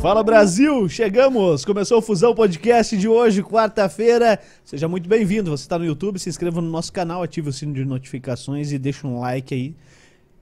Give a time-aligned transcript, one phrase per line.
[0.00, 1.62] Fala Brasil, chegamos!
[1.62, 4.40] Começou o Fusão Podcast de hoje, quarta-feira.
[4.64, 5.50] Seja muito bem-vindo.
[5.50, 8.78] Você está no YouTube, se inscreva no nosso canal, ative o sino de notificações e
[8.78, 9.76] deixa um like aí.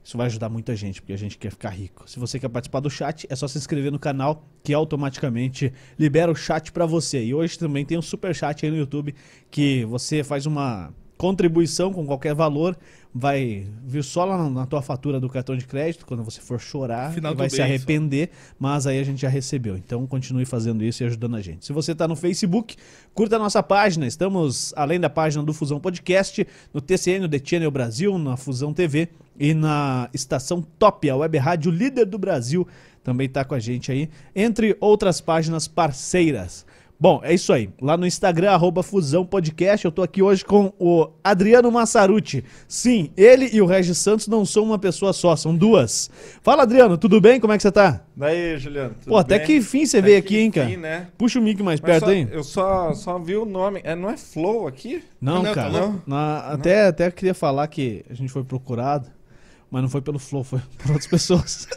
[0.01, 2.09] Isso vai ajudar muita gente, porque a gente quer ficar rico.
[2.09, 6.31] Se você quer participar do chat, é só se inscrever no canal, que automaticamente libera
[6.31, 7.21] o chat para você.
[7.21, 9.13] E hoje também tem um super chat aí no YouTube,
[9.51, 12.77] que você faz uma contribuição com qualquer valor,
[13.13, 17.11] vai vir só lá na, tua fatura do cartão de crédito, quando você for chorar,
[17.11, 19.75] Final vai se mês, arrepender, mas aí a gente já recebeu.
[19.75, 21.65] Então continue fazendo isso e ajudando a gente.
[21.65, 22.77] Se você está no Facebook,
[23.13, 24.07] curta a nossa página.
[24.07, 28.73] Estamos, além da página do Fusão Podcast, no TCN, no The Channel Brasil, na Fusão
[28.73, 32.65] TV e na estação Top, a web rádio líder do Brasil,
[33.03, 36.65] também está com a gente aí, entre outras páginas parceiras.
[37.01, 37.69] Bom, é isso aí.
[37.81, 42.43] Lá no Instagram, arroba Fusão Podcast, eu tô aqui hoje com o Adriano Massaruti.
[42.67, 46.09] Sim, ele e o Regis Santos não são uma pessoa só, são duas.
[46.41, 47.39] Fala, Adriano, tudo bem?
[47.39, 48.01] Como é que você tá?
[48.17, 48.95] Daí, Juliano.
[48.99, 49.47] tudo Pô, até bem?
[49.47, 50.67] que fim você Até veio aqui, hein, cara?
[50.67, 51.07] fim, né?
[51.17, 52.27] Puxa o mic mais Mas perto só- aí.
[52.31, 53.79] Eu só, só vi o nome.
[53.85, 55.01] É, não é Flow aqui?
[55.21, 55.69] Não, Não, cara.
[55.69, 56.01] louco?
[56.05, 59.07] na- até, até queria falar que a gente foi procurado,
[59.71, 61.67] mas não foi pelo Flow, foi por outras pessoas.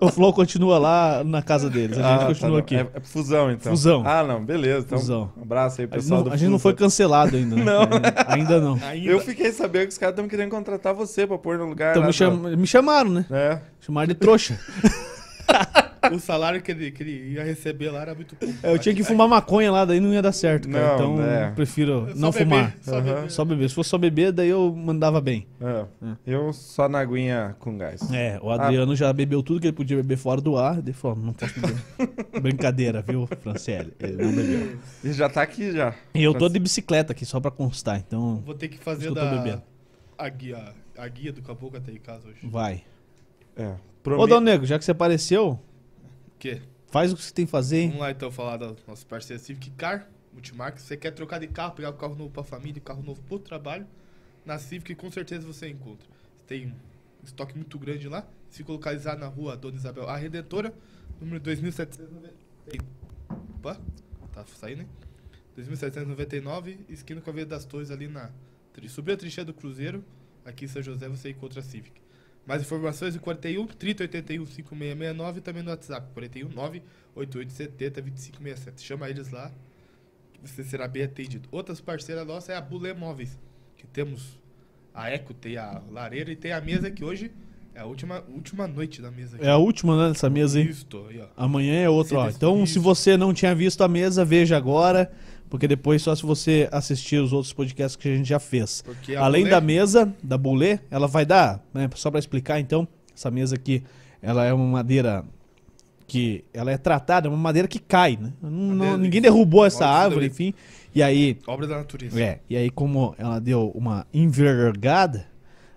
[0.00, 2.76] o Flow continua lá na casa deles, a gente Ah, continua tá, aqui.
[2.76, 3.72] É, é fusão, então.
[3.72, 4.02] Fusão.
[4.06, 4.84] Ah, não, beleza.
[4.86, 5.32] Então, Fusão.
[5.36, 7.62] um abraço aí, A gente, pessoal não, do a gente não foi cancelado ainda, né?
[7.64, 7.82] Não.
[8.28, 8.78] Ainda não.
[8.82, 9.10] Ainda.
[9.10, 12.02] Eu fiquei sabendo que os caras estão querendo contratar você pra pôr no lugar Então
[12.02, 13.26] lá me, cham- me chamaram, né?
[13.30, 13.58] É.
[13.80, 14.58] Chamaram de trouxa.
[16.10, 18.54] O salário que ele, que ele ia receber lá era muito pouco.
[18.62, 20.98] É, Eu tinha que fumar maconha lá, daí não ia dar certo, cara.
[20.98, 21.50] Não, então é.
[21.52, 22.76] prefiro Só não beber, fumar.
[22.82, 23.02] Só Aham.
[23.02, 23.30] beber.
[23.30, 23.68] Só beber.
[23.68, 25.46] Se fosse só beber, daí eu mandava bem.
[25.60, 25.86] É.
[26.26, 28.10] Eu só na aguinha com gás.
[28.12, 30.78] É, o Adriano já bebeu tudo que ele podia beber fora do ar.
[30.78, 31.76] Ele falou, não posso beber.
[32.42, 33.92] Brincadeira, viu, Franciele?
[34.00, 34.78] Ele não bebeu.
[35.04, 35.94] E já tá aqui já.
[36.14, 39.14] E eu tô de bicicleta aqui, só pra constar, então Vou ter que fazer eu
[39.14, 39.60] da,
[40.18, 42.38] a, guia, a guia do caboclo até em casa hoje.
[42.42, 42.82] vai.
[43.56, 43.74] É.
[44.02, 46.60] Ô, Promi- Dal Negro, já que você apareceu, O quê?
[46.90, 47.86] faz o que você tem que fazer, hein?
[47.88, 50.78] Vamos lá então falar da nossa parceira Civic Car, Multimarca.
[50.78, 53.20] Se você quer trocar de carro, pegar um carro novo pra família, um carro novo
[53.22, 53.86] pro trabalho,
[54.44, 56.06] na Civic com certeza você encontra.
[56.46, 56.72] Tem um
[57.24, 58.26] estoque muito grande lá.
[58.50, 60.74] Fica localizado na rua Dona Isabel A Redentora,
[61.20, 62.34] número 2790.
[63.54, 63.80] Opa,
[64.32, 64.88] tá saindo, hein?
[65.56, 68.30] 2799, esquina com a Avenida das Torres ali na.
[68.88, 70.02] Subir a trincheira do Cruzeiro,
[70.44, 72.01] aqui em São José você encontra a Civic.
[72.46, 78.82] Mais informações em 41 3081 5669 e também no WhatsApp 41 98870 2567.
[78.82, 79.52] Chama eles lá
[80.42, 81.48] você será bem atendido.
[81.52, 83.38] Outras parceiras nossas é a Bulé Móveis,
[83.76, 84.38] que temos
[84.92, 87.30] a Eco, tem a lareira e tem a mesa que hoje
[87.74, 89.36] é a última, última noite da mesa.
[89.36, 89.46] aqui.
[89.46, 90.68] É a última, né, dessa mesa aí.
[90.68, 91.22] Isto, aí.
[91.36, 92.28] Amanhã é outro, ó.
[92.28, 92.74] Então, isso.
[92.74, 95.10] se você não tinha visto a mesa, veja agora,
[95.52, 98.82] porque depois só se você assistir os outros podcasts que a gente já fez.
[99.18, 103.54] Além da mesa, da Bulê, ela vai dar, né, só pra explicar então, essa mesa
[103.54, 103.82] aqui,
[104.22, 105.22] ela é uma madeira
[106.06, 108.32] que ela é tratada, é uma madeira que cai, né?
[108.40, 110.54] Não- ninguém derrubou essa árvore, enfim.
[110.94, 112.18] E aí, Obra da natureza.
[112.18, 115.26] é, e aí como ela deu uma envergada,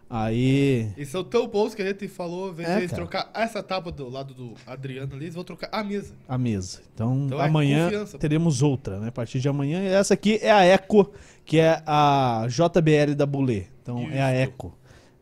[0.10, 3.02] aí E são tão bons que a gente falou, vez É, de eles cara.
[3.04, 6.14] trocar essa tábua do lado do Adriano ali, eles vão trocar a mesa.
[6.28, 6.82] a mesa.
[6.94, 8.18] Então, Então é amanhã confiança.
[8.18, 9.08] teremos outra, né?
[9.10, 9.82] A partir de amanhã.
[9.84, 11.12] E essa aqui é a Eco,
[11.44, 13.66] que é a JBL da Bulê.
[13.82, 14.42] Então é a Isso.
[14.44, 14.78] Eco.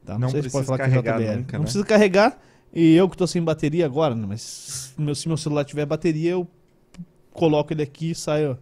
[0.05, 0.19] Tá?
[0.19, 1.37] Não sei se pode precisa falar que é carregar JBL.
[1.37, 1.63] nunca, Não né?
[1.65, 2.41] precisa carregar.
[2.73, 4.25] E eu que tô sem bateria agora, né?
[4.27, 6.47] Mas se meu celular tiver bateria, eu
[7.31, 8.57] coloco ele aqui e saio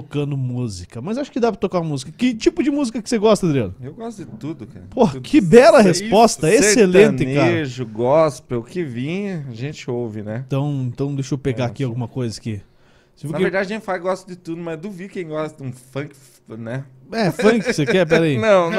[0.00, 1.00] tocando música.
[1.00, 2.10] Mas acho que dá pra tocar música.
[2.10, 3.74] Que tipo de música que você gosta, Adriano?
[3.80, 4.86] Eu gosto de tudo, cara.
[4.90, 5.20] Pô, Tudo.
[5.20, 6.52] que bela Isso, resposta.
[6.52, 7.36] Excelente, cara.
[7.36, 10.42] Sertanejo, gospel, o que vinha, a gente ouve, né?
[10.46, 12.34] Então, então deixa eu pegar É, aqui alguma coisa.
[12.34, 12.60] Você
[13.22, 15.68] viu Na que- verdade, a gente faz gosta de tudo, mas duvido quem gosta de
[15.68, 16.10] um funk,
[16.58, 16.84] né?
[17.12, 18.04] É, funk que você quer?
[18.06, 18.36] Pera aí.
[18.40, 18.78] Não, não.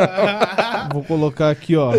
[0.91, 1.93] Vou colocar aqui, ó.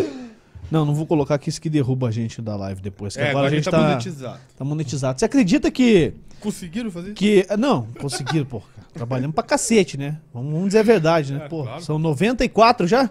[0.70, 3.14] Não, não vou colocar aqui isso que derruba a gente da live depois.
[3.14, 4.40] Que É, agora a gente tá, monetizado.
[4.58, 5.18] tá monetizado.
[5.18, 6.12] Você acredita que.
[6.40, 7.14] Conseguiram fazer isso?
[7.16, 8.62] que não, conseguiram, pô.
[8.92, 10.18] Trabalhamos pra cacete, né?
[10.32, 11.44] Vamos, vamos dizer a verdade, né?
[11.44, 11.82] É, Pô, claro.
[11.82, 13.10] são 94 já?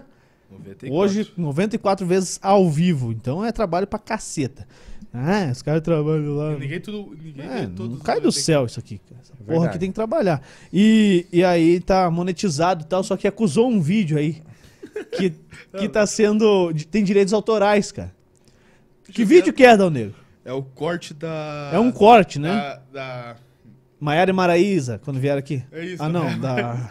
[0.50, 0.92] 94.
[0.92, 3.12] Hoje, 94 vezes ao vivo.
[3.12, 4.66] Então é trabalho pra caceta.
[5.14, 6.52] Ah, os caras trabalham lá.
[6.54, 7.16] E Ninguém tudo.
[7.22, 8.32] Ninguém É, não cai do 94.
[8.32, 8.98] céu isso aqui.
[8.98, 9.20] cara.
[9.22, 9.68] Essa porra verdade.
[9.70, 10.42] aqui tem que trabalhar.
[10.72, 14.42] E, e aí tá monetizado e tal, só que acusou um vídeo aí
[15.04, 15.34] que,
[15.78, 16.72] que tá sendo.
[16.90, 18.14] tem direitos autorais, cara.
[19.12, 20.14] Que vídeo que é, Dal Negro?
[20.44, 21.70] É o corte da.
[21.72, 22.54] É um corte, né?
[22.54, 22.82] Da.
[22.92, 23.36] da
[23.98, 25.64] Maiara e Maraísa, quando vieram aqui.
[25.72, 26.02] é isso.
[26.02, 26.90] Ah, não, da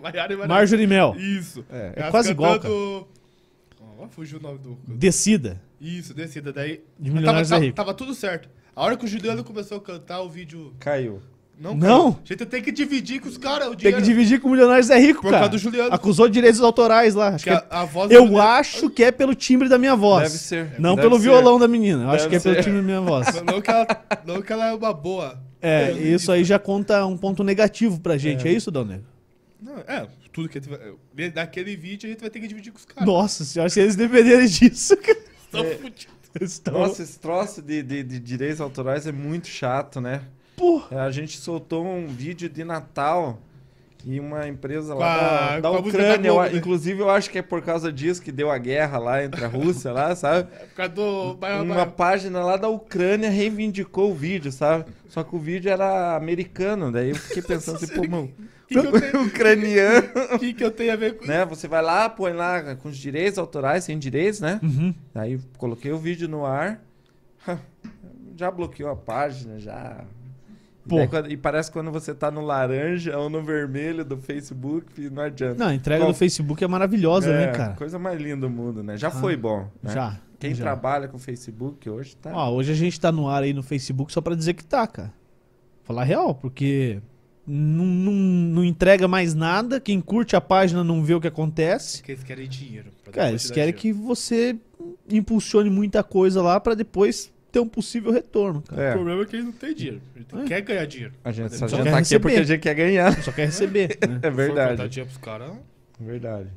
[0.00, 0.46] Maiara e Maraísa.
[0.48, 1.14] Marjorie Mel.
[1.18, 1.64] Isso.
[1.70, 1.92] É.
[1.96, 3.08] É quase igual, cantando-
[3.98, 4.78] Ó, fugiu o nome do.
[4.86, 5.60] Descida.
[5.80, 6.52] Isso, descida.
[6.52, 6.82] Daí.
[6.98, 7.76] De Milionários tava, é Rico.
[7.76, 8.48] tava, tava tudo certo.
[8.74, 10.74] A hora que o Juliano começou a cantar, o vídeo.
[10.78, 11.20] Caiu.
[11.58, 12.08] Não, Não?
[12.22, 13.96] A gente tem que dividir com os caras o Tem dinheiro.
[13.98, 15.38] que dividir com o Milionários é Rico, Por cara.
[15.44, 15.94] causa do Juliano.
[15.94, 17.28] Acusou direitos autorais lá.
[17.28, 19.78] Acho Que que a, é- a voz Eu Juliano- acho que é pelo timbre da
[19.78, 20.24] minha voz.
[20.32, 20.78] Deve ser.
[20.78, 21.22] Não Deve pelo ser.
[21.22, 22.04] violão da menina.
[22.04, 23.26] Eu acho que é pelo timbre da minha voz.
[23.42, 23.86] Não que, ela,
[24.26, 25.40] não que ela é uma boa.
[25.62, 28.46] É, isso aí já conta um ponto negativo pra gente.
[28.46, 29.06] É, isso, Dal Negro?
[29.60, 31.30] Não, é, tudo que a gente vai.
[31.30, 33.06] Daquele vídeo a gente vai ter que dividir com os caras.
[33.06, 35.18] Nossa senhora, se eles dependerem disso, cara.
[35.46, 35.74] Estão É.
[35.76, 36.62] fudidos.
[36.70, 40.20] Nossa, esse troço de, de, de direitos autorais é muito chato, né?
[40.56, 40.96] Porra.
[40.96, 43.38] É, A gente soltou um vídeo de Natal
[44.04, 46.16] e uma empresa lá a- da, da Ucrânia.
[46.16, 46.56] da Globo, eu- né?
[46.58, 49.48] Inclusive, eu acho que é por causa disso que deu a guerra lá entre a
[49.48, 50.48] Rússia, lá, sabe?
[50.60, 51.34] É por causa do.
[51.34, 54.84] Baia- Uma Baia- página lá da Ucrânia reivindicou o vídeo, sabe?
[55.08, 58.32] Só que o vídeo era americano, daí eu fiquei pensando assim, pô, mano,
[58.64, 61.32] O que, que, eu tenho- ucraniano, o que, que eu tenho a ver com isso?
[61.32, 61.44] né?
[61.46, 64.60] Você vai lá, põe lá com os direitos autorais, sem direitos, né?
[64.62, 64.94] Uhum.
[65.14, 66.80] Aí coloquei o vídeo no ar,
[68.36, 70.04] já bloqueou a página, já.
[70.86, 70.96] E, Pô.
[70.98, 75.10] daí quando- e parece que quando você tá no laranja ou no vermelho do Facebook,
[75.10, 75.56] não adianta.
[75.58, 77.74] Não, a entrega Bom, do Facebook é maravilhosa, É, né, cara?
[77.74, 78.96] Coisa mais linda do mundo, né?
[78.96, 79.68] Já Ah, foi bom.
[79.82, 79.92] né?
[79.92, 80.20] Já.
[80.38, 80.62] Quem já.
[80.64, 82.30] trabalha com Facebook hoje tá.
[82.32, 84.86] Ó, hoje a gente tá no ar aí no Facebook só pra dizer que tá,
[84.86, 85.12] cara.
[85.82, 87.00] Falar real, porque
[87.46, 89.80] não, não, não entrega mais nada.
[89.80, 91.98] Quem curte a página não vê o que acontece.
[91.98, 92.90] Porque eles querem dinheiro.
[93.02, 93.78] pra Cara, eles querem dinheiro.
[93.78, 94.56] que você
[95.10, 98.80] impulsione muita coisa lá pra depois ter um possível retorno, cara.
[98.80, 100.00] O É, problema é que eles não têm dinheiro.
[100.14, 100.44] Eles É.
[100.46, 101.14] quer ganhar dinheiro.
[101.24, 102.20] a gente, Só a gente quer tá aqui é receber.
[102.22, 103.22] porque a gente quer ganhar.
[103.22, 104.20] Só quer receber, né?
[104.22, 104.88] É verdade.
[104.88, 105.52] dinheiro pros caras,
[105.98, 106.48] Verdade.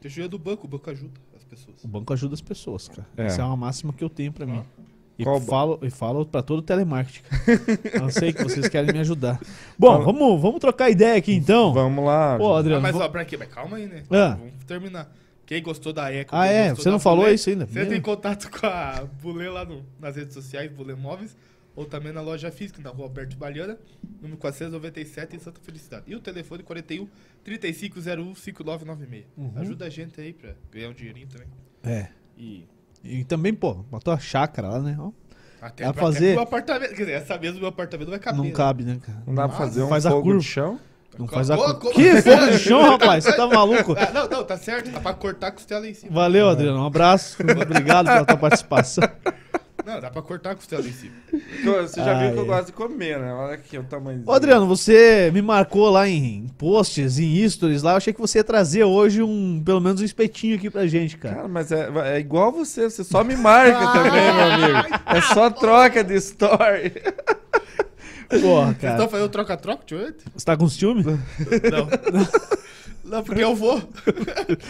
[0.00, 1.84] deixa o dinheiro do banco, o banco ajuda as pessoas.
[1.84, 3.06] O banco ajuda as pessoas, cara.
[3.16, 3.26] É.
[3.26, 4.62] Essa é uma máxima que eu tenho pra mim.
[5.18, 7.22] E Qual ba- falo, e falo pra todo o telemarketing.
[7.28, 7.60] cara.
[8.04, 9.38] eu sei que vocês querem me ajudar.
[9.78, 11.74] Bom, vamos, vamos trocar ideia aqui então.
[11.74, 12.38] Vamos lá.
[12.38, 12.80] Pô, Ah, Adriano.
[12.82, 13.36] mas vou- ó, pra quê?
[13.36, 14.02] Mas calma aí, né?
[14.10, 14.36] Ah.
[14.38, 15.12] Vamos terminar.
[15.50, 16.72] Quem gostou da Eco, Ah, é?
[16.72, 17.66] Você não falou Bulê, isso ainda?
[17.66, 21.36] Você entra em contato com a Bulê lá no- nas redes sociais, Bulê Móveis,
[21.74, 23.76] ou também na loja física, na rua Alberto Baliana,
[24.22, 26.04] número 497, em Santa Felicidade.
[26.06, 27.08] E o telefone 41
[27.42, 29.24] 3501 5996.
[29.36, 29.52] Uhum.
[29.56, 31.48] Ajuda a gente aí pra ganhar um dinheirinho também.
[31.82, 32.10] É.
[32.38, 32.68] E
[33.02, 34.94] E também, pô, botou a chácara lá, né?
[35.00, 35.10] Ó,
[35.60, 36.90] até, pra- até fazer- pro meu apartamento.
[36.90, 38.36] Quer dizer, essa vez o meu apartamento vai caber.
[38.38, 38.52] não né?
[38.52, 39.20] cabe, né, cara?
[39.26, 40.38] Não dá pra fazer um faz a fogo curva.
[40.38, 40.78] de chão?
[41.18, 41.56] Não faz a.
[41.56, 43.24] co- como- Que fogo de chão, rapaz?
[43.24, 43.94] Você tá maluco?
[43.98, 44.90] Ah, não, não, tá certo.
[44.90, 46.12] Dá pra cortar a costela em cima.
[46.12, 46.78] Valeu, Adriano.
[46.82, 47.36] Um abraço.
[47.42, 49.04] Obrigado pela tua participação.
[49.82, 51.14] Não, dá pra cortar a costela em cima.
[51.64, 53.32] Você já viu que eu gosto de comer, né?
[53.32, 54.22] Olha aqui o tamanho.
[54.26, 57.92] Ô, Adriano, você me marcou lá em posts, em stories lá.
[57.92, 61.16] Eu achei que você ia trazer hoje um, pelo menos um espetinho aqui pra gente,
[61.16, 61.34] cara.
[61.36, 64.94] Cara, mas é, é igual você, você só me marca também, meu amigo.
[65.06, 66.92] É só troca de story.
[68.40, 68.94] Porra, Vocês cara.
[68.94, 70.24] estão fazendo troca-troca de oito?
[70.34, 71.02] Você tá com ciúme?
[71.02, 71.18] Não.
[73.02, 73.82] Não, porque eu vou.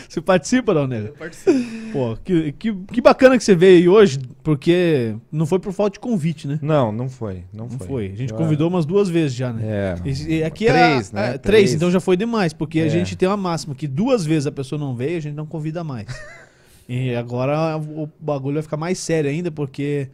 [0.09, 1.09] Você participa, não, Eu nega?
[1.19, 1.93] participo.
[1.93, 5.95] Pô, que, que, que bacana que você veio aí hoje, porque não foi por falta
[5.95, 6.59] de convite, né?
[6.63, 7.45] Não, não foi.
[7.53, 7.87] Não, Não foi.
[7.87, 8.07] foi.
[8.07, 9.63] A gente Eu- convidou umas duas vezes já, né?
[9.63, 9.95] É.
[10.09, 11.23] E, e aqui Três, é, né?
[11.23, 11.75] é, três, Três.
[11.75, 12.89] então já foi demais, porque a É.
[12.89, 15.85] gente tem uma máxima que duas vezes a pessoa não veio, a gente não convida
[15.85, 16.07] mais.
[16.89, 20.09] e agora o bagulho vai ficar mais sério ainda, porque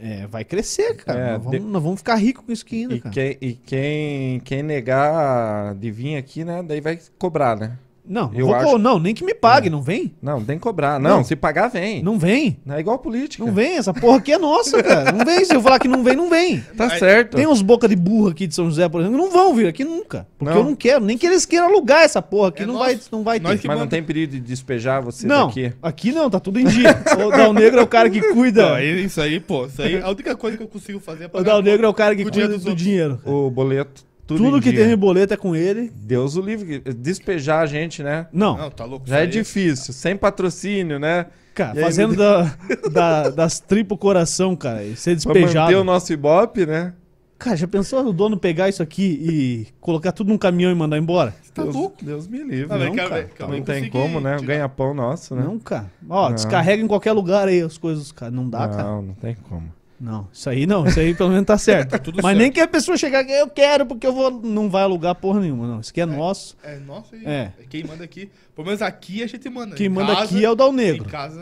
[0.00, 1.18] é, vai crescer, cara.
[1.18, 3.12] É, nós, vamos, de- nós vamos ficar ricos com isso aqui ainda, E, cara.
[3.14, 6.62] quem, e quem, quem negar de vir aqui, né?
[6.62, 7.78] Daí vai cobrar, né?
[8.10, 10.12] Não, eu vou- acho- não, nem que me pague, não vem?
[10.20, 10.98] Não, tem que cobrar.
[10.98, 11.24] Não, Não.
[11.24, 12.02] se pagar, vem.
[12.02, 12.58] Não, Não vem.
[12.68, 13.44] é igual política.
[13.44, 15.12] Não vem, essa porra aqui é nossa, cara.
[15.12, 16.60] Não vem, se eu falar que não vem, não vem.
[16.76, 17.36] Tá Aí- certo.
[17.36, 19.68] Tem uns boca de burro aqui de São José, por exemplo, que não vão vir
[19.68, 20.26] aqui nunca.
[20.36, 20.60] Porque Não.
[20.60, 22.84] eu não quero, nem que eles queiram alugar essa porra aqui, É não, nosso.
[22.86, 23.58] vai, não vai ter.
[23.58, 23.90] que Mas não manda.
[23.90, 25.72] tem perigo de despejar você Não, daqui.
[25.80, 26.90] aqui não, tá tudo em dia.
[27.24, 28.70] o Dal Negro é o cara que cuida.
[28.70, 29.66] Não, isso aí, pô.
[29.66, 31.86] Isso aí, a única coisa que eu consigo fazer é O pagar Dal a Negro
[31.86, 32.74] é o cara que o cuida do outros.
[32.74, 33.20] dinheiro.
[33.24, 34.02] O boleto,
[34.36, 34.84] tudo, Tudo que dia.
[34.84, 35.90] tem em boleto é com ele.
[35.94, 36.80] Deus o livre.
[36.96, 38.26] Despejar a gente, né?
[38.32, 39.06] Não, Não, tá louco.
[39.08, 39.92] Já é difícil.
[39.94, 41.26] Sem patrocínio, né?
[41.54, 42.56] cara, aí, fazendo da,
[42.90, 45.84] da- das tripas coração, cara, e ser Pra manter o despejado.
[45.84, 46.94] nosso Ibope, né?
[47.38, 50.98] Cara, já pensou o dono pegar isso aqui e colocar tudo num caminhão e mandar
[50.98, 51.34] embora?
[51.42, 52.04] Você tá Deus, louco?
[52.04, 52.66] Deus me livre.
[52.68, 54.36] Não, Não, cara, ver- quero não tem como, né?
[54.42, 55.42] Ganha-pão nosso, né?
[55.42, 55.90] Não, cara.
[56.08, 56.34] Ó, Não.
[56.34, 58.30] descarrega em qualquer lugar aí as coisas, cara.
[58.30, 58.82] Não dá, cara.
[58.84, 59.72] não, não tem como.
[60.00, 61.98] Não, isso aí não, isso aí pelo menos tá certo.
[62.00, 62.38] tudo Mas certo.
[62.38, 64.30] nem que a pessoa chegar aqui, eu quero, porque eu vou.
[64.30, 65.80] Não vai alugar porra nenhuma, não.
[65.80, 66.56] Isso aqui é, nosso.
[66.64, 67.52] É nossa e É.
[67.68, 68.30] quem manda aqui.
[68.56, 69.76] Pelo menos aqui a gente manda.
[69.76, 71.04] Quem Em manda casa- aqui é o Dal Em Negro.
[71.04, 71.40] casa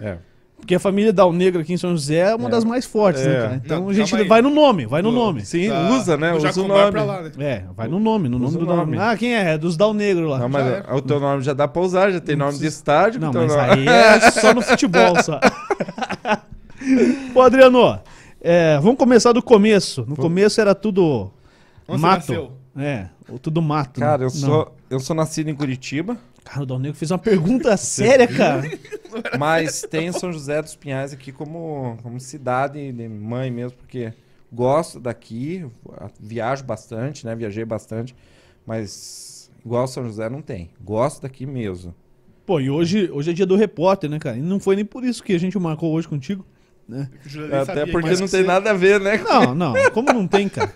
[0.00, 0.06] É.
[0.06, 0.08] é.
[0.12, 0.18] É.
[0.56, 2.50] Porque a família Dal Negro aqui em São José é uma É.
[2.52, 3.40] das mais fortes, né, É.
[3.42, 3.62] cara?
[3.62, 4.26] Então Não, a gente aí.
[4.26, 5.44] vai no nome, vai no nome.
[5.44, 6.32] Sim, da- usa, né?
[6.32, 6.90] Usa o nome.
[6.90, 7.30] pra lá, né?
[7.38, 8.96] É, vai no nome, no nome Usa do Dal nome.
[8.98, 9.52] Ah, quem é?
[9.52, 10.38] É dos Dal Negro lá.
[10.38, 12.78] Não, mas o teu nome já dá pra usar, já tem Não nome de precisa-
[12.80, 13.20] estádio.
[13.20, 13.60] Não, mas nome.
[13.62, 15.38] aí é só no futebol, só.
[17.34, 18.00] Ô, Adriano,
[18.40, 20.04] é, vamos começar do começo.
[20.08, 21.30] No começo era tudo
[21.88, 22.16] Onde você mato.
[22.18, 22.52] nasceu?
[22.76, 24.00] É, o- tudo mato.
[24.00, 24.24] Cara, né?
[24.24, 24.48] eu Não.
[24.48, 28.62] sou, eu sou nascido em Curitiba, Cara, o Dal Negro fez uma pergunta séria, cara.
[29.38, 34.12] mas tem São José dos Pinhais aqui como, como cidade de mãe mesmo, porque
[34.52, 35.64] gosto daqui,
[36.20, 37.34] viajo bastante, né?
[37.34, 38.14] Viajei bastante,
[38.66, 40.68] mas igual São José não tem.
[40.82, 41.94] Gosto daqui mesmo.
[42.44, 44.36] Pô, e hoje, hoje é dia do repórter, né, cara?
[44.36, 46.44] E não foi nem por isso que a gente marcou hoje contigo,
[46.88, 47.08] né?
[47.34, 49.20] Nem Até porque não tem você- nada a ver, né?
[49.24, 50.72] Não, não, como não tem, cara?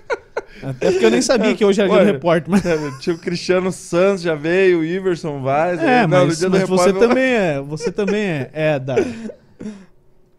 [0.63, 2.63] Até porque eu nem sabia que hoje era dia do repórter, mas...
[3.01, 5.81] Tinha o Cristiano Santos já veio, o Iverson Vaz.
[5.81, 8.97] É, aí, não, mas, do mas você repórter- também é, você também é, é da...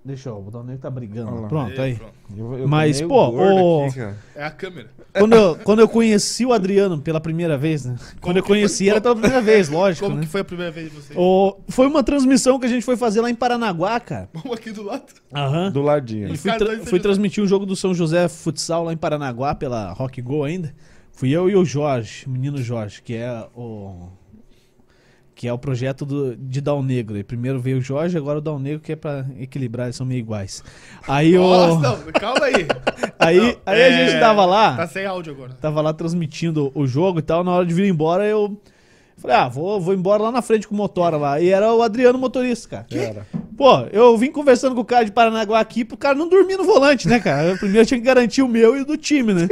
[0.04, 1.30] Deixa eu, o Dalneiro tá brigando.
[1.32, 1.48] Olha lá.
[1.50, 1.96] Pronto, aí.
[1.96, 2.14] pronto.
[2.36, 4.00] Eu- eu Mas, pô, o- aqui.
[4.36, 4.90] É a câmera.
[5.14, 7.96] Quando eu, quando eu conheci o Adriano pela primeira vez, né?
[8.22, 8.58] Quando eu que foi?
[8.60, 10.24] conheci era pela primeira vez, lógico, Como né?
[10.24, 11.20] que foi a primeira vez de vocês?
[11.20, 14.30] O- foi uma transmissão que a gente foi fazer lá em Paranaguá, cara.
[14.34, 15.04] Vamos aqui do lado.
[15.36, 15.72] Aham.
[15.72, 16.34] Do ladinho.
[16.34, 19.92] E fui, tra- fui transmitir um jogo do São José Futsal lá em Paranaguá pela
[19.92, 20.74] Rock Go ainda.
[21.12, 24.08] Fui eu e o Jorge, o menino Jorge, que é o
[25.40, 27.18] que é o projeto do, de Dal Negro.
[27.18, 30.06] E primeiro veio o Jorge, agora o Dal Negro que é pra equilibrar, eles são
[30.06, 30.62] meio iguais.
[31.08, 32.68] Aí o não, calma aí.
[33.18, 35.54] aí, Não, aí a é, gente tava lá, Tá sem áudio agora.
[35.54, 38.60] tava lá transmitindo o jogo e tal, na hora de vir embora eu
[39.16, 41.40] falei: "Ah, vou, vou embora lá na frente com o motora lá".
[41.40, 42.86] E era o Adriano motorista, cara.
[42.92, 43.26] Era.
[43.56, 46.66] Pô, eu vim conversando com o cara de Paranaguá aqui pro cara não dormir no
[46.66, 47.52] volante, né, cara?
[47.52, 49.48] Eu primeiro tinha que garantir o meu e o do time, né?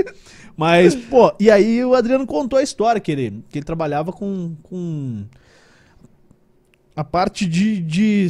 [0.58, 4.54] Mas, pô, e aí o Adriano contou a história que ele, que ele trabalhava com,
[4.64, 5.24] com
[6.98, 8.28] a parte de, de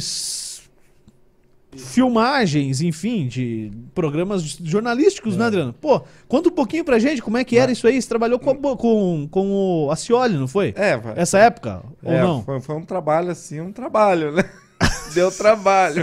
[1.76, 5.38] filmagens, enfim, de programas jornalísticos, É.
[5.38, 5.72] né, Adriano?
[5.72, 8.00] Pô, conta um pouquinho pra gente como é que era isso aí.
[8.00, 9.50] Você trabalhou com, a com, com
[9.86, 10.74] o Acioli, não foi?
[10.76, 11.82] É, vai- Essa época?
[12.02, 12.42] Ou é, não?
[12.42, 14.44] Foi, foi um trabalho assim, um trabalho, né?
[15.14, 16.02] Deu trabalho.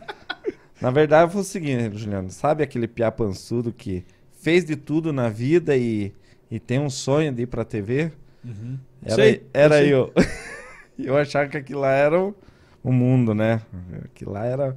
[0.80, 2.30] Na verdade, foi o seguinte, Juliano.
[2.30, 4.04] Sabe aquele piá pançudo que
[4.40, 6.12] fez de tudo na vida e,
[6.50, 8.12] e tem um sonho de ir pra TV?
[8.44, 8.78] Uhum.
[9.02, 10.24] Era, Sei, era eu eu.
[10.98, 12.34] eu achava que aquilo lá era o,
[12.82, 13.60] o mundo, né?
[14.04, 14.76] Aquilo lá era.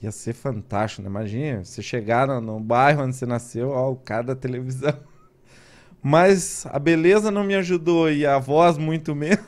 [0.00, 1.08] Ia ser fantástico, né?
[1.08, 4.94] Imagina, você chegar no, no bairro onde você nasceu, ó, o cara da televisão.
[6.02, 9.44] Mas a beleza não me ajudou e a voz muito menos.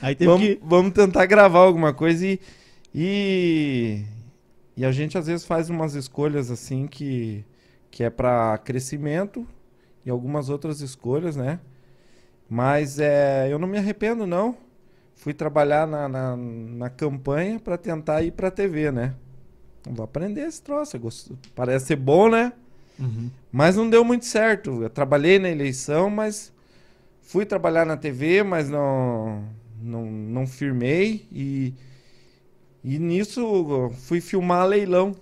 [0.00, 0.60] Aí teve Vamos, que.
[0.62, 2.40] vamos tentar gravar alguma coisa e,
[2.94, 4.04] e.
[4.76, 7.42] E a gente às vezes faz umas escolhas assim que,
[7.90, 9.46] que é para crescimento
[10.04, 11.58] e algumas outras escolhas, né?
[12.48, 14.56] Mas é, eu não me arrependo, não.
[15.16, 19.14] Fui trabalhar na, na, na campanha para tentar ir para TV, né?
[19.88, 20.98] Vou aprender esse troço.
[20.98, 22.52] gosto- Parece ser bom, né?
[22.98, 23.30] Uhum.
[23.52, 24.82] Mas não deu muito certo.
[24.82, 26.52] Eu trabalhei na eleição, mas
[27.22, 29.44] fui trabalhar na TV, mas não
[29.82, 31.74] não, não firmei e
[32.84, 35.14] e nisso fui filmar leilão,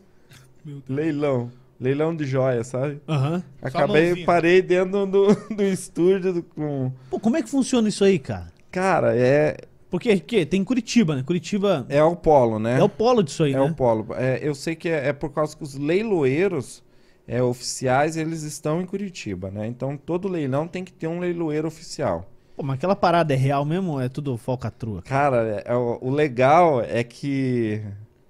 [0.88, 1.50] leilão,
[1.80, 3.00] leilão de joia, sabe?
[3.08, 3.42] Aham.
[3.62, 4.26] Acabei mãozinha.
[4.26, 8.52] parei dentro do, do estúdio do- com Pô, como é que funciona isso aí, cara?
[8.70, 9.56] cara, é
[9.90, 11.22] Porque que, tem Curitiba, né?
[11.22, 12.78] Curitiba é o polo, né?
[12.78, 13.62] é, o polo disso aí, É né?
[13.62, 14.06] o polo.
[14.16, 16.82] É, eu sei que é, é por causa que os leiloeiros
[17.26, 19.66] é, oficiais, eles estão em Curitiba, né?
[19.66, 22.28] Então todo leilão tem que ter um leiloeiro oficial.
[22.56, 25.02] Pô, mas aquela parada é real mesmo ou é tudo falcatrua?
[25.02, 27.80] Cara, é- é o, o legal é que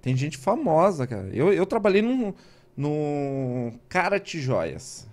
[0.00, 1.28] tem gente famosa, cara.
[1.32, 2.34] Eu, eu trabalhei no,
[2.76, 5.06] no Karate Joias.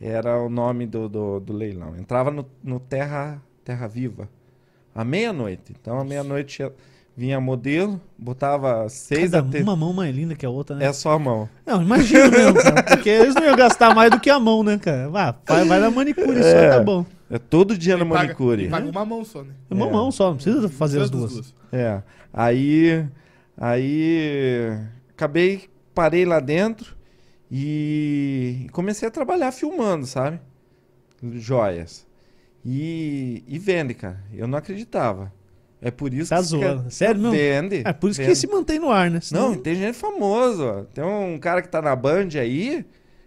[0.00, 1.96] Era o nome do, do, do leilão.
[1.96, 4.28] Entrava no, no Terra, Terra Viva.
[4.94, 5.74] À meia-noite.
[5.80, 6.72] Então, à meia-noite ia-
[7.16, 9.62] vinha modelo, botava seis Cada a ter...
[9.62, 10.84] uma mão mais linda que a outra, né?
[10.84, 11.48] É só a mão.
[11.64, 12.82] Não, imagina mesmo, cara.
[12.84, 15.08] Porque eles não iam gastar mais do que a mão, né, cara?
[15.08, 16.68] Vai, vai, vai na manicure só, É.
[16.70, 17.06] tá bom.
[17.30, 18.68] É todo dia no Ele paga- manicure.
[18.68, 19.54] paga uma mão só, né?
[19.70, 19.90] É uma É.
[19.90, 21.54] mão só, não precisa fazer as Precisa duas.
[21.72, 22.02] É.
[22.32, 23.04] Aí,
[23.56, 24.78] aí
[25.10, 26.94] acabei, parei lá dentro
[27.50, 30.38] e comecei a trabalhar filmando, sabe?
[31.34, 32.06] Joias.
[32.64, 34.22] E, e vende, cara.
[34.32, 35.32] Eu não acreditava.
[35.80, 36.90] É por isso Tá que zoando.
[36.90, 37.36] Sério mesmo?
[37.36, 37.82] Vende.
[37.84, 38.38] É por isso que vende.
[38.38, 39.20] se mantém no ar, né?
[39.20, 40.64] Senão- Não, tem gente famosa.
[40.64, 40.82] ó.
[40.84, 42.84] Tem um cara que tá na Band aí.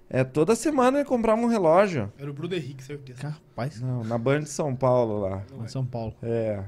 [0.10, 2.12] É toda semana ele comprava um relógio.
[2.18, 3.20] Era o Bruno Henrique, certeza.
[3.30, 5.44] Rapaz, Não, na Band de São Paulo lá.
[5.56, 5.68] Não é.
[5.68, 6.16] São Paulo.
[6.24, 6.64] É.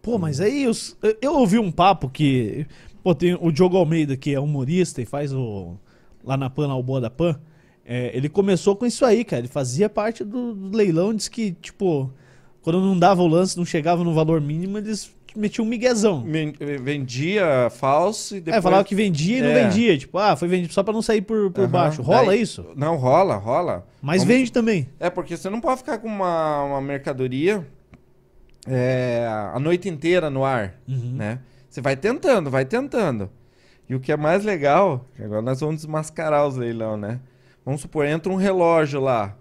[0.00, 0.72] Pô, mas aí eu,
[1.20, 2.66] eu ouvi um papo que.
[3.02, 5.76] Pô, tem o Diogo Almeida, que é humorista e faz o.
[6.24, 7.40] Lá na Pan, o Boa da Pan.
[7.84, 9.40] é, ele começou com isso aí, cara.
[9.40, 12.10] Ele fazia parte do, do leilão, diz que, tipo,
[12.62, 16.20] quando não dava o lance, não chegava no valor mínimo, eles metiam um miguezão.
[16.22, 16.52] Men-
[16.82, 18.58] Vendia falso e depois.
[18.58, 19.64] É, falava que vendia e não É.
[19.64, 19.96] vendia.
[19.96, 21.70] Tipo, ah, foi vendido só pra não sair por, por Aham.
[21.70, 22.02] baixo.
[22.02, 22.66] Rola Daí- isso?
[22.76, 23.86] Não, rola, rola.
[24.02, 24.86] Mas Vamos- vende também.
[25.00, 27.66] É, porque você não pode ficar com uma, uma mercadoria
[28.66, 31.12] é, a noite inteira no ar, Uhum.
[31.14, 31.38] né?
[31.70, 33.30] Você vai tentando, vai tentando.
[33.88, 37.20] E o que é mais legal, agora nós vamos desmascarar os leilão, né?
[37.64, 39.36] Vamos supor, entra um relógio lá.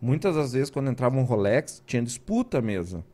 [0.00, 3.04] Muitas das vezes, quando entrava um Rolex, tinha disputa mesmo.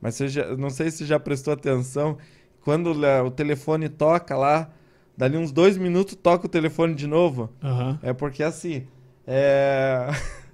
[0.00, 2.18] Mas você já, não sei se já prestou atenção,
[2.62, 2.92] quando
[3.24, 4.70] o telefone toca lá
[5.20, 7.50] Dali uns dois minutos toca o telefone de novo.
[7.62, 7.98] Aham.
[8.02, 8.86] É porque assim,
[9.26, 10.08] é...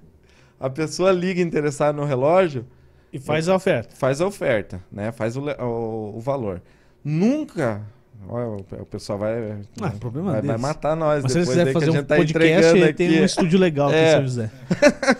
[0.59, 2.65] a pessoa liga interessada no relógio,
[3.13, 3.95] E faz a oferta.
[3.95, 5.13] faz a oferta, né?
[5.13, 6.61] Faz o, o, o valor.
[7.07, 7.81] Nunca.
[8.27, 8.47] Olha,
[8.81, 11.79] o, pessoal vai, Ah, problema vai, vai matar nós Mas se depois quiserem aí que
[11.85, 13.21] fazer um tá podcast, ele tem aqui.
[13.21, 14.11] um estúdio legal aqui em É.
[14.11, 14.51] São José.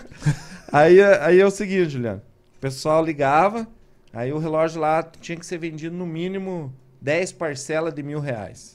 [0.70, 2.20] Aí, aí é o seguinte, Juliano.
[2.58, 3.66] O pessoal ligava,
[4.12, 8.74] aí o relógio lá tinha que ser vendido no mínimo 10 parcelas de mil reais.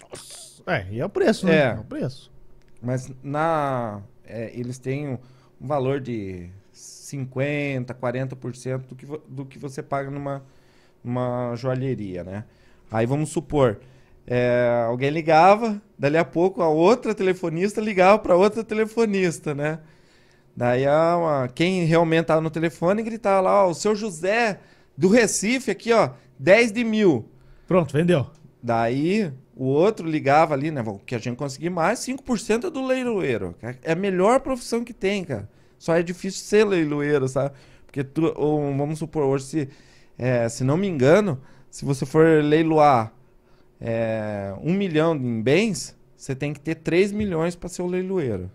[0.66, 1.56] É, e é o preço, né?
[1.56, 1.66] É.
[1.66, 2.32] É o preço.
[2.82, 5.20] Mas na é, eles têm um,
[5.62, 10.42] um valor de 50, 40% do que, do que você paga numa,
[11.04, 12.44] numa joalheria, né?
[12.94, 13.80] Aí vamos supor,
[14.28, 19.80] é, alguém ligava, dali a pouco a outra telefonista ligava para outra telefonista, né?
[20.56, 24.60] Daí a, uma- quem realmente tava no telefone gritava lá, ó, o seu José
[24.98, 27.26] do Recife aqui, ó, 10 de mil.
[27.68, 28.28] Pronto, vendeu.
[28.62, 30.84] Daí o outro ligava ali, né?
[30.86, 33.56] O que a gente conseguir mais, 5% é do leiloeiro.
[33.84, 35.50] É a melhor profissão que tem, cara.
[35.80, 37.56] Só é difícil ser leiloeiro, sabe?
[37.86, 39.70] Porque tu, ou, vamos supor, hoje, se,
[40.18, 41.42] é, se não me engano,
[41.74, 43.12] se você for leiloar
[43.82, 48.50] é, um milhão em bens, você tem que ter 3 milhões para ser o leiloeiro.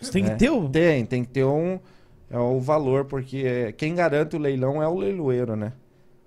[0.00, 0.30] Você tem É.
[0.30, 0.68] que ter o...
[0.68, 1.78] Tem, tem que ter um
[2.30, 5.72] é o valor, porque quem garante o leilão é o leiloeiro, né?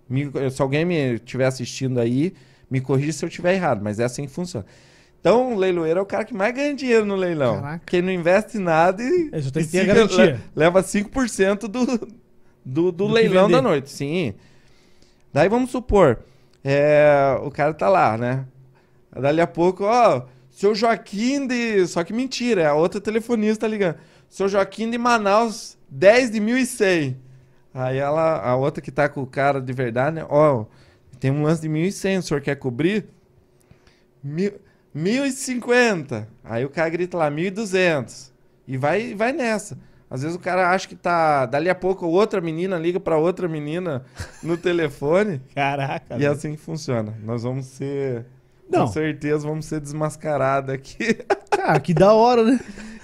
[0.10, 2.34] Me- se alguém me estiver assistindo aí,
[2.70, 4.66] me corrija se eu estiver errado, mas é assim que funciona.
[5.20, 7.56] Então, o leiloeiro é o cara que mais ganha dinheiro no leilão.
[7.62, 7.84] Caraca.
[7.86, 10.26] Quem não investe nada e, É, só tem que ter a garantia.
[10.36, 12.08] le- leva 5% do, do,
[12.66, 13.90] do, Do leilão da noite.
[13.90, 14.34] Sim.
[15.38, 16.24] Daí vamos supor,
[16.64, 18.44] é, o cara tá lá, né?
[19.12, 21.86] Dali a pouco, ó, seu Joaquim de.
[21.86, 23.98] Só que mentira, é a outra telefonista ligando.
[24.28, 27.18] Seu Joaquim de Manaus, 10 de 1.100.
[27.72, 30.26] Aí ela, a outra que tá com o cara de verdade, né?
[30.28, 30.66] Ó,
[31.20, 33.06] tem um lance de 1.100, o senhor quer cobrir?
[34.24, 34.54] Mil,
[34.96, 36.26] 1.050.
[36.44, 38.32] Aí o cara grita lá, 1.200.
[38.68, 39.78] E vai, vai nessa.
[40.10, 41.46] Às vezes o cara acha que tá.
[41.46, 44.06] Dali a pouco outra menina liga pra outra menina
[44.42, 45.42] no telefone.
[45.54, 46.18] Caraca.
[46.18, 47.14] e é assim que funciona.
[47.24, 48.26] Nós vamos ser.
[48.70, 48.86] Não.
[48.86, 51.14] Com certeza vamos ser desmascarados aqui.
[51.50, 52.60] Cara, que da hora, né?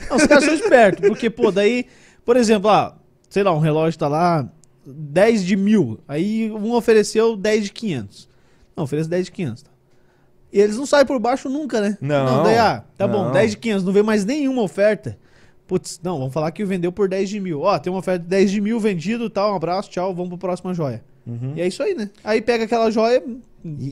[0.09, 1.87] Não, os caras são espertos, porque, pô, daí,
[2.25, 2.95] por exemplo, ah,
[3.29, 4.47] sei lá, um relógio tá lá
[4.85, 8.29] 10 de mil, aí um ofereceu 10 de 500.
[8.75, 9.63] Não, oferece 10 de 500.
[9.63, 9.71] Tá?
[10.51, 11.97] E eles não saem por baixo nunca, né?
[12.01, 13.31] Não, daí, ah, tá bom, não.
[13.31, 15.17] 10 de 500, não vê mais nenhuma oferta.
[15.67, 17.61] Putz, não, vamos falar que vendeu por 10 de mil.
[17.61, 20.37] Ó, tem uma oferta de 10 de mil vendido, tal, um abraço, tchau, vamos pro
[20.37, 21.03] próxima joia.
[21.25, 21.53] Uhum.
[21.55, 22.09] E é isso aí, né?
[22.23, 23.23] Aí pega aquela joia,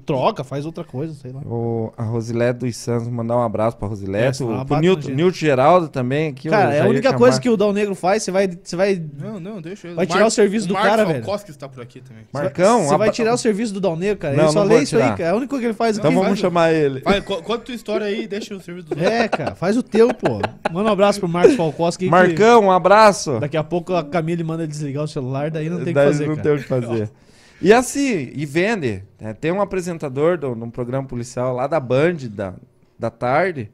[0.06, 1.42] troca, faz outra coisa, sei lá.
[1.42, 4.38] O, a Rosilete dos Santos, mandar um abraço pra É, Rosilete.
[4.38, 5.10] senão ela o, pro Nilton.
[5.12, 6.30] Nilton Geraldo também.
[6.30, 7.18] Aqui, eu Cara, é a única chamar.
[7.18, 9.96] coisa que o Dal Negro faz, você vai, você vai Não, não, deixa ele.
[9.96, 11.24] Vai tirar o serviço do Marcos cara, velho.
[11.24, 12.24] Falkowski está por aqui também.
[12.34, 14.36] Marcão, Você vai tirar o serviço do Dal Negro, cara.
[14.36, 15.24] Não, ele só não lê isso aí, cara.
[15.24, 16.16] É a única coisa que ele faz Então aqui.
[16.16, 17.00] vamos faz o- chamar ele.
[17.02, 19.84] Vai, co- conta tua história aí e deixa o serviço dos É, cara, faz o
[19.84, 20.40] teu, pô.
[20.72, 22.06] Manda um abraço pro Marcos Falkowski.
[22.06, 23.40] que Marcão, um abraço.
[23.40, 26.08] Daqui a pouco a Camille manda desligar o celular, daí não tem o que Daí
[26.08, 27.10] fazer, não tem o que fazer.
[27.62, 29.04] E assim, e vende.
[29.20, 29.34] né?
[29.34, 32.54] Tem um apresentador de um programa policial lá da Band, da,
[32.98, 33.70] da tarde,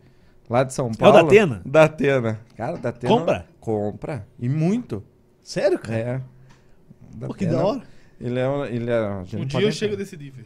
[0.49, 1.13] lá de São É o Paulo.
[1.13, 1.61] da Atena?
[1.65, 2.39] Da Atena.
[2.55, 3.13] Cara, da Atena.
[3.13, 3.45] Compra?
[3.59, 4.27] Compra.
[4.39, 5.03] E muito.
[5.41, 5.97] Sério, cara?
[5.97, 6.21] É.
[7.15, 7.59] Da Pô, que Atena.
[7.61, 7.81] da hora.
[8.19, 10.43] Ele é, um- ele é a Um pode dia eu entrar, chego desse nível.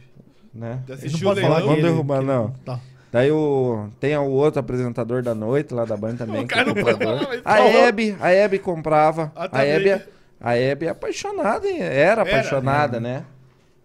[0.54, 0.82] Né?
[0.86, 1.76] De Ele assistir não o pode falar leilão.
[1.76, 2.50] que Vamos ele- derrubar, que- não.
[2.66, 2.80] Tá.
[3.12, 6.44] Daí o, tem o outro apresentador da noite lá da Band também.
[6.44, 7.60] O que cara é não pode falar, mas A.
[7.60, 9.32] Hebe, a Hebe comprava.
[9.36, 9.94] Ah, a Hebe, bem.
[9.94, 10.08] é-
[10.42, 13.26] a Hebe é apaixonada, era Era, apaixonada, né?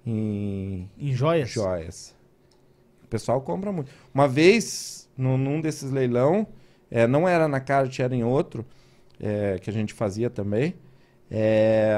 [0.07, 1.51] Em Em joias?
[1.51, 2.15] joias.
[3.05, 3.91] O pessoal compra muito.
[4.15, 6.47] Uma vez, no, num desses leilão,
[6.91, 8.67] é, não era na Card, era em outro,
[9.21, 10.75] é, que a gente fazia também.
[11.31, 11.95] é,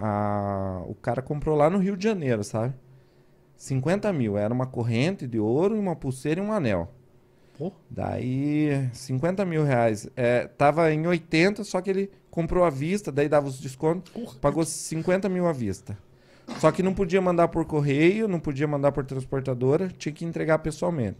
[0.00, 2.74] a- o cara comprou lá no Rio de Janeiro, sabe?
[3.56, 4.36] 50 mil.
[4.38, 6.92] Era uma corrente de ouro, uma pulseira e um anel.
[7.58, 7.72] Pô.
[7.90, 10.08] Daí, 50 mil reais.
[10.16, 14.64] É, tava em 80, só que ele comprou à vista, daí dava os descontos, pagou
[14.64, 15.98] 50 mil à vista.
[16.60, 20.58] Só que não podia mandar por correio, não podia mandar por transportadora, tinha que entregar
[20.60, 21.18] pessoalmente.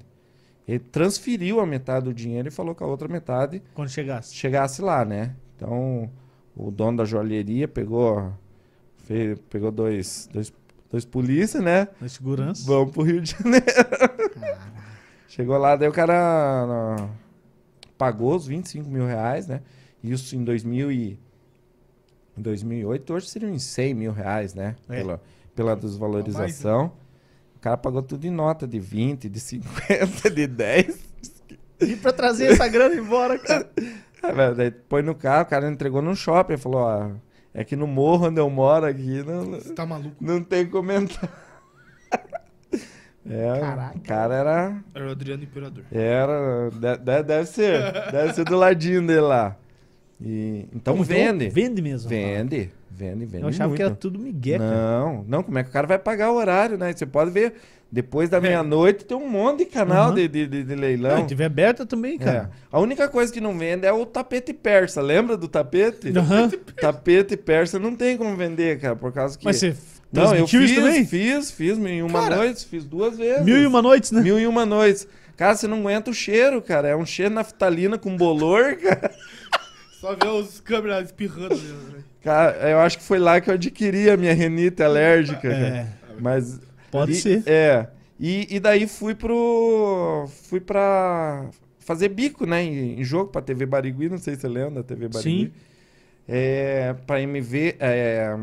[0.67, 4.35] Ele transferiu a metade do dinheiro e falou que a outra metade Quando chegasse.
[4.35, 5.35] chegasse lá, né?
[5.57, 6.09] Então,
[6.57, 8.33] o dono da joalheria pegou,
[8.99, 10.53] fez- pegou dois, dois,
[10.91, 11.89] dois polícia, né?
[12.01, 12.65] Na segurança.
[12.67, 13.65] Vamos pro Rio de Janeiro.
[15.29, 16.97] Chegou lá, daí o cara
[17.99, 19.61] pagou os 25 mil reais, né?
[20.03, 21.21] Isso em 2000 e,
[22.37, 24.75] em 2008, hoje seriam em 100 mil reais, né?
[24.89, 24.97] É.
[24.97, 25.23] Pela,
[25.55, 26.93] pela desvalorização.
[27.57, 30.99] O cara pagou tudo em nota de 20, de 50, de 10.
[31.81, 33.71] E pra trazer essa grana embora, cara.
[34.35, 37.11] Velho, daí põe no carro, o cara entregou no shopping, falou, ó,
[37.53, 40.17] é que no morro onde eu moro aqui não, Você tá maluco?
[40.21, 41.29] não tem comentário.
[43.31, 43.97] É, Caraca.
[43.97, 44.77] o cara era.
[44.95, 45.85] Era o Adriano Imperador.
[45.93, 46.71] Era.
[46.71, 47.93] de- de- deve ser.
[48.11, 49.57] Deve ser do ladinho dele lá.
[50.21, 51.49] E, então Pô, vende.
[51.49, 52.09] Vende mesmo.
[52.09, 52.71] Vende.
[52.91, 53.43] Vende, vende.
[53.45, 53.77] Eu achava muito.
[53.77, 54.71] que era tudo migué, cara.
[54.75, 56.93] Não, não, como é que o cara vai pagar o horário, né?
[56.93, 57.55] Você pode ver,
[57.93, 60.15] depois da meia-noite tem um monte de canal Uhum.
[60.17, 61.21] de, de, de- Não, leilão.
[61.21, 62.19] e tiver aberta também, É.
[62.25, 62.51] cara.
[62.73, 65.01] A única coisa que não vende é o tapete persa.
[65.01, 66.09] Lembra do tapete?
[66.19, 66.51] Aham.
[66.81, 69.45] Tapete persa não tem como vender, cara, por causa que.
[69.45, 69.77] Mas você
[70.13, 71.05] não, eu fiz, isso também?
[71.07, 73.45] fiz, fiz mil e uma Cara, noites, fiz duas vezes.
[73.45, 74.21] Mil e uma noites, né?
[74.23, 75.07] Mil e uma noites.
[75.37, 76.89] Cara, você não aguenta o cheiro, cara.
[76.89, 79.11] É um cheiro naftalina com bolor, cara.
[80.01, 81.55] Só ver os câmeras espirrando.
[81.57, 82.03] né?
[82.23, 85.55] Cara, eu acho que foi lá que eu adquiri a minha renite alérgica, cara.
[85.57, 85.87] É,
[86.21, 86.59] Mas
[86.91, 87.43] pode E- ser.
[87.47, 87.87] É.
[88.19, 90.29] E, e daí fui pro.
[90.49, 91.47] Fui pra
[91.79, 92.63] fazer bico, né?
[92.63, 95.47] Em, em jogo pra TV Barigui, não sei se você lembra da TV Barigui.
[95.47, 95.53] Sim.
[96.29, 98.37] É, pra MV, é,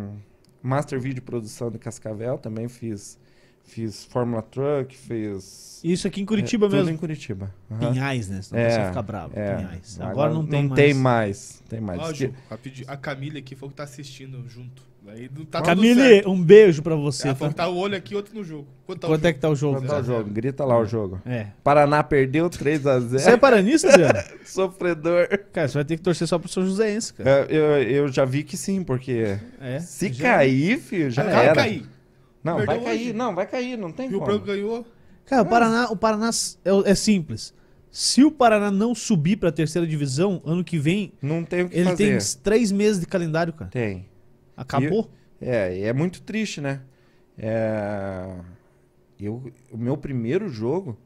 [0.65, 3.19] Master Video Produção de Cascavel, também fiz.
[3.67, 5.81] Fiz Fórmula Truck, fiz.
[5.83, 6.89] Isso aqui em Curitiba é, mesmo.
[6.91, 7.51] em Curitiba.
[7.71, 7.93] Aham.
[7.93, 8.41] Pinhais, né?
[8.43, 9.33] Senão É, fica bravo.
[9.35, 9.55] é.
[9.55, 9.99] Pinhais.
[10.01, 10.75] Agora, não tem não mais.
[10.77, 11.63] Tem mais.
[11.67, 12.11] Tem mais.
[12.11, 12.31] Que-.
[12.87, 14.83] A Camille aqui falou que tá assistindo junto.
[15.07, 16.29] Aí não tá tudo Camille, certo.
[16.31, 17.27] um beijo pra você.
[17.27, 17.39] Ela tá?
[17.39, 18.67] falou que tá o olho aqui, outro no jogo.
[18.85, 19.33] Quanto tá o Quanto é jogo?
[19.35, 19.77] que tá o jogo?
[19.79, 20.29] Quanto tá o jogo?
[20.31, 21.21] Grita lá o jogo.
[21.25, 21.47] É.
[21.63, 23.01] Paraná perdeu 3x0.
[23.19, 24.19] Você é paranista, Adriano?
[24.45, 25.27] Sofredor.
[25.53, 27.29] Cara, você vai ter que torcer só pro São Joséense, cara.
[27.29, 29.79] É, Eu, eu já vi que sim, porque É.
[29.79, 31.55] se Já- cair, filho, já Acaba de era.
[31.55, 31.85] cair.
[32.43, 33.13] Não, Perdeu vai cair, hoje.
[33.13, 34.31] não, vai cair, não tem Rio como.
[34.31, 34.85] Branco ganhou.
[35.25, 36.29] Cara, o Paraná, o Paraná
[36.63, 37.53] é, é simples.
[37.89, 41.75] Se o Paraná não subir pra terceira divisão, ano que vem, Não tem o que
[41.77, 42.17] ele fazer.
[42.19, 43.71] tem três meses de calendário, cara.
[43.71, 44.05] Tem.
[44.55, 45.09] Acabou.
[45.41, 46.81] É, e é muito triste, né?
[47.37, 48.39] É...
[49.19, 50.97] Eu, o meu primeiro jogo,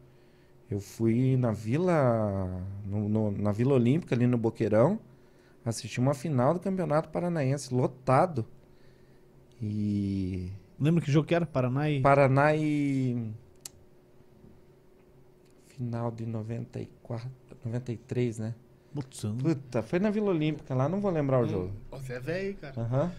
[0.69, 2.47] eu fui na Vila,
[2.85, 4.99] no- no- na Vila Olímpica, ali no Boqueirão,
[5.65, 8.45] assisti uma final do Campeonato Paranaense, lotado.
[9.61, 11.45] E Lembra que jogo que era?
[11.45, 12.01] Paraná e.
[12.01, 13.31] Paraná e.
[15.67, 17.29] Final de 94,
[17.65, 18.55] 93, né?
[19.35, 21.73] Puta, foi na Vila Olímpica lá, não vou lembrar o jogo.
[21.91, 22.81] Você é velho, cara.
[22.81, 23.11] Aham.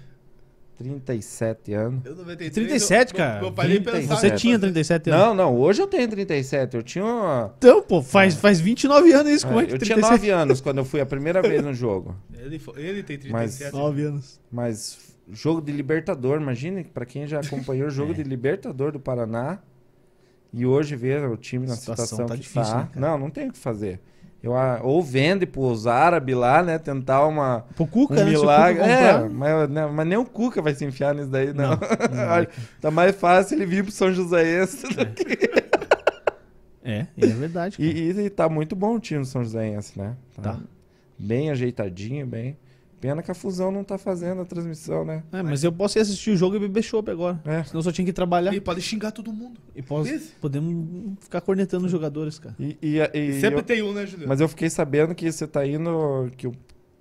[0.85, 2.05] 37 anos.
[2.07, 2.53] Eu 93.
[2.55, 3.41] 37, eu- cara.
[3.43, 4.01] Meu pai nem 37.
[4.09, 4.21] pensava.
[4.21, 5.27] Você é, tinha 37 anos.
[5.27, 6.75] Não, não, hoje eu tenho 37.
[6.77, 7.05] Eu tinha.
[7.05, 9.47] uma- Então, pô, faz, faz 29 anos isso.
[9.47, 10.11] Como é que eu tinha 37?
[10.11, 12.17] 9 anos quando eu fui a primeira vez no jogo.
[12.39, 13.73] Ele, ele tem Mas- 37.
[13.77, 14.41] 9 anos.
[14.51, 14.99] Mas
[15.31, 18.15] jogo de Libertador, imagine, pra quem já acompanhou o jogo É.
[18.15, 19.59] de Libertador do Paraná
[20.53, 22.79] e hoje ver o time na A situação situação, tá que difícil, tá.
[22.85, 24.01] né, não, não tem o que fazer.
[24.43, 26.79] Eu, ah, ou vende pros árabes lá, né?
[26.79, 28.25] Tentar uma, Pro Cuca, um né?
[28.25, 28.83] Milagre.
[28.83, 31.71] É, mas, né, mas nem o Cuca vai se enfiar nisso daí, não.
[31.71, 32.47] Não, não
[32.81, 34.87] tá mais fácil ele vir pro São Joséense.
[34.87, 35.51] do que-
[36.83, 37.77] É, é verdade.
[37.79, 40.17] E, e, e tá muito bom o time do São Joséense, né?
[40.41, 40.59] Tá.
[41.19, 42.57] Bem ajeitadinho, bem.
[43.01, 45.23] Pena que a fusão não tá fazendo a transmissão, né?
[45.33, 47.41] É, mas eu posso ir assistir o jogo e beber chopp agora.
[47.47, 47.65] É.
[47.65, 48.51] Senão eu só tinha que trabalhar.
[48.53, 49.59] Ele pode xingar todo mundo.
[49.75, 50.33] E posso- Esse?
[50.41, 52.55] podemos ficar cornetando os jogadores, cara.
[52.61, 54.29] E, e- e Sempre eu- tem um, né, Juliano?
[54.29, 56.31] mas eu fiquei sabendo que você tá indo.
[56.37, 56.53] Que o,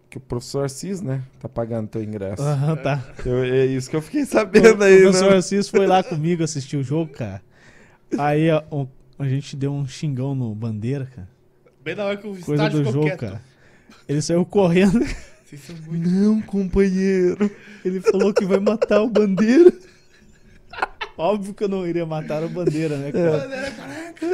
[0.10, 1.22] que o professor Assis, né?
[1.40, 2.42] Tá pagando teu ingresso.
[2.42, 3.04] Aham, tá.
[3.26, 5.38] Eu- é isso que eu fiquei O sabendo aí, professor né?
[5.38, 7.42] Assis foi lá comigo assistir o jogo, cara.
[8.18, 8.64] Aí a,
[9.20, 11.28] a gente deu um xingão no Bandeira, cara.
[11.84, 13.20] Bem na hora que o Coisa estádio do ficou jogo, quieto.
[13.20, 13.42] cara.
[14.08, 15.00] Ele saiu correndo,
[15.50, 16.08] Vocês são muito...
[16.08, 17.50] Não, companheiro.
[17.84, 19.74] ele falou que vai matar o Bandeira.
[21.18, 23.40] Óbvio que eu não iria matar o Bandeira, né, cara?
[23.40, 24.26] Bandeira careca.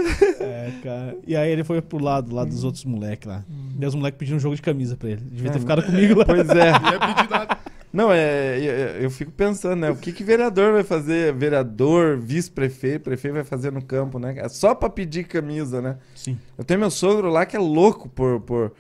[0.44, 1.18] É, cara.
[1.26, 3.44] E aí ele foi pro lado lá dos outros moleques lá.
[3.80, 5.22] E os moleques pediram um jogo de camisa pra ele.
[5.22, 6.26] Devia ter É, ficado comigo lá.
[6.26, 6.72] Pois é.
[6.80, 7.58] Não ia pedir nada.
[7.92, 9.90] Não, é, eu, eu fico pensando, né?
[9.90, 11.34] O que que vereador vai fazer?
[11.34, 14.36] Vereador, vice-prefeito, prefeito vai fazer no campo, né?
[14.38, 15.96] É só pra pedir camisa, né?
[16.14, 16.38] Sim.
[16.58, 18.74] Eu tenho meu sogro lá que é louco por, por,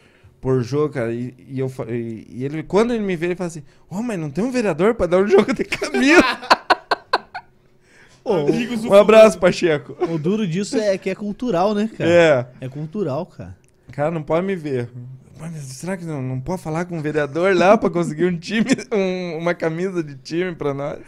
[0.45, 1.11] por jogo, cara.
[1.11, 4.19] E, e eu, e, e ele, quando ele me vê, ele fala assim: Ô, mas
[4.19, 6.21] não tem um vereador pra dar um jogo de camisa?
[8.23, 9.95] Um abraço, Pacheco.
[10.07, 12.09] o, o duro disso é que é cultural, né, cara?
[12.09, 12.47] É.
[12.65, 13.55] É cultural, cara.
[13.91, 14.89] Cara, não pode me ver.
[15.39, 18.65] Mas será que não, não pode falar com um vereador lá pra conseguir um time,
[18.93, 20.99] um- uma camisa de time pra nós?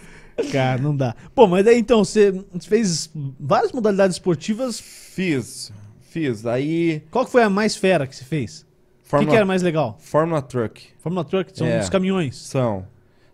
[0.51, 1.15] Cara, não dá.
[1.33, 4.79] Pô, mas daí então, você fez várias modalidades esportivas.
[4.79, 5.71] Fiz,
[6.09, 6.45] fiz.
[6.45, 8.66] Aí, Qual que foi a mais fera que você fez?
[9.11, 9.95] O que, que era mais legal?
[9.99, 10.87] Fórmula Truck.
[10.99, 11.79] Fórmula Truck, são É.
[11.79, 12.35] os caminhões.
[12.35, 12.85] São.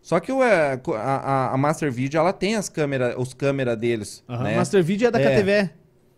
[0.02, 4.24] Só que o, é, a, a- Master Video, ela tem as câmeras, os câmeras deles,
[4.30, 4.44] Aham.
[4.44, 4.56] né?
[4.58, 5.36] Master Video é da É.
[5.36, 5.70] KTV.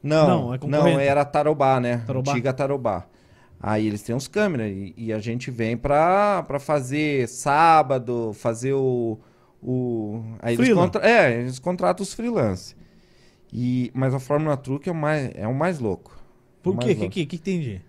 [0.03, 2.03] Não, Não, é não, era Tarobá, né?
[2.05, 2.31] Tarobá.
[2.31, 3.05] Antiga Tarobá.
[3.59, 8.73] Aí eles têm os câmeras e, e a gente vem pra, pra fazer sábado, fazer
[8.73, 9.17] o...
[9.63, 12.75] o aí eles, contra, é, eles contratam os freelance.
[13.53, 16.15] E, mas a Fórmula Truck é o mais, é o mais louco.
[16.61, 16.85] Por quê?
[16.91, 17.09] O que, louco.
[17.11, 17.81] que, que tem de?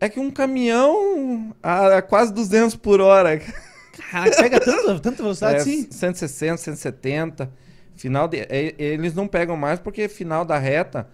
[0.00, 3.40] É que um caminhão a quase 200 por hora.
[4.10, 5.88] Caraca, pega tanta, tanta velocidade É, assim?
[5.90, 7.50] 160, 170.
[7.96, 11.08] Final de, é, eles não pegam mais porque final da reta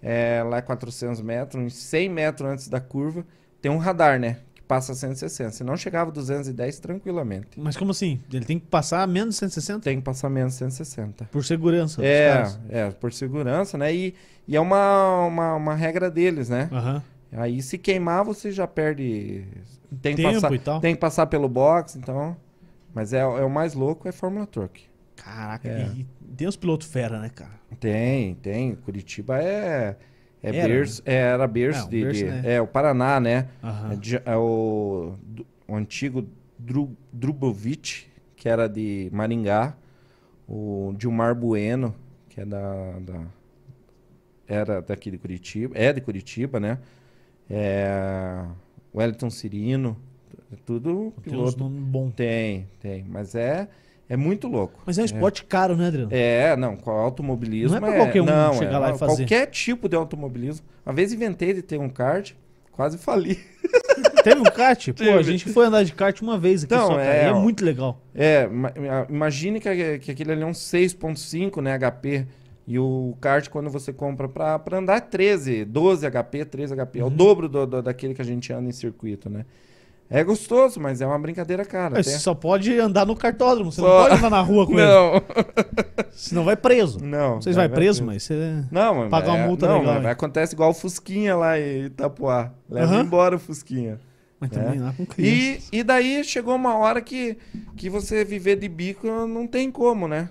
[0.00, 3.26] é, lá é 400 metros, uns 100 metros antes da curva,
[3.60, 4.38] tem um radar, né?
[4.54, 5.50] Que passa 160.
[5.50, 7.48] Se não chegava a 210 tranquilamente.
[7.58, 8.20] Mas como assim?
[8.32, 9.80] Ele tem que passar menos de 160?
[9.80, 11.24] Tem que passar menos 160.
[11.32, 12.00] Por segurança.
[12.04, 13.92] É, é, por segurança, né?
[13.92, 14.14] E,
[14.46, 16.68] e é uma, uma, uma regra deles, né?
[16.70, 17.02] Aham.
[17.32, 19.44] Aí se queimar, você já perde.
[20.02, 20.80] Tem que, Tempo passar, e tal.
[20.80, 22.36] tem que passar pelo box, então.
[22.92, 24.82] Mas é, é o mais louco, é Fórmula Truck.
[25.16, 25.86] Caraca, É.
[25.94, 27.52] e, tem os pilotos fera, né, cara?
[27.78, 28.74] Tem, tem.
[28.74, 29.96] Curitiba é.
[30.42, 32.42] É Era, berço, é, era berço É, de, berço, de- né?
[32.54, 33.48] É, o Paraná, né?
[33.62, 33.92] Aham.
[33.92, 36.26] É, de- é o, do- o antigo
[36.58, 39.76] Dru, Drubovic, que era de Maringá.
[40.48, 41.94] O Dilmar Bueno,
[42.28, 43.26] que é da, da-
[44.48, 45.74] era daqui de Curitiba.
[45.76, 46.78] É de Curitiba, né?
[47.50, 48.44] É,
[48.94, 49.96] Wellington Cirino.
[50.66, 51.58] Tudo Tem piloto.
[51.58, 52.12] nomes bons.
[52.14, 53.04] Tem, tem.
[53.08, 53.68] Mas é,
[54.08, 54.80] é muito louco.
[54.84, 56.08] Mas é um esporte caro, né, Adriano?
[56.12, 59.16] É, não, com automobilismo Não é pra qualquer um não, chegar é, lá e fazer.
[59.22, 60.66] Qualquer tipo de automobilismo.
[60.84, 62.32] Uma vez inventei de ter um kart,
[62.72, 63.38] quase fali.
[64.24, 64.86] Teve um kart?
[64.88, 65.22] Pô, a Teve.
[65.22, 68.02] gente foi andar de kart uma vez aqui Então, só, é, é muito legal.
[68.14, 68.72] É, ma-
[69.08, 72.26] imagine que, que aquele ali é um 6.5, né, HP.
[72.66, 77.00] E o kart, quando você compra pra, pra andar, é 13, 12 HP, 13 HP.
[77.00, 77.10] É o Uhum.
[77.16, 79.44] dobro do, do- daquele que a gente anda em circuito, né?
[80.12, 81.94] É gostoso, mas é uma brincadeira cara.
[81.96, 82.16] Mas até.
[82.16, 84.82] Você só pode andar no cartódromo, você não Só- pode andar na rua com ele.
[84.84, 85.12] Não,
[86.12, 86.98] Senão vai preso.
[87.04, 87.40] não.
[87.40, 88.64] Vocês vai- vai preso, mas você...
[88.72, 91.84] Não, mas Pagar uma é- multa não, legal, mas acontece igual o Fusquinha lá em
[91.86, 92.52] Itapuá.
[92.68, 93.02] Leva Aham.
[93.04, 94.00] embora o Fusquinha.
[94.40, 94.54] Mas É.
[94.62, 95.68] também lá com criança.
[95.72, 97.36] E, e daí chegou uma hora que,
[97.76, 100.30] que você viver de bico não tem como, né?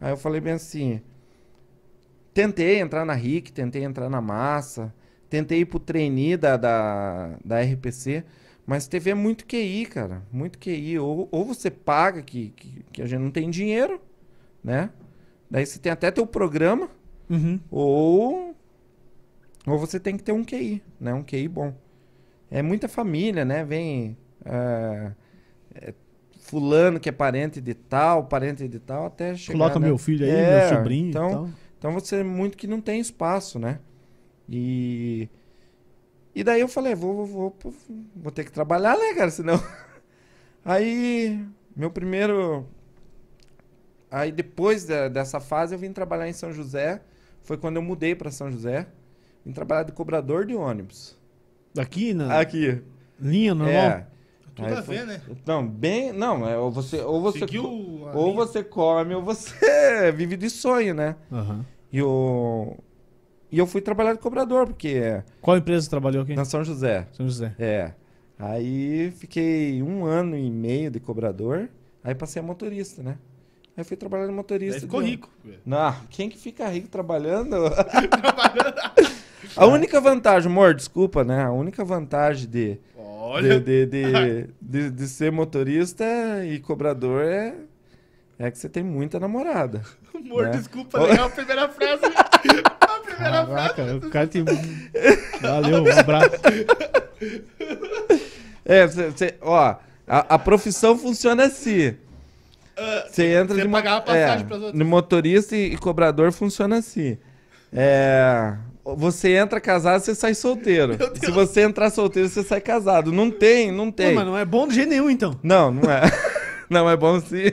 [0.00, 1.00] Aí eu falei bem assim.
[2.34, 4.92] Tentei entrar na RIC, tentei entrar na massa,
[5.28, 8.24] tentei ir pro trainee da, da, da RPC,
[8.66, 10.22] mas TV é muito QI, cara.
[10.32, 10.98] Muito QI.
[10.98, 14.00] Ou, ou você paga, que, que, que a gente não tem dinheiro,
[14.64, 14.90] né?
[15.50, 16.88] Daí você tem até teu programa,
[17.30, 17.58] Uhum.
[17.70, 18.54] ou,
[19.66, 21.14] ou você tem que ter um QI, né?
[21.14, 21.74] Um QI bom.
[22.50, 23.64] É muita família, né?
[23.64, 25.12] Vem é,
[25.74, 25.94] é,
[26.40, 29.58] fulano que é parente de tal, parente de tal, até chegar...
[29.58, 29.86] Coloca né?
[29.86, 31.48] meu filho aí, É, meu sobrinho então, e tal.
[31.82, 33.80] Então você muito que não tem espaço, né?
[34.48, 35.28] E
[36.32, 37.74] e daí eu falei, vou, vou, vou,
[38.14, 39.32] vou ter que trabalhar, né, cara?
[39.32, 39.60] Senão.
[40.64, 42.68] Aí, meu primeiro.
[44.08, 47.02] Aí depois da- dessa fase eu vim trabalhar em São José.
[47.42, 48.86] Foi quando eu mudei para São José.
[49.44, 51.18] Vim trabalhar de cobrador de ônibus.
[51.76, 52.80] Aqui na Aqui.
[53.18, 53.74] linha normal.
[53.74, 54.06] É.
[54.62, 55.20] Tudo Aí a foi- ver, né?
[55.46, 56.12] Não, bem.
[56.12, 57.00] Não, é, ou você.
[57.00, 59.52] Ou você, Seguiu ou você come, ou você
[60.16, 61.16] vive de sonho, né?
[61.30, 61.64] Aham.
[61.92, 62.76] E, o...
[63.50, 66.34] e eu fui trabalhar de cobrador, porque é Qual empresa você trabalhou aqui?
[66.34, 67.06] na São José.
[67.12, 67.54] São José.
[67.58, 67.92] É.
[68.38, 71.68] Aí fiquei um ano e meio de cobrador,
[72.02, 73.16] aí passei a motorista, né?
[73.76, 74.72] Aí fui trabalhar de motorista.
[74.72, 75.30] Daí ficou de- rico.
[75.44, 75.60] velho.
[75.64, 77.56] Não, quem que fica rico trabalhando?
[79.56, 81.42] a única vantagem, amor, desculpa, né?
[81.44, 86.04] A única vantagem de, de, Olha, de, de, de- de ser motorista
[86.44, 87.54] e cobrador é,
[88.38, 89.82] é que você tem muita namorada.
[90.14, 90.50] amor, né?
[90.52, 92.02] desculpa, legal a primeira frase.
[92.16, 93.74] a primeira frase.
[93.74, 94.44] Caraca, o cara tem...
[95.40, 96.36] Valeu, um abraço.
[98.64, 101.94] É, você, você- ó, a, a profissão funciona assim.
[103.08, 104.72] Você entra você de mo- é, pras outras.
[104.74, 107.18] no motorista e, e cobrador funciona assim.
[107.72, 110.96] É, você entra casado, você sai solteiro.
[111.22, 113.12] Se você entrar solteiro, você sai casado.
[113.12, 114.14] Não tem, não Pô, tem.
[114.14, 115.38] mas não é bom de jeito nenhum, então.
[115.42, 116.02] Não, não é.
[116.70, 117.52] Não é bom sim.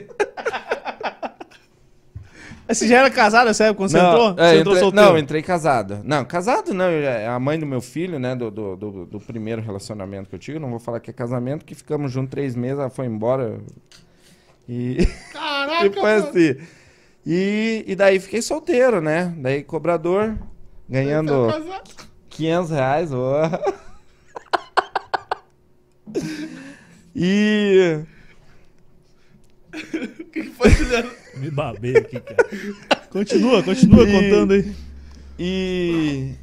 [2.66, 4.28] Mas Você já era casado nessa época quando você não, entrou?
[4.30, 5.10] é, você entrou entrei- solteiro?
[5.10, 6.00] não, entrei casado.
[6.04, 6.84] Não, casado não.
[6.86, 8.34] É a mãe do meu filho, né?
[8.36, 10.58] Do, do, do, do primeiro relacionamento que eu tive.
[10.60, 13.58] Não vou falar que é casamento, que ficamos juntos três meses, ela foi embora.
[14.68, 15.04] E.
[15.32, 16.28] Caraca, E foi mano.
[16.28, 16.56] assim.
[17.26, 19.34] E, e daí fiquei solteiro, né?
[19.36, 20.34] Daí cobrador,
[20.90, 21.90] ganhando Tá casado.
[22.28, 23.12] 500 reais.
[23.12, 23.50] ó.
[27.14, 28.00] E.
[29.72, 31.10] O que que foi, Juliano?
[31.36, 33.06] Me babei aqui, cara.
[33.10, 34.74] Continua, continua E- contando aí.
[35.38, 36.34] E.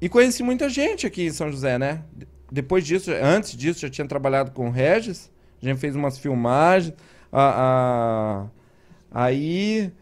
[0.00, 2.02] E conheci muita gente aqui em São José, né?
[2.14, 5.30] De- Depois disso, antes disso, já tinha trabalhado com o Regis.
[5.62, 6.94] A gente fez umas filmagens.
[7.32, 8.46] A,
[9.12, 9.92] a- aí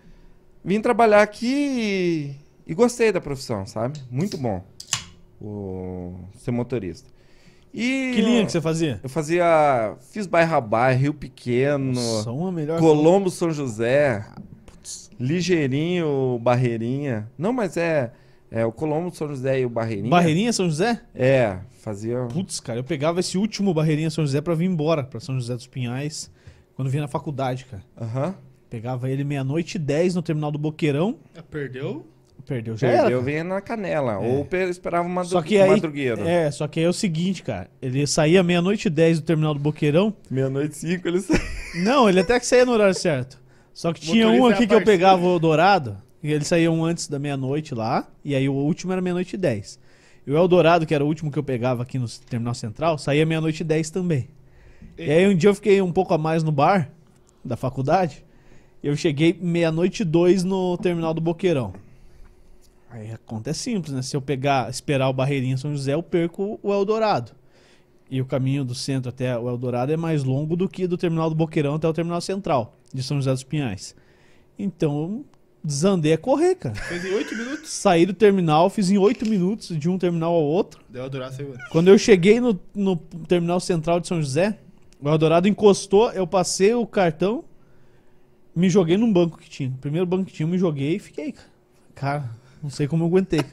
[0.64, 2.34] vim trabalhar aqui e,
[2.68, 3.98] e gostei da profissão, sabe?
[4.10, 4.62] Muito bom
[5.40, 7.08] o, ser motorista.
[7.72, 8.98] E Que linha que você fazia?
[9.02, 9.96] Eu fazia.
[10.10, 10.60] Fiz bairro,
[10.98, 11.92] Rio Pequeno,
[12.52, 12.78] melhor.
[12.78, 14.24] Colombo São José,
[15.20, 17.30] Ligeirinho, Barreirinha.
[17.36, 18.12] Não, mas é.
[18.50, 20.08] É o Colombo São José e o Barreirinha.
[20.08, 21.02] Barreirinha São José?
[21.14, 22.24] É, fazia.
[22.32, 25.54] Putz, cara, eu pegava esse último Barreirinha São José pra vir embora pra São José
[25.54, 26.30] dos Pinhais
[26.74, 27.82] quando vinha na faculdade, cara.
[28.00, 28.34] Aham.
[28.70, 31.18] Pegava ele meia-noite e dez no terminal do Boqueirão.
[31.36, 32.06] Ah, Perdeu?
[32.48, 32.88] Perdeu, já.
[32.88, 34.14] Perdeu, vinha na canela.
[34.14, 34.16] É.
[34.16, 36.26] Ou pe- esperava uma Só que aí, madrugueiro.
[36.26, 37.68] é, só que aí é o seguinte, cara.
[37.80, 40.14] Ele saía meia-noite e 10 do terminal do Boqueirão.
[40.30, 41.40] Meia-noite e cinco, ele saiu.
[41.84, 43.38] Não, ele até que saía no horário certo.
[43.74, 47.18] Só que tinha um aqui que eu pegava o Dourado, e eles saíam antes da
[47.18, 49.78] meia-noite lá, e aí o último era meia-noite e 10.
[50.26, 53.26] E o Eldorado, que era o último que eu pegava aqui no terminal central, saía
[53.26, 54.26] meia-noite e 10 também.
[54.96, 56.90] E aí um dia eu fiquei um pouco a mais no bar
[57.44, 58.24] da faculdade,
[58.82, 61.72] e eu cheguei meia-noite e 2 no terminal do Boqueirão.
[62.90, 64.02] Aí a conta é simples, né?
[64.02, 67.32] Se eu pegar, esperar o Barreirinha São José, eu perco o Eldorado.
[68.10, 71.28] E o caminho do centro até o Eldorado é mais longo do que do terminal
[71.28, 73.94] do Boqueirão até o terminal central de São José dos Pinhais.
[74.58, 75.24] Então,
[75.62, 76.74] desandei a correr, cara.
[76.74, 77.70] Fez em 8 minutos.
[77.70, 80.80] Saí do terminal, fiz em 8 minutos de um terminal ao outro.
[80.88, 81.54] Deu durar saiu.
[81.70, 84.58] Quando eu cheguei no, no terminal central de São José,
[85.00, 87.44] o Eldorado encostou, eu passei o cartão,
[88.56, 89.68] me joguei num banco que tinha.
[89.68, 91.48] O primeiro banco que tinha, eu me joguei e fiquei, cara.
[91.94, 92.30] Cara,
[92.62, 93.40] não sei como eu aguentei.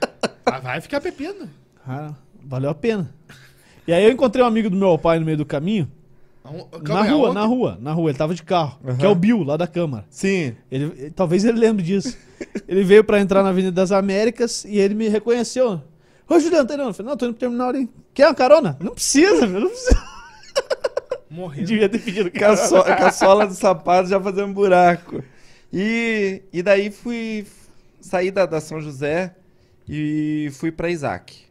[0.47, 1.49] Ah, vai ficar pepino.
[1.83, 3.09] Cara, valeu a pena.
[3.87, 5.89] E aí eu encontrei um amigo do meu pai no meio do caminho,
[6.43, 7.33] na calma aí, rua, aonde?
[7.39, 8.09] na rua, na rua.
[8.11, 8.95] Ele tava de carro, Aham.
[8.97, 10.05] que é o Bill, lá da Câmara.
[10.07, 10.55] Sim.
[10.71, 12.15] Ele, ele- talvez ele lembre disso.
[12.67, 15.81] ele veio pra entrar na Avenida das Américas e ele me reconheceu.
[16.29, 16.83] Ô, Juliano, tá indo?
[16.83, 17.89] Eu falei, não, tô indo pro terminal ali.
[18.13, 18.77] Quer uma carona?
[18.79, 20.03] Não precisa, meu, não precisa.
[21.29, 21.67] Morrendo.
[21.67, 25.23] Devia ter pedido Com a, so- com a sola do sapato já fazendo buraco.
[25.73, 27.45] E, e daí fui
[28.05, 29.35] sair da, da São José
[29.87, 31.43] e fui pra Isaac.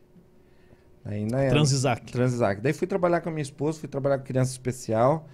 [1.04, 2.10] Aí, na, Transisac.
[2.12, 2.60] Transisac.
[2.60, 5.28] Daí fui trabalhar com a minha esposa, fui trabalhar com criança especial.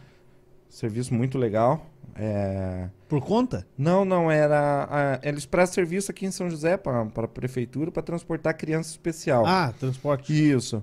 [0.69, 1.87] Serviço muito legal.
[2.17, 3.67] É, Por conta?
[3.79, 4.87] Não, não, era.
[4.91, 9.45] a- eles prestam serviço aqui em São José para a prefeitura para transportar criança especial.
[9.47, 10.33] Ah, transporte.
[10.33, 10.83] Isso.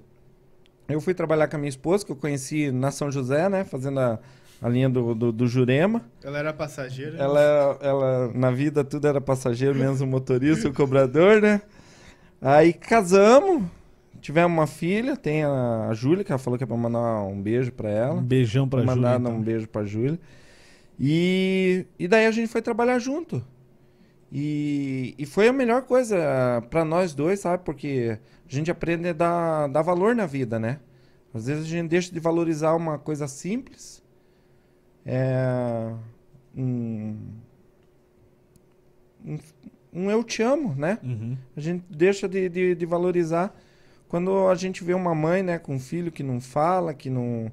[0.88, 3.66] Eu fui trabalhar com a minha esposa, que eu conheci na São José, né?
[3.66, 4.20] Fazendo a,
[4.62, 6.04] a linha do, do, do Jurema.
[6.24, 7.18] Ela era passageira.
[7.18, 11.62] Ela, ela, na vida, tudo era passageiro, menos o motorista, o cobrador, né?
[12.42, 13.64] Aí casamos,
[14.22, 17.42] tivemos uma filha, tem a, a Júlia, que ela falou que é pra mandar um
[17.42, 18.16] beijo pra ela.
[18.16, 19.30] Um beijão pra Vou mandar Júlia.
[19.30, 19.42] um então.
[19.42, 20.20] beijo pra Júlia.
[21.00, 23.44] E, e daí a gente foi trabalhar junto.
[24.32, 27.64] E, e foi a melhor coisa pra nós dois, sabe?
[27.64, 28.18] Porque
[28.50, 30.80] a gente aprende a dar, dar valor na vida, né?
[31.34, 34.04] Às vezes a gente deixa de valorizar uma coisa simples.
[35.08, 35.94] É,
[36.56, 37.16] um,
[39.26, 39.38] um,
[39.94, 41.00] um eu te amo, né?
[41.02, 41.38] Uhum.
[41.56, 43.56] A gente deixa de, de, de valorizar
[44.08, 47.52] quando a gente vê uma mãe, né, com um filho que não fala, que não,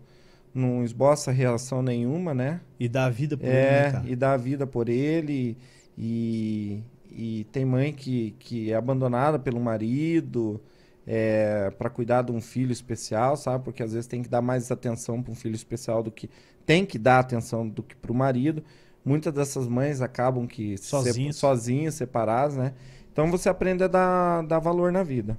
[0.54, 2.60] não esboça reação nenhuma, né?
[2.78, 4.04] E dá a vida por ele, né, É, cara?
[4.08, 5.56] e dá a vida por ele.
[5.98, 10.60] E, e tem mãe que, que é abandonada pelo marido
[11.06, 13.64] é, para cuidar de um filho especial, sabe?
[13.64, 16.30] Porque às vezes tem que dar mais atenção para um filho especial do que
[16.66, 18.62] tem que dar atenção do que para o marido.
[19.05, 21.37] Muitas dessas mães acabam que se- Sozinhas.
[21.37, 22.72] sozinhas, separadas, né?
[23.12, 25.37] Então você aprende a dar, dar valor na vida.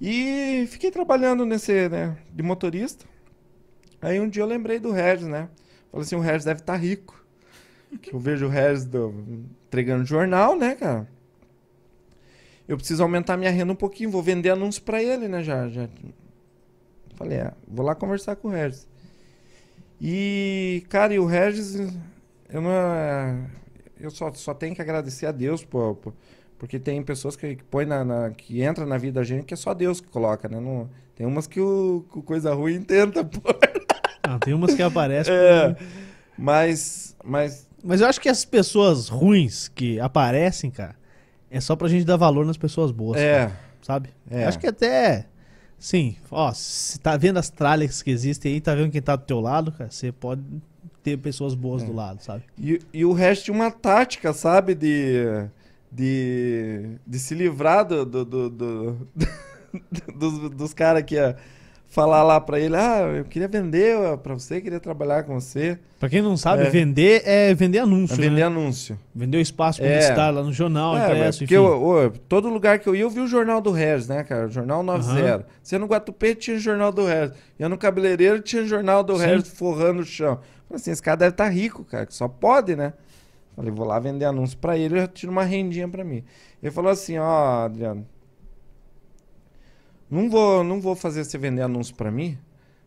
[0.00, 3.04] E fiquei trabalhando nesse, né, de motorista.
[4.00, 5.48] Aí um dia eu lembrei do Regis, né?
[5.90, 7.24] Falei assim, o Regis deve estar rico.
[8.00, 9.14] Que eu vejo o Regis do-
[9.66, 11.06] entregando jornal, né, cara?
[12.66, 15.88] Eu preciso aumentar minha renda um pouquinho, vou vender anúncios pra ele, né, já, já.
[17.14, 18.88] Falei, é, vou lá conversar com o Regis.
[20.04, 21.76] E, cara, e o Regis,
[22.52, 23.46] eu não.
[24.00, 26.12] Eu só, só tenho que agradecer a Deus, pô, pô,
[26.58, 29.54] porque tem pessoas que, que põe na, na- que entra na vida da gente que
[29.54, 30.58] é só Deus que coloca, né?
[30.58, 33.40] Não, tem umas que o, o coisa ruim tenta, pô.
[34.24, 35.34] Ah, tem umas que aparecem.
[35.34, 35.74] É,
[36.38, 40.94] mas, mas Mas eu acho que essas pessoas ruins que aparecem, cara,
[41.50, 43.20] é só pra gente dar valor nas pessoas boas.
[43.20, 44.10] é, cara, sabe?
[44.30, 44.44] É.
[44.44, 45.26] Acho que até.
[45.82, 49.24] Sim, ó, se tá vendo as tralhas que existem aí, tá vendo quem tá do
[49.24, 50.40] teu lado, cara, você pode
[51.02, 51.86] ter pessoas boas É.
[51.86, 52.44] do lado, sabe?
[52.56, 54.76] E, e o resto tinha uma tática, sabe?
[54.76, 55.24] De,
[55.90, 59.08] de, de se livrar do, do, do- do-
[60.16, 61.36] dos, dos caras que ia
[61.92, 65.78] falar lá pra ele: Ah, eu queria vender ó, pra você, queria trabalhar com você.
[66.00, 66.70] Pra quem não sabe, É.
[66.70, 68.42] vender é vender anúncio, A vender né?
[68.42, 68.98] anúncio.
[69.14, 69.86] Vender o espaço É.
[69.88, 73.10] publicitário lá no jornal, É, impresso, porque eu- ô, todo lugar que eu ia, eu
[73.10, 74.48] vi o jornal do Regis, né, cara?
[74.48, 75.46] Jornal 90.
[75.62, 77.34] Você no Guatupê tinha o jornal do Regis.
[77.58, 79.26] Eu no cabeleireiro tinha o jornal do Sim.
[79.26, 80.38] Regis forrando o chão.
[80.68, 82.94] Falei assim, esse cara deve estar rico, cara, que só pode, né?
[83.54, 86.24] Falei, vou lá vender anúncio pra ele, eu tiro uma rendinha pra mim.
[86.62, 88.06] Ele falou assim, ó, Adriano,
[90.12, 92.38] não vou, não vou fazer você vender anúncio pra mim.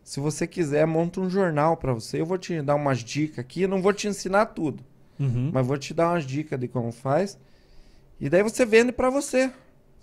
[0.04, 2.20] Se você quiser, monta um jornal pra você.
[2.20, 4.84] Eu vou te dar umas dicas aqui, não vou te ensinar tudo.
[5.18, 5.50] Uhum.
[5.52, 7.36] Mas vou te dar umas dicas de como faz.
[8.20, 9.50] E daí você vende pra você.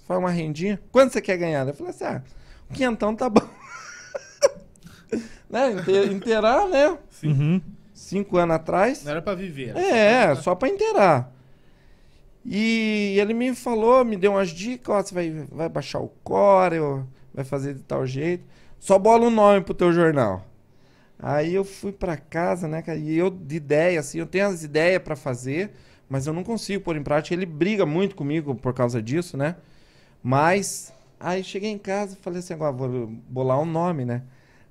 [0.08, 0.80] Faz uma rendinha.
[0.92, 1.66] Quanto você quer ganhar?
[1.68, 2.22] Eu falei assim, ah,
[2.70, 3.48] um quinhentão tá bom.
[5.50, 5.72] né?
[5.72, 6.98] Inte- Inteirar, né?
[7.24, 7.62] Uhum.
[7.94, 9.04] Cinco anos atrás.
[9.04, 9.70] Não era pra viver.
[9.70, 11.32] era É, pra- só pra inteirar.
[12.46, 16.78] E ele me falou, me deu umas dicas, ó, você vai, vai baixar o core,
[16.80, 17.04] ó,
[17.34, 18.44] vai fazer de tal jeito.
[18.80, 20.46] Só bola um nome pro teu jornal.
[21.20, 24.64] Aí eu fui pra casa, né, cara, e eu de ideia, assim, eu tenho as
[24.64, 25.72] ideias pra fazer,
[26.10, 27.34] mas eu não consigo pôr em prática.
[27.36, 29.56] Ele briga muito comigo por causa disso, né?
[30.22, 34.24] Mas aí cheguei em casa falei assim, agora vou bolar um nome, né?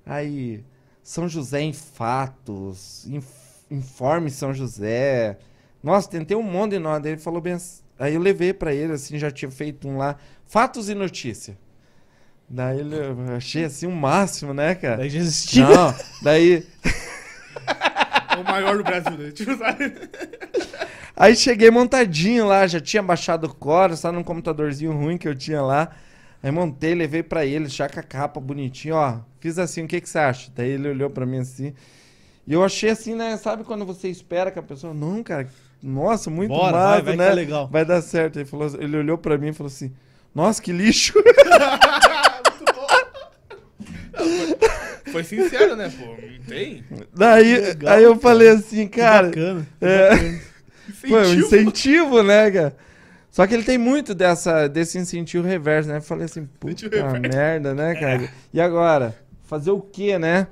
[0.04, 0.64] Aí
[1.02, 5.38] São José em fatos, inf- informe São José.
[5.82, 7.08] Nossa, tentei um monte de nome.
[7.08, 7.56] Ele falou bem.
[7.98, 11.56] Aí eu levei pra ele, assim, já tinha feito um lá, fatos e notícia.
[12.54, 14.98] Daí ele, eu achei assim o máximo, né, cara?
[14.98, 15.66] Daí já existia.
[15.66, 16.66] Não, daí
[18.30, 19.30] É o maior do Brasil, né?
[19.30, 19.94] Tipo, sabe?
[21.16, 25.34] Aí cheguei montadinho lá, já tinha baixado o core, só num computadorzinho ruim que eu
[25.34, 25.92] tinha lá.
[26.42, 29.20] Aí montei, levei pra ele, já com a capa bonitinho, ó.
[29.40, 30.52] Fiz assim, o que que você acha?
[30.54, 31.72] Daí ele olhou pra mim assim.
[32.46, 33.34] E eu achei assim, né?
[33.38, 34.92] Sabe quando você espera que a pessoa.
[34.92, 35.48] Não, cara,
[35.82, 37.28] nossa, muito Bora, massa, vai, vai que né?
[37.28, 37.68] é legal.
[37.68, 38.38] Vai dar certo.
[38.38, 39.90] Ele, falou, ele olhou pra mim e falou assim:
[40.34, 41.14] Nossa, que lixo.
[45.10, 46.06] Foi sincero, né, pô?
[46.06, 46.84] Não tem?
[47.14, 48.20] Daí legal, aí eu cara.
[48.22, 49.28] falei assim, Que cara.
[49.28, 49.66] bacana.
[49.78, 50.10] que é.
[50.10, 50.40] bacana.
[50.94, 51.46] Foi um Incentivo.
[51.46, 52.76] incentivo, né, cara?
[53.30, 55.96] Só que ele tem muito dessa, desse incentivo reverso, né?
[55.96, 58.28] Eu falei assim, puta Incentivo merda, né, cara?
[58.52, 59.16] E agora?
[59.44, 60.46] Fazer o quê, né?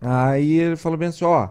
[0.00, 1.48] Aí ele falou bem assim, ó.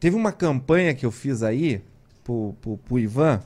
[0.00, 1.82] Teve uma campanha que eu fiz aí
[2.22, 3.42] pro, pro, pro Ivan,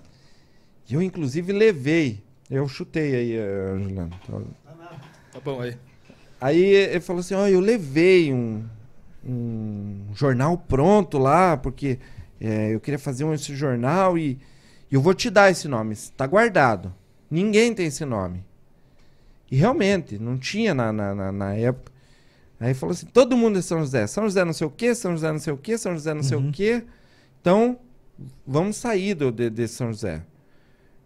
[0.89, 2.23] e eu inclusive levei.
[2.51, 4.11] Eu chutei aí, eh, Juliano.
[5.33, 5.77] Tá bom, aí.
[6.41, 8.65] Aí ele falou assim, ó, eu levei um,
[9.27, 11.99] um jornal pronto lá, porque
[12.41, 14.39] é, eu queria fazer um, esse jornal e,
[14.91, 16.95] e eu vou te dar esse nome, tá guardado.
[17.31, 18.45] Ninguém tem esse nome.
[19.51, 21.91] E realmente, não tinha na, na, na, na época.
[22.61, 24.07] Aí falou assim, todo mundo é São José.
[24.07, 26.23] São José não sei o quê, São José não sei o quê, São José não
[26.23, 26.49] sei Uhum.
[26.49, 26.85] o quê.
[27.41, 27.79] Então,
[28.47, 30.23] vamos sair do, de, de São José.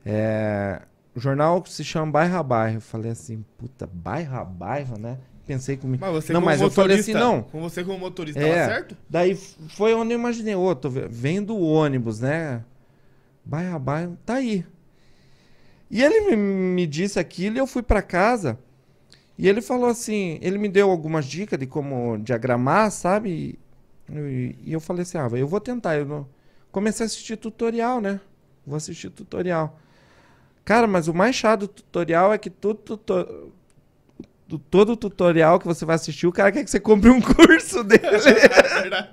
[0.04, 0.82] É,
[1.14, 2.76] o jornal se chama Bairro a Bairro.
[2.76, 5.18] Eu falei assim, puta, bairro a bairro, né?
[5.46, 6.00] Pensei comigo.
[6.04, 7.42] Mas você Não, mas eu falei assim, motorista, não.
[7.42, 8.66] Com você como motorista, É.
[8.66, 8.96] certo?
[9.10, 12.64] Daí foi onde eu imaginei, ô, tô ve- vendo o ônibus, né?
[13.44, 14.64] Bairro a bairro, tá aí.
[15.90, 18.58] E ele me, me disse aquilo e eu fui pra casa.
[19.36, 23.58] E ele falou assim, ele me deu algumas dicas de como diagramar, sabe?
[24.10, 25.96] E, e eu falei assim, ah, eu vou tentar.
[25.96, 26.26] Eu não...
[26.70, 28.20] Comecei a assistir tutorial, né?
[28.66, 29.78] Vou assistir tutorial.
[30.64, 33.52] Cara, mas o mais chato do tutorial é que tudo, tuto-
[34.48, 37.82] tu- todo tutorial que você vai assistir, o cara quer que você compre um curso
[37.82, 38.06] dele.
[38.06, 39.08] É verdade.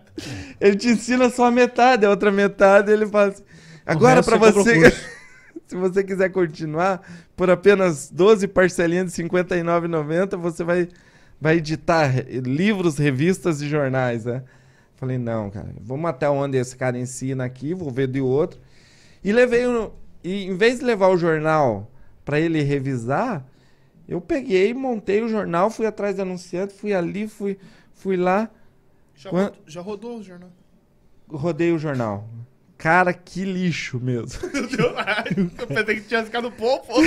[0.60, 3.44] Ele te ensina só a metade, a outra metade ele fala assim.
[3.86, 4.92] Agora, pra você
[5.68, 7.02] se você quiser continuar,
[7.36, 10.88] por apenas 12 parcelinhas de R$ 59,90, você vai,
[11.40, 12.12] vai editar
[12.44, 14.44] livros, revistas e jornais, né?
[14.98, 18.60] Falei, não, cara, vamos até onde esse cara ensina aqui, vou ver de outro.
[19.24, 19.92] E levei um.
[20.24, 21.90] E em vez de levar o jornal
[22.26, 23.46] pra ele revisar,
[24.08, 27.58] eu peguei, montei o jornal, fui atrás do anunciante, fui ali, fui,
[27.94, 28.50] fui lá.
[29.16, 30.50] Já, Quan- rodou, já rodou o jornal.
[31.30, 32.28] rodei o jornal.
[32.78, 34.40] Cara, que lixo mesmo.
[34.54, 34.94] Meu Deus,
[35.60, 36.82] eu pensei que tinha ficado pô.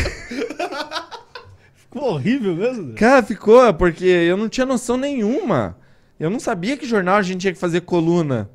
[1.74, 2.94] Ficou horrível mesmo.
[2.94, 5.76] Cara, ficou, porque eu não tinha noção nenhuma.
[6.18, 8.50] Eu não sabia que jornal a gente tinha que fazer coluna.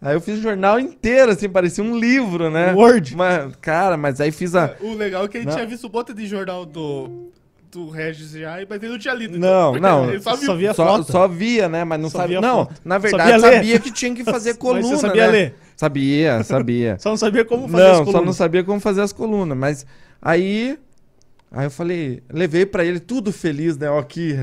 [0.00, 2.72] Aí eu fiz o jornal inteiro, assim, parecia um livro, né?
[2.74, 3.16] Word.
[3.16, 4.74] Mas, cara, mas aí fiz a.
[4.80, 5.54] O legal é que ele Não.
[5.54, 7.30] tinha visto um monte de jornal do,
[7.72, 9.38] do Regis já, mas ele não tinha lido.
[9.38, 10.10] Não, Porque não.
[10.10, 10.36] Ele só.
[10.36, 11.10] Só via Só, foto.
[11.12, 11.82] só via, né?
[11.82, 12.40] Mas não Só sabia.
[12.40, 12.80] Não, foto.
[12.84, 13.54] na Só verdade, ler.
[13.54, 14.80] sabia que tinha que fazer coluna.
[14.82, 15.32] Mas você sabia né?
[15.32, 15.54] ler.
[15.76, 16.96] Sabia, sabia.
[17.00, 18.26] Só não sabia como fazer não, as só colunas.
[18.26, 19.56] não sabia como fazer as colunas.
[19.58, 19.86] Mas
[20.20, 20.78] aí.
[21.50, 23.88] Aí eu falei, levei pra ele tudo feliz, né?
[23.88, 24.36] Ó, aqui,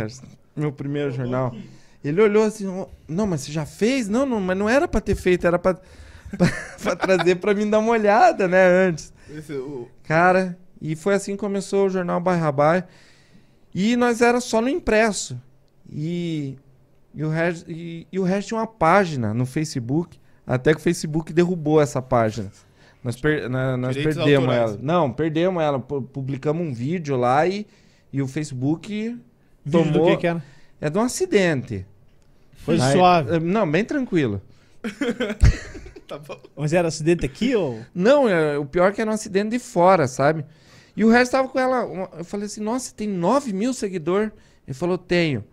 [0.55, 1.53] meu primeiro jornal.
[2.03, 4.09] Ele olhou assim, "Ó, não, mas você já fez?
[4.09, 5.73] Não, não, mas não era pra ter feito, era pra,
[6.37, 6.47] pra,
[6.83, 9.13] pra trazer pra mim dar uma olhada, né, antes.
[9.29, 12.83] Esse, o, Cara, e foi assim que começou o jornal Bairro.
[13.73, 15.39] E nós era só no impresso.
[15.89, 16.57] E,
[17.13, 20.19] e, o resto, e, e o resto tinha uma página no Facebook.
[20.45, 22.51] Até que o Facebook derrubou essa página.
[23.03, 24.71] Nós, per- na- nós perdemos autorais.
[24.71, 24.79] ela.
[24.81, 25.79] Não, perdemos ela.
[25.79, 27.65] Pu- Publicamos um vídeo lá e,
[28.11, 29.21] e o Facebook Vídeo
[29.65, 30.07] do tomou.
[30.11, 30.43] que que era?
[30.81, 31.85] É de um acidente.
[32.64, 33.36] Foi Aí- suave.
[33.36, 34.41] eh, Não, bem tranquilo.
[36.07, 36.39] tá bom.
[36.55, 37.80] Mas era acidente aqui ou...
[37.93, 40.45] Não, é, o pior é que era um acidente de fora, sabe?
[40.95, 41.86] E o resto tava com ela.
[41.86, 44.32] uma- Eu falei assim, nossa, tem 9 mil seguidores?
[44.68, 45.43] Ele falou, tenho.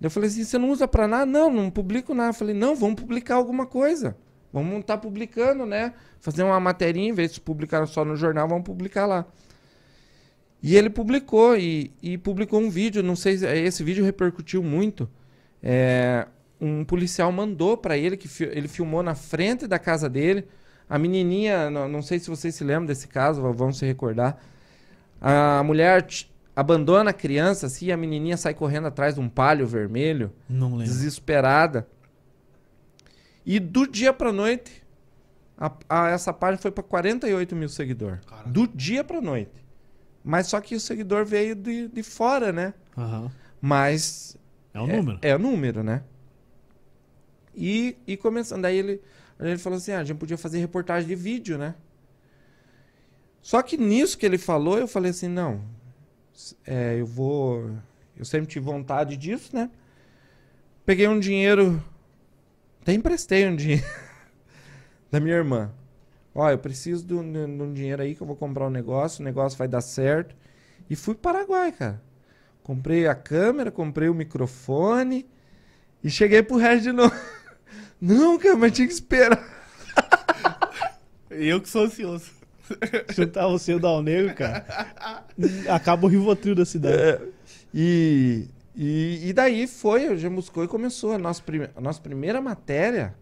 [0.00, 1.26] Eu falei assim, você não usa pra nada?
[1.26, 2.30] Não, não publico nada.
[2.30, 4.16] Eu falei, não, vamos publicar alguma coisa.
[4.52, 5.92] Vamos estar publicando, né?
[6.20, 9.26] Fazer uma materinha, em vez de publicar só no jornal, vamos publicar lá.
[10.62, 15.08] E ele publicou, e, e publicou um vídeo, não sei se esse vídeo repercutiu muito.
[15.62, 16.26] É,
[16.60, 20.46] um policial mandou pra ele, que fi- ele filmou na frente da casa dele,
[20.92, 24.42] A menininha, não, não sei se vocês se lembram desse caso, vão se recordar.
[25.20, 26.04] A mulher
[26.56, 30.70] abandona a criança assim, e a menininha sai correndo atrás de um palho vermelho, Não
[30.70, 30.86] lembro.
[30.86, 31.86] desesperada.
[33.46, 34.82] E do dia pra noite,
[35.56, 38.18] a- a- essa página foi pra 48 mil seguidores.
[38.46, 39.64] Do dia pra noite.
[40.24, 42.74] Mas só que o seguidor veio de, de fora, né?
[42.98, 43.30] Aham.
[43.60, 44.36] Mas
[44.72, 45.18] É o número.
[45.22, 46.02] é, o número, né?
[47.54, 49.00] E, e começando, daí ele,
[49.38, 51.74] ele falou assim, ah, a gente podia fazer reportagem de vídeo, né?
[53.42, 55.62] Só que nisso que ele falou, eu falei assim, não,
[56.66, 57.70] é, eu vou...
[58.16, 59.70] Eu sempre tive vontade disso, né?
[60.84, 61.82] Peguei um dinheiro,
[62.82, 63.86] até emprestei um dinheiro
[65.10, 65.72] da minha irmã.
[66.34, 69.22] Ó, eu preciso de um, de um dinheiro aí que eu vou comprar um negócio,
[69.22, 70.36] o negócio vai dar certo.
[70.88, 72.02] E fui para Paraguai, cara.
[72.70, 75.28] Comprei a câmera, comprei o microfone
[76.04, 77.12] e cheguei pro resto de novo.
[78.00, 79.44] Não, cara, mas tinha que esperar.
[81.28, 82.30] Eu que sou ansioso.
[83.12, 84.64] Juntar você e o Dal Negro, cara.
[85.68, 87.24] Acaba o Rivotril da cidade.
[87.74, 88.46] E,
[88.76, 91.10] e, e daí foi, o Gemuscou e começou.
[91.14, 93.16] A nossa, prime- a nossa primeira matéria,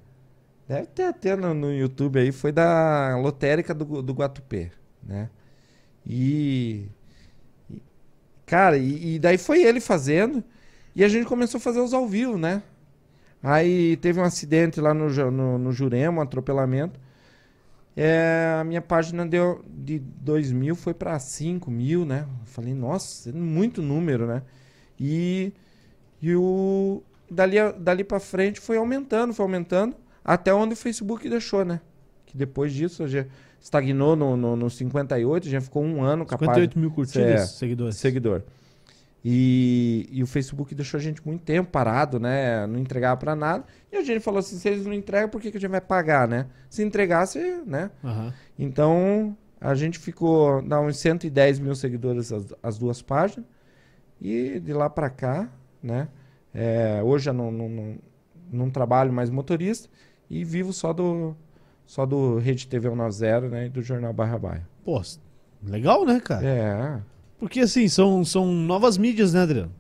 [0.69, 4.71] deve ter até no, no YouTube aí, foi da lotérica do, do Guatupê,
[5.03, 5.31] né?
[6.07, 6.85] E-
[8.49, 10.43] cara, e, e daí foi ele fazendo
[10.97, 12.63] e a gente começou a fazer os ao vivo, né?
[13.43, 16.99] Aí teve um acidente lá no, no, no Jurema, um atropelamento.
[17.95, 22.27] É, a minha página deu de 2 mil foi para 5 mil, né?
[22.47, 24.43] Falei, nossa, muito número, né?
[24.99, 25.53] E,
[26.23, 29.95] e o dali, dali para frente foi aumentando, foi aumentando,
[30.25, 31.81] até onde o Facebook deixou, né?
[32.27, 33.27] Que depois disso já
[33.61, 37.47] estagnou no, no, no 58, já ficou um ano página 58 mil curtidas, É.
[37.47, 37.97] seguidores.
[37.97, 38.43] seguidor.
[39.25, 42.67] E, e o Facebook deixou a gente muito tempo parado, né?
[42.67, 43.65] Não entregava pra nada.
[43.93, 45.81] E a gente falou assim: se eles não entregam, por que, que a gente vai
[45.81, 46.47] pagar, né?
[46.71, 47.91] Se entregasse, né?
[48.03, 48.33] Aham.
[48.59, 53.45] Então a gente ficou, dá uns 110 mil seguidores as, as duas páginas.
[54.21, 55.49] E de lá pra cá,
[55.83, 56.09] né?
[56.55, 57.99] é, hoje eu não, não, não,
[58.53, 59.89] não trabalho mais motorista
[60.31, 61.37] e vivo só do,
[61.89, 63.67] só do Rede TV 190, né?
[63.67, 64.69] E do Jornal Barra Baia.
[64.85, 65.01] Pô,
[65.63, 66.47] legal, né, cara?
[66.47, 67.01] É.
[67.39, 69.73] Porque assim, são, são novas mídias, né, Adriano?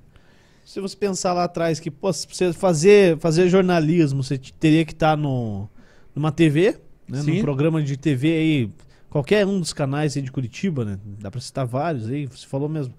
[0.64, 5.18] Se você pensar lá atrás que, pô, você fazer, fazer jornalismo, você teria que estar
[5.18, 5.68] no,
[6.14, 7.20] numa TV, né?
[7.20, 7.36] Sim.
[7.36, 8.72] Num programa de TV aí,
[9.10, 10.98] qualquer um dos canais aí de Curitiba, né?
[11.20, 12.94] Dá pra citar vários aí, você falou mesmo.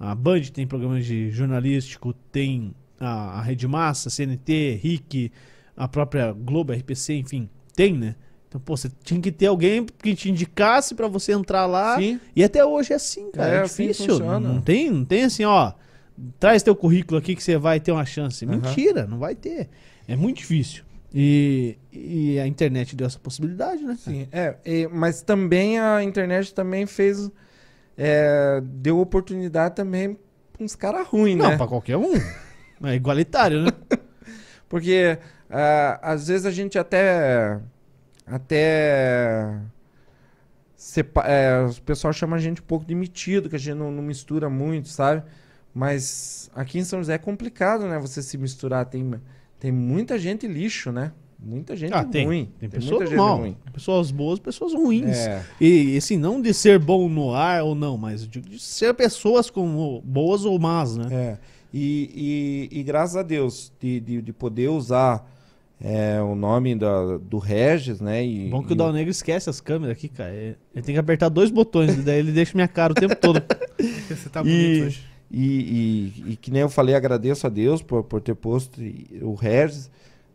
[0.00, 5.30] A Band tem programas de jornalístico, tem a, a Rede Massa, CNT, RIC,
[5.76, 8.14] a própria Globo, RPC, enfim, tem, né?
[8.54, 11.96] Então, pô, você tinha que ter alguém que te indicasse pra você entrar lá.
[11.98, 12.20] Sim.
[12.36, 13.52] E até hoje é assim, cara.
[13.52, 14.10] É, É, assim difícil.
[14.12, 14.38] funciona.
[14.38, 15.72] não, tem, não tem assim, ó.
[16.38, 18.44] Traz teu currículo aqui que você vai ter uma chance.
[18.44, 18.54] Aham.
[18.58, 19.68] Mentira, não vai ter.
[20.06, 20.84] É muito difícil.
[21.12, 23.98] E, e a internet deu essa possibilidade, né?
[24.04, 24.16] cara?
[24.16, 27.28] Sim, é, e- mas também a internet também fez.
[27.98, 30.16] é, deu oportunidade também
[30.52, 31.56] pra uns caras ruins, Não, né?
[31.56, 32.12] pra qualquer um.
[32.84, 33.70] É igualitário, né?
[34.68, 35.18] Porque
[35.50, 37.58] ah, às vezes a gente até.
[38.26, 39.60] Até.
[41.24, 44.02] é, o pessoal chama a gente um pouco de metido, que a gente não, não
[44.02, 45.22] mistura muito, sabe?
[45.74, 47.98] Mas aqui em São José é complicado, né?
[47.98, 48.86] Você se misturar.
[48.86, 49.12] Tem,
[49.58, 51.12] tem muita gente lixo, né?
[51.38, 52.26] Muita gente Ah, tem.
[52.26, 52.44] ruim.
[52.58, 53.38] Tem muita pessoas gente mal.
[53.38, 53.56] ruim.
[53.72, 55.16] Pessoas boas, pessoas ruins.
[55.16, 55.44] É.
[55.60, 59.50] E assim, não de ser bom no ar ou não, mas digo de ser pessoas
[59.50, 61.08] como boas ou más, né?
[61.10, 61.38] É,
[61.72, 65.28] e, e, e graças a Deus de, de, de poder usar
[65.86, 68.24] é, o nome da, do Regis, né?
[68.24, 70.32] E, Bom que o e- Dal Negro esquece as câmeras aqui, cara.
[70.32, 73.42] Ele tem que apertar dois botões, daí ele deixa minha cara o tempo todo.
[74.08, 75.04] Você tá E- bonito hoje.
[75.30, 75.42] E,
[76.26, 79.34] e, e que nem eu falei, agradeço a Deus por, por ter posto e- o
[79.34, 79.86] Regis.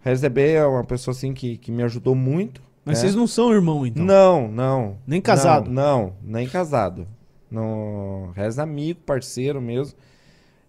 [0.01, 2.61] O Regis é bem é uma pessoa assim que, que me ajudou muito.
[2.85, 3.01] Mas né?
[3.01, 4.05] vocês não são irmão, então?
[4.05, 4.97] Não, não.
[5.07, 5.69] Nem casado?
[5.71, 7.07] Não, não, nem casado.
[7.49, 9.97] No, Regis é amigo, parceiro mesmo.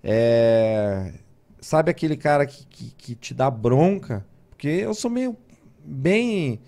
[0.02, 1.12] É,
[1.60, 4.24] sabe aquele cara que, que, que te dá bronca?
[4.60, 5.34] Porque eu sou meio
[5.82, 6.60] bem.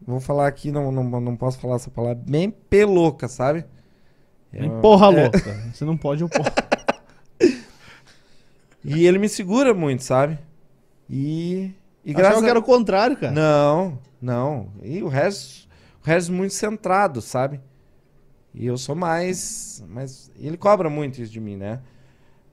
[0.00, 2.22] Vou falar aqui, não, não, não posso falar essa palavra.
[2.26, 3.66] Bem peloca, sabe?
[4.50, 5.54] Eu- porra é, louca.
[5.74, 6.50] Você não pode ou porra.
[8.82, 10.38] E ele me segura muito, sabe?
[11.10, 11.70] E.
[12.02, 13.30] E Achava graças que era o contrário, cara.
[13.30, 14.72] Não, não.
[14.82, 15.68] E o resto,
[16.02, 17.60] o resto muito centrado, sabe?
[18.54, 20.30] E eu sou mais, mais.
[20.38, 21.80] Ele cobra muito isso de mim, né?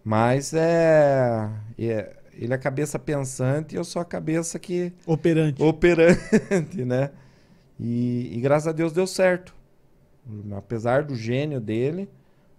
[0.03, 1.49] Mas é,
[1.79, 4.91] é- Ele é a cabeça pensante e eu sou a cabeça que.
[5.05, 5.61] Operante.
[5.61, 7.11] operante, né?
[7.79, 9.53] E, e graças a Deus deu certo.
[10.55, 12.09] Apesar do gênio dele,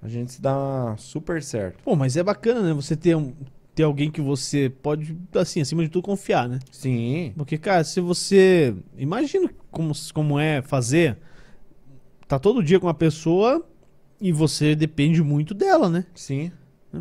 [0.01, 1.83] a gente se dá super certo.
[1.83, 2.73] Pô, mas é bacana, né?
[2.73, 3.35] Você ter, um,
[3.75, 6.61] ter alguém que você pode, assim, acima de tudo, confiar, né?
[6.71, 7.33] Sim.
[7.37, 8.75] Porque, cara, se você.
[8.97, 11.19] Imagina como, como é fazer.
[12.29, 13.65] Tá todo dia com uma pessoa
[14.21, 16.05] e você depende muito dela, né?
[16.15, 16.51] Sim.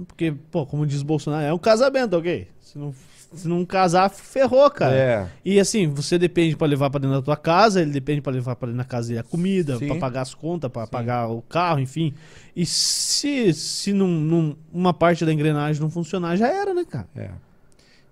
[0.04, 2.48] Porque, pô, como diz Bolsonaro, é um casamento, ok?
[2.60, 2.94] Se não,
[3.34, 4.96] se não casar, ferrou, cara.
[4.96, 5.28] É.
[5.46, 8.56] E assim, você depende pra levar pra dentro da tua casa, ele depende pra levar
[8.56, 11.80] pra dentro da casa dele a comida, pra pagar as contas, pra pagar o carro,
[11.80, 12.14] enfim.
[12.56, 17.08] E se, se num- uma parte da engrenagem não funcionar, já era, né, cara?
[17.16, 17.30] É.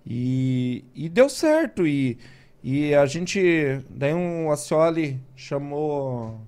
[0.06, 1.86] E, e deu certo.
[1.86, 2.18] E,
[2.62, 3.80] e a gente.
[3.90, 6.40] Daí um Acioli chamou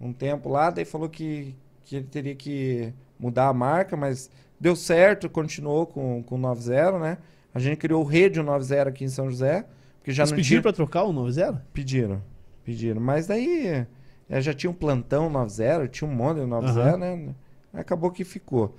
[0.00, 1.54] um tempo lá, daí falou que,
[1.84, 6.98] que ele teria que mudar a marca, mas deu certo, continuou com, com o 90,
[6.98, 7.18] né?
[7.54, 9.64] A gente criou o Rede 90 aqui em São José.
[9.98, 10.62] Porque já Eles não pediram tinha...
[10.62, 11.64] pra trocar o 90?
[11.72, 12.22] Pediram.
[12.64, 13.00] Pediram.
[13.00, 13.86] Mas daí
[14.28, 16.96] é, já tinha um plantão 90, tinha um monte de 90, Aham.
[16.98, 17.34] né?
[17.72, 18.76] Acabou que ficou.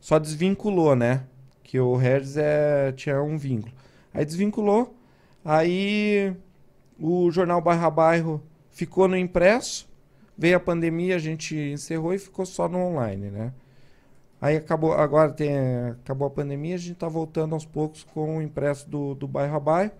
[0.00, 1.24] Só desvinculou, né?
[1.62, 3.72] Que o Regis é, tinha um vínculo.
[4.12, 4.96] Aí desvinculou.
[5.44, 6.34] Aí
[6.98, 9.88] o jornal Bairro a Bairro ficou no impresso.
[10.36, 13.52] Veio a pandemia, a gente encerrou e ficou só no online, né?
[14.40, 15.50] Aí acabou, agora tem,
[16.02, 19.56] acabou a pandemia, a gente tá voltando aos poucos com o impresso do, do Bairro
[19.56, 19.92] a Bairro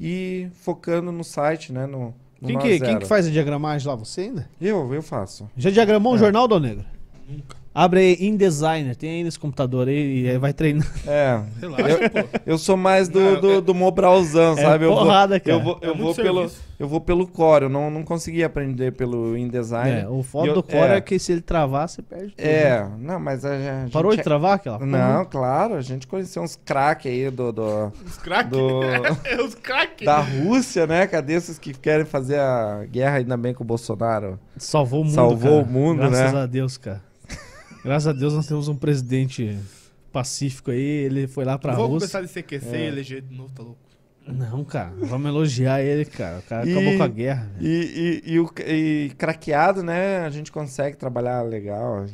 [0.00, 1.86] e focando no site, né?
[1.86, 2.98] No, no Quem que, quem Zero.
[3.00, 3.94] que faz a diagramagem lá?
[3.94, 4.48] Você ainda?
[4.60, 5.48] Eu, eu faço.
[5.56, 6.18] Já diagramou um É.
[6.18, 6.84] jornal, Dom Negro?
[7.28, 7.56] Nunca.
[7.74, 10.86] Abre aí InDesigner, tem aí nesse computador aí e aí vai treinando.
[11.08, 12.40] É, Relaxa, pô.
[12.46, 14.84] eu sou mais do, Não, do, é- do Mobralzão, É sabe?
[14.84, 15.56] Eu vou, porrada, cara.
[15.58, 16.62] eu vou, É eu muito vou pelo, serviço.
[16.78, 20.02] eu vou pelo core, eu não, não consegui aprender pelo InDesign.
[20.02, 20.96] É, o foda eu- do Core é.
[20.96, 21.00] é.
[21.00, 22.44] que se ele travar, você perde tudo.
[22.46, 22.52] né?
[22.52, 23.90] É, não, mas a, gente...
[23.92, 24.78] Parou de é- travar aquela?
[24.78, 28.50] Não, claro, a gente conheceu uns craques aí do, do, Os craques.
[28.52, 28.82] do,
[29.26, 30.06] É os craques.
[30.06, 31.06] da Rússia, né?
[31.08, 34.38] Cadê esses que querem fazer a guerra ainda bem com o Bolsonaro?
[34.56, 35.64] Salvou o mundo, Salvou cara.
[35.64, 36.40] o mundo, Graças né?
[36.42, 37.02] a Deus, cara.
[37.84, 39.58] Graças a Deus nós temos um presidente
[40.12, 42.08] pacífico aí, ele foi lá pra Vou Rússia.
[42.08, 42.80] começar de CQC É.
[42.80, 43.78] e eleger de novo, tá louco?
[44.26, 46.38] Não, cara, vamos elogiar ele, cara.
[46.38, 47.50] O cara E- acabou com a guerra.
[47.60, 50.20] E, e, e, o, e craqueado, né?
[50.20, 52.06] A gente consegue trabalhar legal.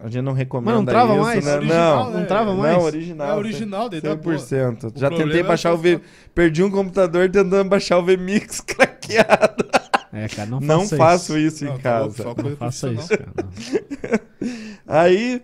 [0.00, 1.44] A gente não recomenda Mas não trava isso, mais?
[1.44, 1.54] Né?
[1.56, 2.20] Original, Não, né?
[2.20, 2.76] não trava mais?
[2.76, 3.28] Não, original.
[3.28, 4.36] É original, daí dá boa.
[4.36, 4.84] 100%.
[4.94, 6.00] O Já problema tentei é baixar o só- V...
[6.32, 9.64] Perdi um computador tentando baixar o VMix craqueado.
[10.12, 12.22] É, cara, não, Não, faço isso, Não, em tá louco, casa.
[12.36, 14.20] só Não faça isso, cara.
[14.86, 15.42] Aí,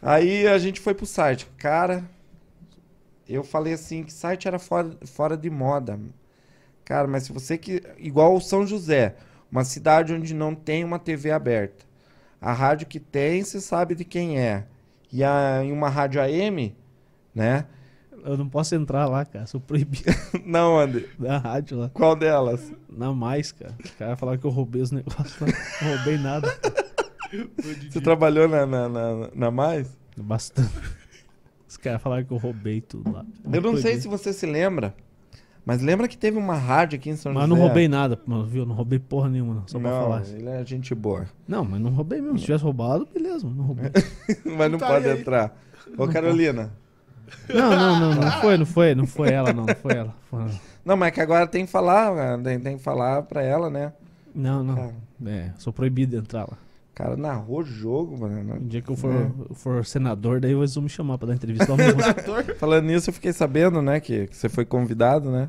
[0.00, 1.46] aí a gente foi pro site.
[1.56, 2.08] Cara,
[3.28, 5.98] eu falei assim que site era fora, fora de moda.
[6.84, 7.82] Cara, mas se você que.
[7.98, 9.16] Igual o São José,
[9.50, 11.84] uma cidade onde não tem uma TV aberta.
[12.40, 14.64] A rádio que tem, você sabe de quem é.
[15.12, 16.74] E a, em uma rádio AM,
[17.34, 17.66] né?
[18.24, 19.46] Eu não posso entrar lá, cara.
[19.46, 20.10] Sou proibido
[20.44, 21.04] Não, André.
[21.18, 21.88] da rádio lá.
[21.90, 22.72] Qual delas?
[22.88, 23.74] Não mais, cara.
[23.82, 25.48] Os caras falaram que eu roubei os negócios lá.
[25.82, 26.48] Não roubei nada.
[27.90, 29.96] Você trabalhou na, na, na, na Mais?
[30.16, 30.70] Bastante.
[31.68, 33.24] Os caras falaram que eu roubei tudo lá.
[33.52, 34.94] Eu não sei se você se lembra,
[35.66, 37.54] mas lembra que teve uma rádio aqui em São Mas José?
[37.54, 38.64] não roubei nada, mano, viu?
[38.64, 39.68] Não roubei porra nenhuma, não.
[39.68, 40.22] Só pra não, falar.
[40.28, 41.26] ele é gente boa.
[41.46, 42.38] Não, mas não roubei mesmo.
[42.38, 43.46] Se tivesse roubado, beleza.
[43.46, 43.90] Não roubei.
[44.56, 45.20] Mas não Tá pode aí.
[45.20, 45.56] entrar.
[45.96, 46.72] Ô, Carolina.
[47.48, 50.14] Não, não, não, não foi, não foi, não foi ela, não, não foi ela.
[50.30, 50.46] Foi-
[50.82, 53.92] Não, mas é que agora tem que falar, tem, tem que falar pra ela, né?
[54.34, 54.94] Não, não.
[55.26, 56.56] É, sou proibido de entrar lá.
[56.98, 58.58] O cara narrou o jogo, O mano.
[58.60, 59.30] dia que eu for, É.
[59.50, 61.76] eu for senador, daí eles vão me chamar pra dar entrevista.
[61.76, 62.00] Mesmo.
[62.58, 65.48] Falando nisso, eu fiquei sabendo, né, que, que você foi convidado, né?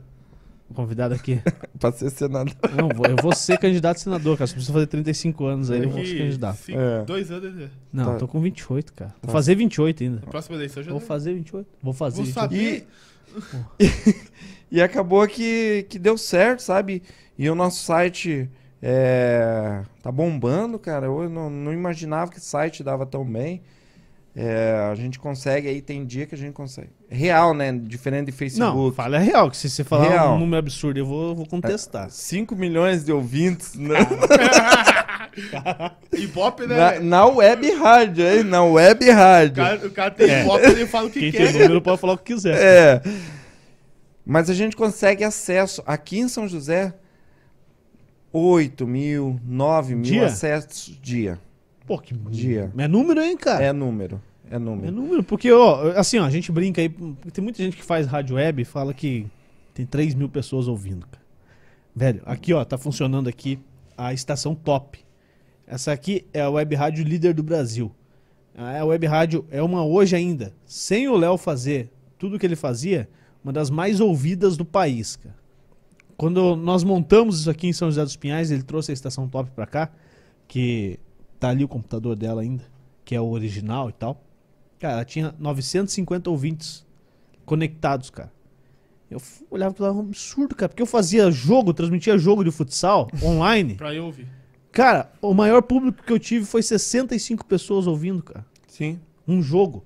[0.75, 1.41] Convidado aqui.
[1.79, 2.53] Pra ser senador.
[2.77, 4.45] Não, vou- eu vou ser candidato a senador, cara.
[4.45, 6.57] Só preciso fazer 35 anos aí, eu vou ser candidato.
[6.57, 7.03] cinco- É.
[7.05, 7.69] Dois anos, né?
[7.91, 8.15] Não, Tá.
[8.17, 9.09] tô com 28, cara.
[9.19, 9.31] Vou Tá.
[9.33, 10.17] fazer 28 ainda.
[10.17, 11.67] Na próxima eleição já Vou fazer 28.
[11.81, 12.39] Vou fazer Vou 28.
[12.43, 12.87] saber.
[14.71, 17.01] E acabou que, que deu certo, sabe?
[17.35, 18.47] E o nosso site
[18.81, 21.05] é, tá bombando, cara.
[21.07, 23.61] Eu não, não imaginava que o site dava tão bem.
[24.35, 26.89] É, a gente consegue aí, tem dia que a gente consegue.
[27.09, 27.73] Real, né?
[27.73, 28.95] Diferente de Não, Facebook.
[28.95, 30.35] fala é real, que se você falar Real.
[30.35, 32.09] um número absurdo, eu vou, vou contestar.
[32.09, 33.95] 5 milhões de ouvintes na,
[36.13, 36.75] Ibope, né?
[36.77, 38.43] na, na web rádio, hein?
[38.43, 39.55] Na web O rádio.
[39.63, 40.41] cara, o cara tem É.
[40.43, 41.51] Ibope, ele fala o que Quem quer.
[41.51, 42.55] tem número pode falar o que quiser.
[42.57, 43.01] É.
[44.25, 45.83] Mas a gente consegue acesso.
[45.85, 46.93] Aqui em São José,
[48.31, 50.25] 8 mil, 9 mil Dia?
[50.27, 51.39] acessos dia.
[51.85, 52.71] Pô, que Dia.
[52.77, 53.63] É número, hein, cara?
[53.63, 54.21] É número.
[54.49, 54.91] É É número.
[54.91, 56.89] número, porque, ó, assim, ó, a gente brinca aí,
[57.33, 59.25] tem muita gente que faz rádio web e fala que
[59.73, 61.23] tem 3 mil pessoas ouvindo, cara.
[61.95, 63.59] Velho, aqui, ó, tá funcionando aqui
[63.97, 64.99] a estação top.
[65.67, 67.91] Essa aqui é a web rádio líder do Brasil.
[68.55, 73.07] A web rádio é uma hoje ainda, sem o Léo fazer tudo que ele fazia,
[73.43, 75.35] uma das mais ouvidas do país, cara.
[76.19, 79.51] Quando nós montamos isso aqui em São José dos Pinhais, ele trouxe a estação top
[79.51, 79.89] pra cá,
[80.49, 80.99] que
[81.39, 82.65] tá ali o computador dela ainda,
[83.05, 84.21] que é o original e tal.
[84.77, 86.85] Cara, ela tinha 950 ouvintes
[87.45, 88.33] conectados, cara.
[89.09, 90.67] Eu olhava pra lá, um absurdo, cara.
[90.67, 93.75] Porque eu fazia jogo, transmitia jogo de futsal online.
[93.75, 94.27] Pra eu ouvir.
[94.73, 98.45] Cara, o maior público que eu tive foi 65 pessoas ouvindo, cara.
[98.67, 98.99] Sim.
[99.25, 99.85] Um jogo.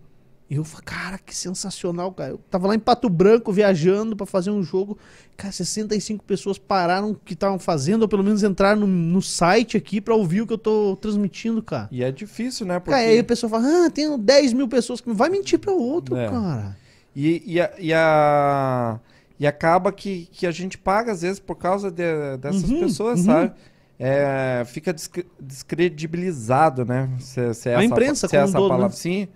[0.54, 2.30] E eu falei, cara, que sensacional, cara.
[2.34, 5.00] Eu tava lá em Pato Branco viajando pra fazer um jogo.
[5.36, 9.76] Cara, 65 pessoas pararam o que estavam fazendo, ou pelo menos entraram no, no site
[9.76, 11.88] aqui pra ouvir o que eu tô transmitindo, cara.
[11.92, 12.78] E é difícil, né?
[12.78, 12.92] Porque...
[12.92, 15.02] Cara, aí a pessoa fala, ah, tem 10 mil pessoas.
[15.02, 16.30] que Vai mentir pra outro, É.
[16.30, 16.78] cara.
[17.16, 19.00] E, e, a- e, a-
[19.40, 23.20] e acaba que, que a gente paga, às vezes, por causa de- dessas Uhum, pessoas,
[23.22, 23.26] uhum.
[23.26, 23.52] sabe?
[24.00, 27.10] É, fica descre- descredibilizado, né?
[27.20, 28.88] Se, se A essa, imprensa se como um essa todo, palavra.
[28.90, 28.94] né?
[28.96, 29.28] Sim.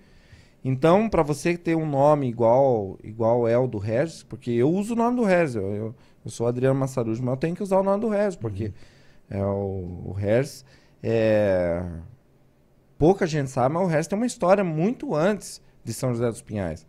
[0.70, 4.92] Então, para você ter um nome igual, igual é o do Regis, porque eu uso
[4.92, 7.80] o nome do Regis, eu, eu, eu sou Adriano Massarujo, mas eu tenho que usar
[7.80, 8.72] o nome do Regis, porque Uhum.
[9.30, 10.66] é o, o Regis
[11.02, 11.82] é...
[12.98, 16.42] Pouca gente sabe, mas o Regis tem uma história muito antes de São José dos
[16.42, 16.86] Pinhais.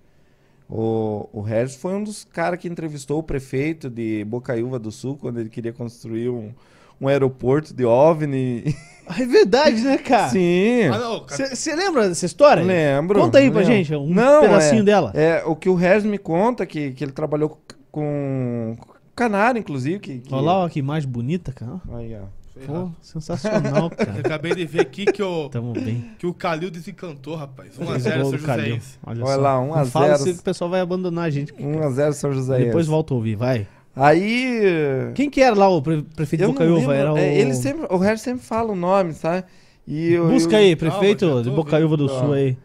[0.67, 5.15] O, o Regis foi um dos caras que entrevistou o prefeito de Bocaiúva do Sul
[5.15, 6.53] quando ele queria construir um,
[6.99, 8.75] um aeroporto de OVNI.
[9.17, 10.29] É verdade, né, cara?
[10.31, 11.25] Sim, Ah.
[11.53, 12.63] Você lembra dessa história?
[12.63, 13.19] lembro.
[13.19, 13.75] Conta aí pra lembro.
[13.75, 15.11] gente, um Não, pedacinho é- dela.
[15.15, 17.59] É, o que o Regis me conta, que, que ele trabalhou
[17.91, 18.77] com,
[19.15, 19.99] canário, inclusive.
[19.99, 20.33] Que, que...
[20.33, 21.81] Olha lá, ó, que imagem bonita, cara.
[21.93, 22.39] Aí, ó.
[22.67, 24.19] Pô, sensacional, Eu cara.
[24.19, 26.11] acabei de ver aqui que o, Tamo bem.
[26.19, 27.71] que o Calil desencantou, rapaz.
[27.79, 28.37] 1x0 Fez o São.
[28.37, 28.97] Joséense.
[29.05, 29.41] Olha, Olha só.
[29.41, 30.23] lá, 1 a Não fala 0.
[30.35, 31.53] que o pessoal vai abandonar a gente.
[31.53, 32.65] 1x0 São José.
[32.65, 33.65] Depois volta a ouvir, vai.
[33.99, 35.11] Aí.
[35.15, 36.95] Quem que era lá o pre- prefeito de Bocaiúva?
[36.95, 37.17] Era o...
[37.17, 39.43] é, ele sempre, o Regis sempre fala o nome, sabe?
[39.87, 42.07] E eu- Busca eu- aí, prefeito Calma, de Bocaiúva do.
[42.09, 42.57] Sul aí.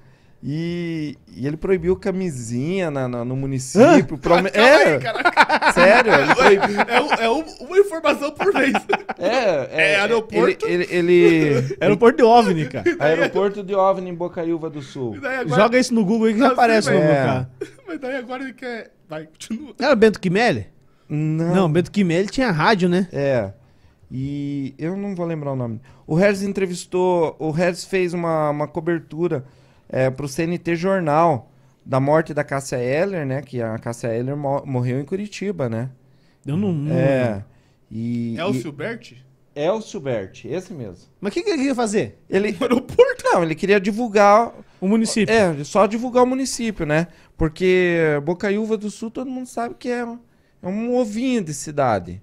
[0.46, 4.18] E, e ele proibiu camisinha na, na- no município.
[4.20, 4.60] Calma é,
[4.96, 5.00] aí,
[5.72, 6.12] sério.
[6.36, 6.80] Proibiu.
[6.82, 8.74] É, é um- uma informação por vez.
[9.18, 10.66] É, É aeroporto?
[10.66, 12.84] Ele, ele, ele- Aeroporto de OVNI, cara.
[13.00, 15.16] aeroporto de OVNI em Bocaiúva do Sul.
[15.16, 17.24] Agora- Joga isso no Google aí que já Não, aparece o sim, nome do é.
[17.24, 17.50] cara.
[17.88, 18.90] Mas daí agora ele quer.
[19.08, 19.74] Vai, continua.
[19.80, 20.66] Era Bento Quimelli?
[21.08, 21.54] Não.
[21.54, 23.08] Não, Bento Quimelli tinha rádio, né?
[23.12, 23.52] É.
[24.10, 25.80] E eu não vou lembrar o nome.
[26.06, 27.34] O Regis entrevistou.
[27.38, 29.44] O Regis fez uma, uma cobertura
[29.88, 31.50] é, pro CNT Jornal
[31.84, 33.42] da morte da Cássia Eller, né?
[33.42, 35.90] Que a Cássia Eller mo- morreu em Curitiba, né?
[36.46, 36.72] Eu não...
[36.72, 37.44] não- É.
[37.90, 39.14] E, É o e- Silbert?
[39.56, 41.06] Elcio Berti, esse mesmo.
[41.20, 42.18] Mas o que, que ele queria fazer?
[42.28, 42.50] Ele.
[42.50, 43.22] No aeroporto?
[43.22, 44.52] Não, ele queria divulgar.
[44.80, 45.32] O município.
[45.32, 47.06] É, só divulgar o município, né?
[47.36, 50.04] Porque Bocaiúva do Sul todo mundo sabe que é,
[50.64, 52.20] é um ovinho de cidade,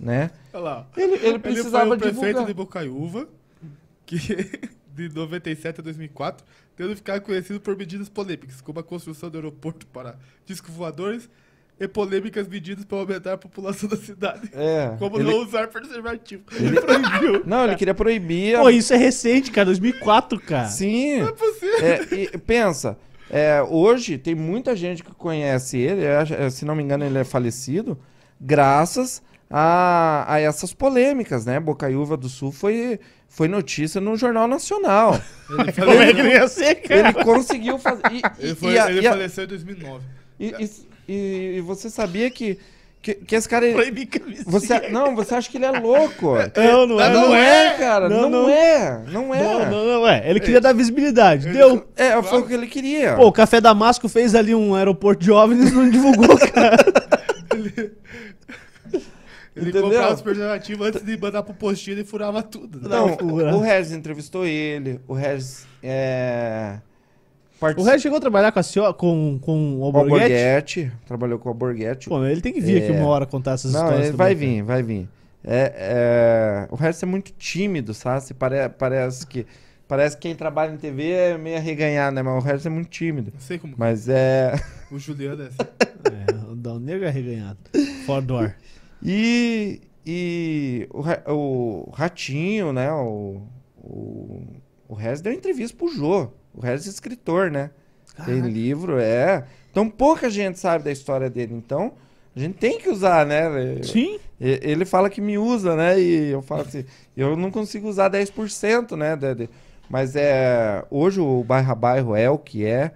[0.00, 0.30] né?
[0.52, 0.86] Olha lá.
[0.96, 2.46] Ele, ele Ele precisava foi o prefeito divulgar.
[2.46, 3.28] de Bocaiúva,
[4.06, 4.18] que
[4.94, 6.44] de 97 a 2004,
[6.76, 10.16] tendo ficado conhecido por medidas polêmicas, como a construção do aeroporto para
[10.46, 11.28] discos voadores
[11.78, 14.48] e polêmicas medidas para aumentar a população da cidade.
[14.52, 14.94] É.
[14.98, 16.44] Como ele- não usar preservativo.
[16.52, 17.42] Ele proibiu.
[17.46, 18.54] Não, ele queria proibir.
[18.54, 19.64] a- Pô, isso é recente, cara.
[19.66, 20.68] 2004, cara.
[20.68, 21.18] Sim.
[21.22, 21.78] Não é possível.
[21.84, 22.96] É, e pensa,
[23.36, 27.24] é, hoje tem muita gente que conhece ele, acho- se não me engano ele é
[27.24, 27.98] falecido,
[28.40, 31.58] graças a, a essas polêmicas, né?
[31.58, 35.20] Bocaiúva do Sul foi, foi notícia no Jornal Nacional.
[35.58, 37.00] Ele, Como é que não ia ser, cara?
[37.10, 38.02] Ele conseguiu fazer.
[38.12, 40.04] E, ele, foi- e a- ele e a- faleceu em 2009.
[40.40, 42.58] e- e- e- e você sabia que,
[43.04, 43.70] que, que esse cara.
[43.72, 44.44] Proibir camisinha.
[44.46, 46.34] Você, não, você acha que ele é louco?
[46.56, 47.12] Não, não é.
[47.12, 48.08] não, Não, é, cara.
[48.08, 48.48] Não, Não, não.
[48.48, 49.02] é.
[49.08, 49.42] Não é.
[49.42, 50.22] não, não, não é.
[50.28, 51.48] Ele queria dar visibilidade.
[51.48, 51.86] Ele- Deu.
[51.96, 53.14] É, foi o que ele queria.
[53.16, 56.76] Pô, o Café Damasco fez ali um aeroporto de OVNIs e não divulgou, cara.
[59.56, 59.82] Ele Entendeu?
[59.82, 62.88] comprava os preservativos antes de mandar pro postinho e furava tudo.
[62.88, 62.96] né?
[62.96, 63.14] Não,
[63.56, 66.78] o Regis entrevistou ele, o Regis é,
[67.76, 70.22] O Regis chegou a trabalhar com, a Cio- com, com o Alborguete.
[70.22, 72.08] Alborguete, trabalhou com o Alborguete.
[72.08, 72.98] Pô, ele tem que vir aqui É.
[73.00, 74.08] uma hora contar essas Não, histórias.
[74.08, 75.08] ele vai vir, vai vir.
[75.46, 78.32] É, é, o Regis é muito tímido, sabe?
[78.34, 79.46] Pare- parece que
[79.86, 82.22] parece que quem trabalha em TV é meio arreganhado, né?
[82.22, 83.30] Mas o Regis é muito tímido.
[83.34, 83.74] Não sei como.
[83.76, 84.54] Mas é...
[84.90, 85.56] O Juliano é assim.
[85.60, 87.58] É, o Dal Negro é arreganhado.
[88.06, 88.56] Fora do ar.
[89.06, 91.02] E, e o,
[91.32, 92.90] o Ratinho, né?
[92.90, 93.42] O,
[93.76, 94.42] o,
[94.88, 96.28] o Regis deu entrevista pro Jô.
[96.54, 97.70] O Regis é escritor, né?
[98.24, 98.48] Tem Caraca.
[98.48, 99.44] livro, é.
[99.70, 101.54] Então pouca gente sabe da história dele.
[101.54, 101.92] Então
[102.34, 103.44] a gente tem que usar, né?
[103.82, 104.18] Sim.
[104.40, 106.00] Ele fala que me usa, né?
[106.00, 106.84] E eu falo assim,
[107.16, 109.16] eu não consigo usar 10%, né?
[109.88, 112.92] mas é hoje o bairro a bairro é o que é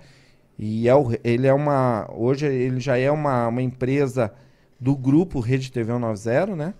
[0.58, 4.32] e é o, ele é uma hoje ele já é uma, uma empresa
[4.80, 6.74] do grupo Rede TV 190, né?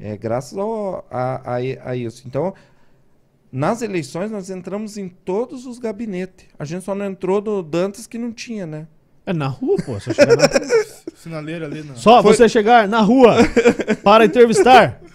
[0.00, 2.22] É graças ao, a, a, a isso.
[2.26, 2.54] Então
[3.52, 6.46] nas eleições nós entramos em todos os gabinetes.
[6.58, 8.86] A gente só não entrou no Dantas que não tinha, né?
[9.26, 10.00] É na rua, pô.
[10.00, 10.48] Só, chegar na...
[11.14, 11.94] Sinaleiro ali na.
[11.94, 13.36] Só Foi- você chegar na rua
[14.02, 15.00] para entrevistar.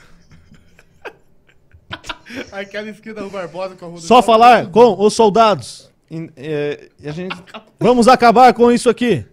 [2.51, 5.91] Aquela esquina da Rua Barbosa com a Rua Só falar com os soldados.
[6.09, 7.35] E, é, e a gente
[7.79, 9.25] Vamos acabar com isso aqui.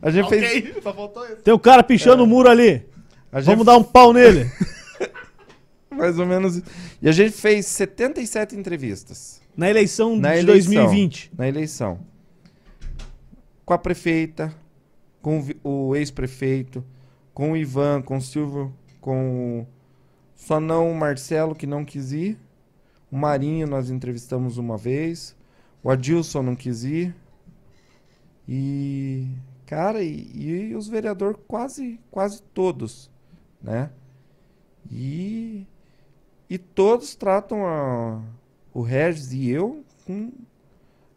[0.00, 0.44] A gente fez.
[0.44, 1.36] Ok, só faltou isso.
[1.36, 2.84] Tem o cara pichando o muro ali.
[3.30, 4.50] A gente Vamos dar um pau nele.
[5.96, 6.62] mais ou menos.
[7.00, 10.72] E a gente fez 77 entrevistas Na eleição Na de eleição.
[10.74, 11.32] 2020.
[11.36, 12.00] na eleição.
[13.64, 14.54] Com a prefeita,
[15.20, 16.84] com o ex-prefeito,
[17.32, 19.66] com o Ivan, com o Silvio, com o...
[20.34, 22.38] só não o Marcelo que não quis ir.
[23.10, 25.36] O Marinho nós entrevistamos uma vez.
[25.82, 27.14] O Adilson não quis ir.
[28.48, 29.28] E
[29.66, 33.10] cara, e, e os vereadores quase quase todos,
[33.62, 33.90] né?
[34.90, 35.66] E
[36.52, 38.20] e todos tratam a,
[38.74, 40.30] o Regis e eu com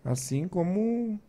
[0.01, 1.19] assim como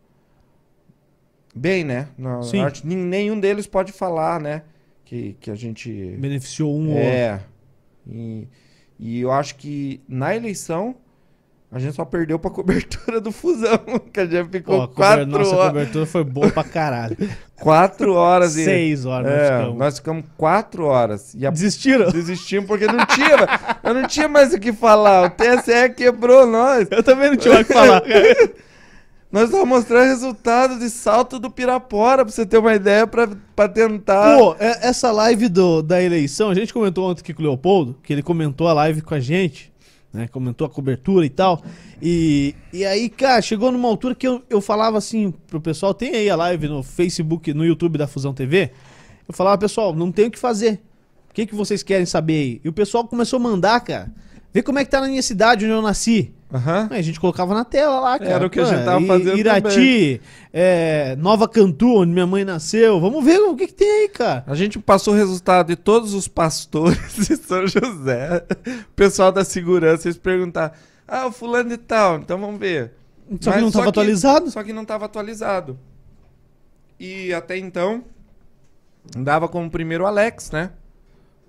[1.53, 2.07] bem, né?
[2.17, 2.61] Na Sim.
[2.61, 4.63] arte, nenhum deles pode falar, né?
[5.03, 7.09] Que, que a gente Beneficiou um ou outro.
[7.09, 7.41] é.
[8.09, 8.47] E,
[8.97, 10.95] e eu acho que na eleição
[11.71, 13.77] a gente só perdeu pra cobertura do fusão,
[14.13, 17.17] que a gente ficou Pô, quatro, Nossa horas, cobertura foi boa pra caralho.
[17.59, 19.77] quatro horas e Seis horas nós é, ficamos.
[19.77, 22.09] nós ficamos quatro horas e a Desistiram?
[22.11, 23.47] desistimos porque não tinha,
[23.83, 25.25] eu não tinha mais o que falar.
[25.25, 26.87] O TSE quebrou nós.
[26.89, 28.01] Eu também não tinha mais o que falar.
[29.29, 33.67] Nós estamos mostrando resultado de salto do Pirapora, pra você ter uma ideia, pra, pra
[33.67, 34.37] tentar.
[34.37, 37.97] Pô, é- essa live do, da eleição, a gente comentou ontem aqui com o Leopoldo,
[38.01, 39.69] que ele comentou a live com a gente,
[40.11, 40.27] né?
[40.27, 41.61] Comentou a cobertura e tal.
[42.01, 46.15] E, e aí, cara, chegou numa altura que eu, eu falava assim pro pessoal, tem
[46.15, 48.71] aí a live no Facebook, no YouTube da Fusão TV.
[49.27, 50.81] Eu falava, pessoal, não tem o que fazer.
[51.29, 52.61] O que, que vocês querem saber aí?
[52.63, 54.11] E o pessoal começou a mandar, cara.
[54.53, 56.33] Vê como é que tá na minha cidade, onde eu nasci.
[56.51, 56.87] Aham.
[56.89, 58.31] Aí a gente colocava na tela lá, cara.
[58.31, 60.21] Era o que a gente tava fazendo Irati,
[60.53, 62.99] é, Nova Cantu, onde minha mãe nasceu.
[63.01, 64.45] Vamos ver o que, que tem aí, cara.
[64.47, 68.45] A gente passou o resultado de todos os pastores de São José.
[68.89, 70.73] O pessoal da segurança, eles perguntaram:
[71.05, 72.93] Ah, o fulano de tal, então vamos ver.
[73.41, 74.49] Só que Mas não tava que- atualizado.
[74.49, 75.77] Só que não estava atualizado.
[76.97, 78.03] E até então,
[79.17, 80.71] dava como primeiro o Alex, né?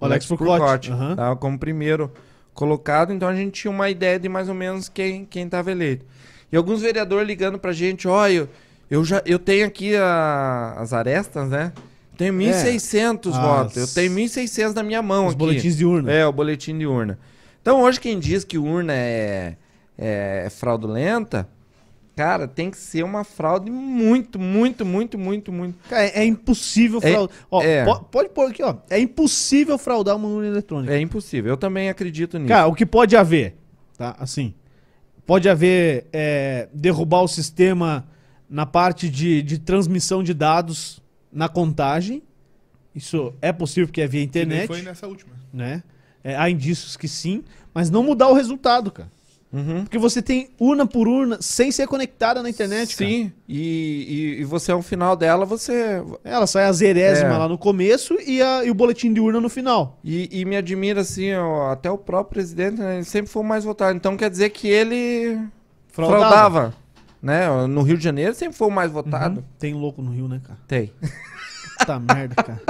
[0.00, 1.14] O Alex Furcotti, aham.
[1.14, 2.12] Dava como primeiro
[2.58, 6.04] colocado, então a gente tinha uma ideia de mais ou menos quem quem estava eleito.
[6.50, 8.48] E alguns vereadores ligando pra gente, ó, eu,
[8.90, 11.72] eu já eu tenho aqui a- as arestas, né?
[12.16, 13.76] Tenho 1.600 As- votos.
[13.76, 15.38] Eu tenho 1.600 na minha mão Os aqui.
[15.38, 16.10] boletins de urna.
[16.12, 17.16] É, o boletim de urna.
[17.62, 19.54] Então, hoje quem diz que urna é,
[19.96, 21.46] é fraudulenta,
[22.18, 25.78] cara, tem que ser uma fraude muito, muito, muito, muito, muito.
[25.88, 27.36] Cara, é, é impossível É- fraudar.
[27.48, 27.84] Ó, é.
[27.84, 28.74] po- pode pôr aqui, ó.
[28.90, 30.92] É impossível fraudar uma urna eletrônica.
[30.92, 31.52] É impossível.
[31.52, 32.48] Eu também acredito nisso.
[32.48, 33.54] Cara, o que pode haver,
[33.96, 34.16] tá?
[34.18, 34.52] Assim,
[35.24, 38.04] pode haver é, derrubar o sistema
[38.50, 41.00] na parte de, de transmissão de dados
[41.32, 42.20] na contagem.
[42.94, 45.32] Isso é possível porque é via Que nem internet, foi nessa última.
[45.52, 45.84] né?
[46.24, 49.08] É, há indícios que sim, mas não mudar o resultado, cara.
[49.50, 49.82] Uhum.
[49.84, 53.10] Porque você tem urna por urna sem ser conectada na internet, cara.
[53.10, 56.02] Sim, e, e, e você, ao final dela, você.
[56.22, 57.38] Ela sai a zerésima É.
[57.38, 59.98] lá no começo e, a- e o boletim de urna no final.
[60.04, 63.46] E, e me admira, assim, ó, até o próprio presidente, né, ele sempre foi o
[63.46, 63.96] mais votado.
[63.96, 65.38] Então quer dizer que ele
[65.88, 66.20] Fraudava.
[66.28, 66.74] fraudava.
[67.22, 67.66] né?
[67.66, 69.40] No Rio de Janeiro sempre foi o mais votado.
[69.40, 69.46] Uhum.
[69.58, 70.58] Tem louco no Rio, né, cara?
[70.68, 70.92] Tem.
[71.78, 72.60] Puta merda, cara.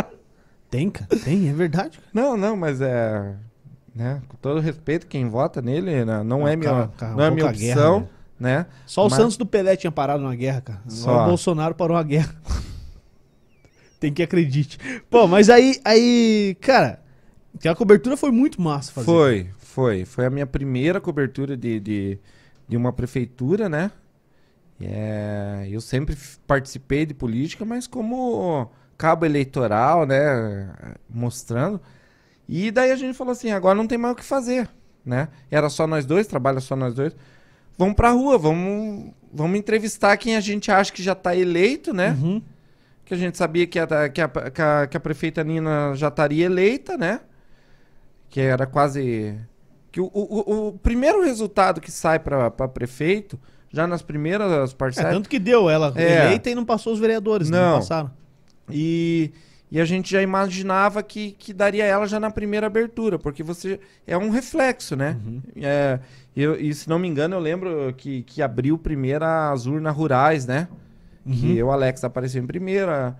[0.70, 1.09] Tem, cara?
[1.24, 1.99] Tem, é verdade.
[1.99, 2.09] cara.
[2.14, 3.35] Não, não, mas é.
[3.99, 4.22] Né?
[4.28, 7.30] Com todo respeito, quem vota nele né, não Ah, é minha, cara, cara, não é
[7.32, 8.66] minha a opção, guerra, né?
[8.86, 10.78] Só o Mas- Santos do Pelé tinha parado na guerra, cara.
[10.84, 11.22] Agora Só.
[11.24, 12.32] o Bolsonaro parou a guerra.
[13.99, 14.78] Tem que acredite.
[15.11, 17.03] Pô, mas aí, aí, cara,
[17.57, 19.05] aquela cobertura foi muito massa fazer.
[19.07, 20.05] Foi, foi.
[20.05, 22.18] Foi a minha primeira cobertura de, de,
[22.68, 23.90] de uma prefeitura, né?
[24.80, 30.70] É, eu sempre participei de política, mas como cabo eleitoral, né?
[31.11, 31.80] Mostrando.
[32.49, 34.68] E daí a gente falou assim, agora não tem mais o que fazer,
[35.05, 35.28] né?
[35.51, 37.14] Era só nós dois, trabalha só nós dois.
[37.76, 42.16] Vamos pra rua, vamos, vamos entrevistar quem a gente acha que já tá eleito, né?
[42.20, 42.42] Uhum.
[43.05, 46.09] que a gente sabia que a, que a, que a, que a prefeita Nina já
[46.09, 47.20] estaria eleita, né?
[48.30, 49.34] Que era quase.
[49.92, 53.38] Que o, o, o primeiro resultado que sai para prefeito,
[53.72, 55.12] já nas primeiras É, parcelas.
[55.14, 56.26] tanto que deu ela É.
[56.26, 57.78] eleita e não passou os vereadores, não, Não.
[57.78, 58.11] passaram.
[58.70, 59.30] E,
[59.71, 63.79] e a gente já imaginava que, que daria ela já na primeira abertura, porque você.
[64.07, 65.19] É um reflexo, né?
[65.25, 65.43] Uhum.
[65.57, 66.01] É,
[66.35, 70.47] eu, e se não me engano, eu lembro que, que abriu primeiro as urnas rurais,
[70.47, 70.69] né?
[71.25, 71.33] Uhum.
[71.35, 73.14] Que eu, Alex, apareceu em primeira.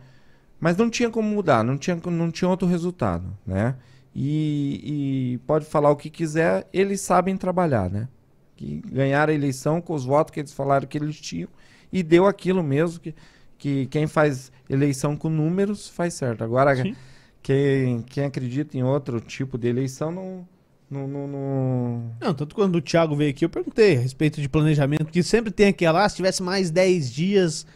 [0.59, 3.77] Mas não tinha como mudar, não tinha, não tinha outro resultado, né?
[4.15, 8.09] E, e pode falar o que quiser, eles sabem trabalhar, né?
[8.57, 11.49] Que ganharam a eleição com os votos que eles falaram que eles tinham
[11.93, 13.15] e deu aquilo mesmo que,
[13.57, 16.43] que quem faz eleição com números faz certo.
[16.45, 16.95] Agora, Sim.
[17.43, 20.47] quem, quem acredita em outro tipo de eleição não.
[20.91, 24.49] não, não, não- Não, tanto quando o Thiago veio aqui, eu perguntei a respeito de
[24.49, 27.67] planejamento, que sempre tem aquela, ah, se tivesse mais 10 dias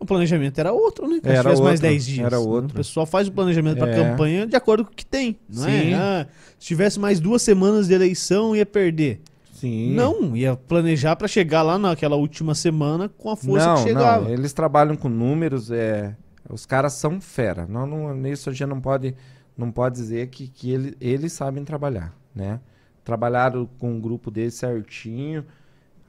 [0.00, 1.18] O planejamento era outro, né?
[1.24, 2.26] Era Se tivesse mais outro, 10 dias.
[2.26, 2.46] era né?
[2.46, 2.70] outro.
[2.70, 3.94] O pessoal faz o planejamento É.
[3.96, 5.90] campanha de acordo com o que tem, não Sim.
[5.90, 5.94] é?
[5.94, 6.26] Ah,
[6.56, 9.20] se tivesse mais duas semanas de eleição, ia perder.
[9.54, 9.92] Sim.
[9.96, 14.24] Não, ia planejar pra chegar lá naquela última semana com a força não, que chegava.
[14.26, 16.14] Não, eles trabalham com números, é,
[16.48, 17.66] os caras são fera.
[17.66, 19.14] Não, não, nisso a gente não pode,
[19.56, 22.60] não pode dizer que, que ele, eles sabem trabalhar, né?
[23.04, 25.44] Trabalharam com o grupo deles certinho,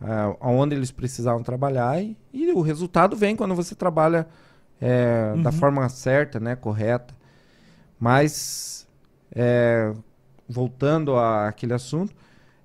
[0.02, 4.28] ah, aonde eles precisavam trabalhar e, e o resultado vem quando você trabalha
[4.82, 5.52] é, da Uhum.
[5.52, 6.56] forma certa, né?
[6.56, 7.14] Correta.
[8.00, 8.88] Mas,
[9.36, 9.94] é,
[10.48, 12.16] voltando àquele assunto,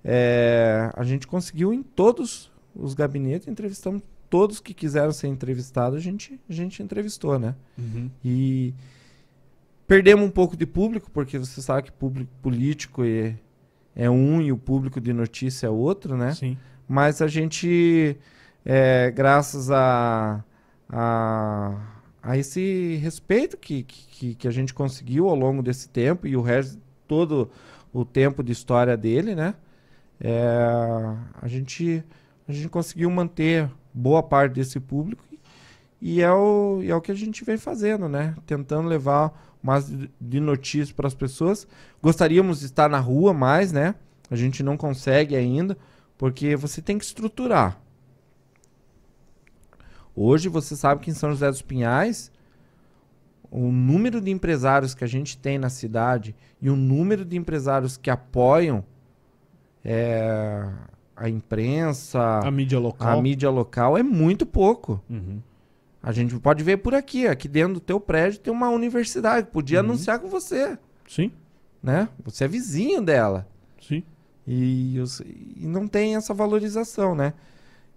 [0.05, 4.03] é, a gente conseguiu em todos os gabinetes, entrevistamos
[4.35, 7.55] todos que quiseram ser entrevistados, a gente, a gente entrevistou, né?
[7.79, 8.11] Uhum.
[8.25, 8.75] E
[9.87, 13.37] perdemos um pouco de público, porque você sabe que público político é,
[13.95, 16.35] é um e o público de notícia é outro, né?
[16.35, 16.59] Sim.
[16.89, 18.17] Mas a gente,
[18.65, 20.45] é, graças a,
[20.89, 21.81] a,
[22.21, 26.43] a esse respeito que, que, que a gente conseguiu ao longo desse tempo e o
[26.43, 26.77] resto,
[27.07, 27.53] todo
[27.93, 29.55] o tempo de história dele, né?
[30.21, 30.45] É,
[31.41, 32.03] a, gente,
[32.49, 35.25] a gente conseguiu manter boa parte desse público
[36.01, 38.35] e é o, é o que a gente vem fazendo, né?
[38.45, 39.33] Tentando levar
[39.63, 41.67] mais de- de notícias para as pessoas.
[42.03, 43.95] Gostaríamos de estar na rua mais, né?
[44.31, 45.79] A gente não consegue ainda,
[46.19, 47.81] porque você tem que estruturar.
[50.15, 52.31] Hoje você sabe que em São José dos Pinhais,
[53.51, 57.97] o número de empresários que a gente tem na cidade e o número de empresários
[57.97, 58.85] que apoiam
[59.85, 60.69] é,
[61.17, 63.19] a imprensa, A mídia local.
[63.19, 65.01] a mídia local é muito pouco.
[65.09, 65.41] Uhum.
[66.03, 69.53] A gente pode ver por aqui, aqui dentro do teu prédio tem uma universidade que
[69.53, 69.87] podia Uhum.
[69.87, 70.77] anunciar com você,
[71.09, 71.31] Sim,
[71.83, 72.09] né?
[72.25, 73.47] Você é vizinho dela.
[73.81, 74.03] sim.
[74.47, 74.99] E,
[75.57, 77.33] e não tem essa valorização, né?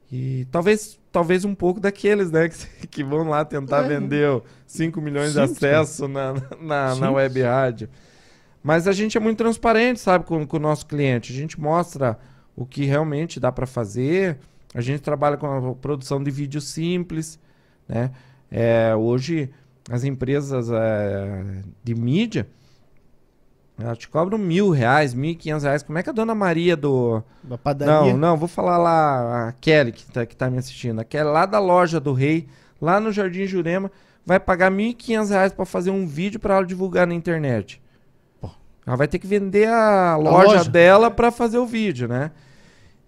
[0.10, 2.48] E talvez, talvez um pouco daqueles, né?
[2.80, 3.88] Que, que vão lá tentar É.
[3.90, 5.80] vender 5 milhões de Simples, cara.
[5.82, 7.12] acessos na, na, na Simples.
[7.14, 7.90] web rádio.
[8.64, 11.34] Mas a gente é muito transparente, sabe, com, com o nosso cliente.
[11.34, 12.18] A gente mostra
[12.58, 14.40] o que realmente dá para fazer.
[14.74, 17.40] A gente trabalha com a produção de vídeo simples,
[17.88, 18.12] né?
[18.50, 19.52] É, hoje,
[19.90, 22.48] as empresas é, de mídia,
[23.80, 25.84] elas te cobram mil reais, mil e quinhentos reais.
[25.84, 27.22] Como é que a dona Maria do...
[27.44, 28.12] Da padaria.
[28.12, 31.00] Não, não, vou falar lá, a Kelly que tá, que tá me assistindo.
[31.00, 32.48] A Kelly lá da loja do Rei,
[32.82, 33.92] lá no Jardim Jurema,
[34.26, 37.80] vai pagar mil e quinhentos reais para fazer um vídeo para ela divulgar na internet.
[38.42, 38.50] Pô.
[38.86, 40.70] Ela vai ter que vender a loja, loja.
[40.70, 42.32] dela para fazer o vídeo, né?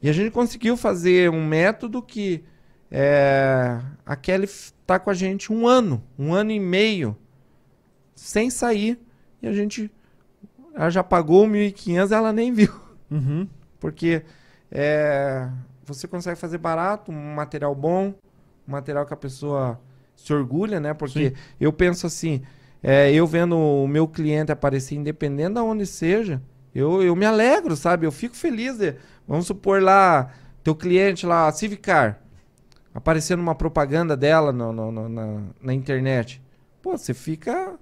[0.02, 2.44] E a gente conseguiu fazer um método que
[2.92, 7.16] é, a Kelly f- tá com a gente um ano, um ano e meio,
[8.16, 9.00] sem sair.
[9.42, 9.92] E a gente,
[10.74, 12.74] ela já pagou 1.500 ela nem viu.
[13.12, 13.48] Uhum.
[13.80, 14.24] Porque
[14.72, 15.50] é,
[15.86, 18.14] você consegue fazer barato, um material bom,
[18.68, 19.80] um material que a pessoa
[20.16, 20.94] se orgulha, né?
[20.94, 21.36] Porque Sim.
[21.60, 22.42] eu penso assim,
[22.84, 26.42] é, eu vendo o meu cliente aparecer, independente de onde seja,
[26.74, 28.06] eu, eu me alegro, sabe?
[28.06, 28.78] Eu fico feliz.
[28.78, 28.96] De,
[29.30, 32.20] vamos supor lá, teu cliente lá, a Civicar,
[32.94, 36.42] aparecendo uma propaganda dela no- no- no- na, na internet.
[36.82, 37.78] Pô, você fica.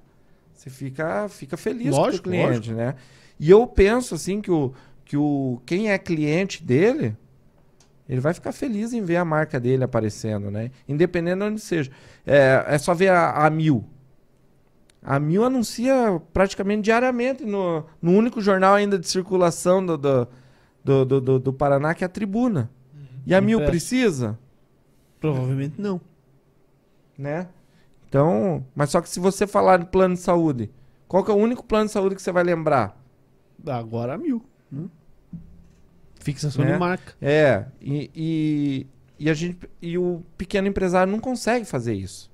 [0.54, 2.96] Você fica, fica feliz Lógico, com o cliente, né?
[3.40, 4.74] E eu penso assim que o,
[5.06, 7.16] que o quem é cliente dele,
[8.10, 10.72] ele vai ficar feliz em ver a marca dele aparecendo, né?
[10.88, 11.92] Independente de onde seja.
[12.26, 13.86] É, é só ver a, a Mil.
[15.04, 20.28] A Mil anuncia praticamente diariamente no, no único jornal ainda de circulação do, do,
[20.88, 22.70] do, do, do- do Paraná, que é a Tribuna.
[23.26, 24.40] E a Mil precisa,
[25.20, 26.00] Provavelmente não.
[27.18, 27.48] né?
[28.08, 30.70] Então, mas só que se você falar de plano de saúde,
[31.10, 32.98] qual que é o único plano de saúde que você vai lembrar?
[33.66, 34.42] Agora a mil.
[34.72, 34.86] né?
[36.22, 36.74] Fixação Né?
[36.74, 37.14] de marca.
[37.22, 38.88] É, e, e,
[39.20, 42.32] e a gente, e o pequeno empresário não consegue fazer isso.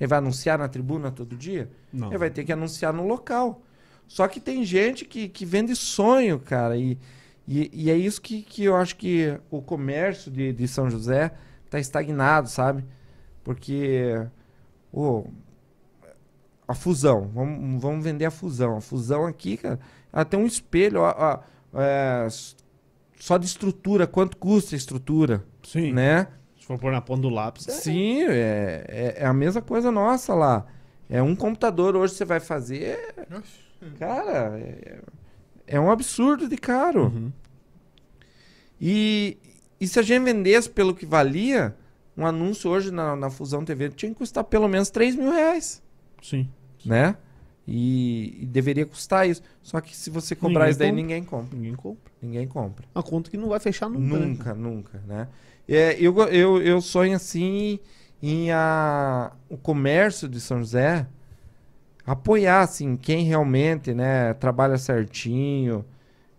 [0.00, 1.70] Ele vai anunciar na tribuna todo dia?
[1.92, 2.08] Não.
[2.08, 3.62] Ele vai ter que anunciar no local.
[4.08, 6.76] Só que tem gente que, que vende sonho, cara.
[6.76, 6.98] E,
[7.46, 11.32] e, e é isso que, que eu acho que o comércio de, de São José
[11.68, 12.84] tá estagnado, sabe?
[13.42, 14.26] Porque
[14.92, 15.24] ô,
[16.66, 18.76] a fusão, vamos, vamos vender a fusão.
[18.76, 19.78] A fusão aqui, cara,
[20.12, 21.00] ela tem um espelho.
[21.00, 21.38] ó, ó,
[21.80, 22.26] é,
[23.18, 25.92] só de estrutura, quanto custa a estrutura, Sim.
[25.92, 26.28] né?
[26.58, 27.66] Se for pôr na ponta do lápis.
[27.68, 30.66] é- Sim, é, é, é a mesma coisa nossa lá.
[31.10, 32.98] É um computador hoje você vai fazer,
[33.36, 33.60] Oxe.
[33.98, 35.00] cara, é,
[35.72, 37.04] é um absurdo de caro.
[37.04, 37.32] Uhum.
[38.78, 39.38] E,
[39.80, 41.74] e se a gente vendesse pelo que valia,
[42.14, 45.82] um anúncio hoje na, na Fusão TV tinha que custar pelo menos 3 mil reais,
[46.20, 46.46] Sim.
[46.84, 47.16] né?
[47.66, 49.40] E, e deveria custar isso.
[49.62, 51.02] Só que se você cobrar Ninguém isso daí, compra.
[51.02, 51.56] ninguém compra.
[51.56, 52.12] Ninguém compra.
[52.20, 52.84] Ninguém compra.
[52.94, 54.18] Uma conta que não vai fechar nunca.
[54.18, 54.26] né?
[54.26, 55.28] Nunca, nunca, né?
[55.66, 57.78] É, eu, eu, eu sonho assim
[58.20, 61.06] em a, o comércio de São José
[62.06, 65.84] apoiar, assim, quem realmente, né, trabalha certinho.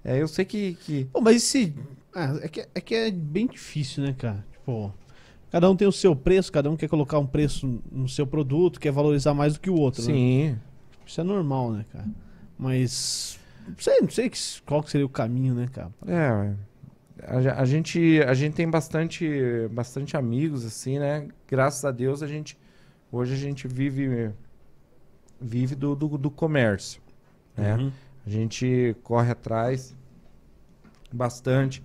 [0.04, 0.76] É, eu sei que...
[0.76, 1.06] que...
[1.06, 1.74] Pô, mas se.
[2.14, 4.46] Ah, é, que, é que é bem difícil, né, cara?
[4.52, 4.94] Tipo,
[5.52, 8.80] cada um tem o seu preço, cada um quer colocar um preço no seu produto,
[8.80, 10.08] quer valorizar mais do que o outro, né?
[10.08, 10.60] Sim.
[11.06, 12.08] Isso é normal, né, cara?
[12.58, 13.40] Mas.
[13.68, 15.90] Não sei, não sei que- qual que seria o caminho, né, cara?
[16.06, 16.54] É,
[17.26, 19.26] a, a gente, a gente tem bastante,
[19.72, 21.28] bastante amigos, assim, né?
[21.48, 22.58] Graças a Deus, a gente...
[23.12, 24.32] Hoje a gente vive,
[25.40, 27.02] vive do, do, do comércio,
[27.58, 27.76] né?
[27.76, 27.92] Uhum.
[28.26, 29.96] A gente corre atrás
[31.12, 31.84] bastante.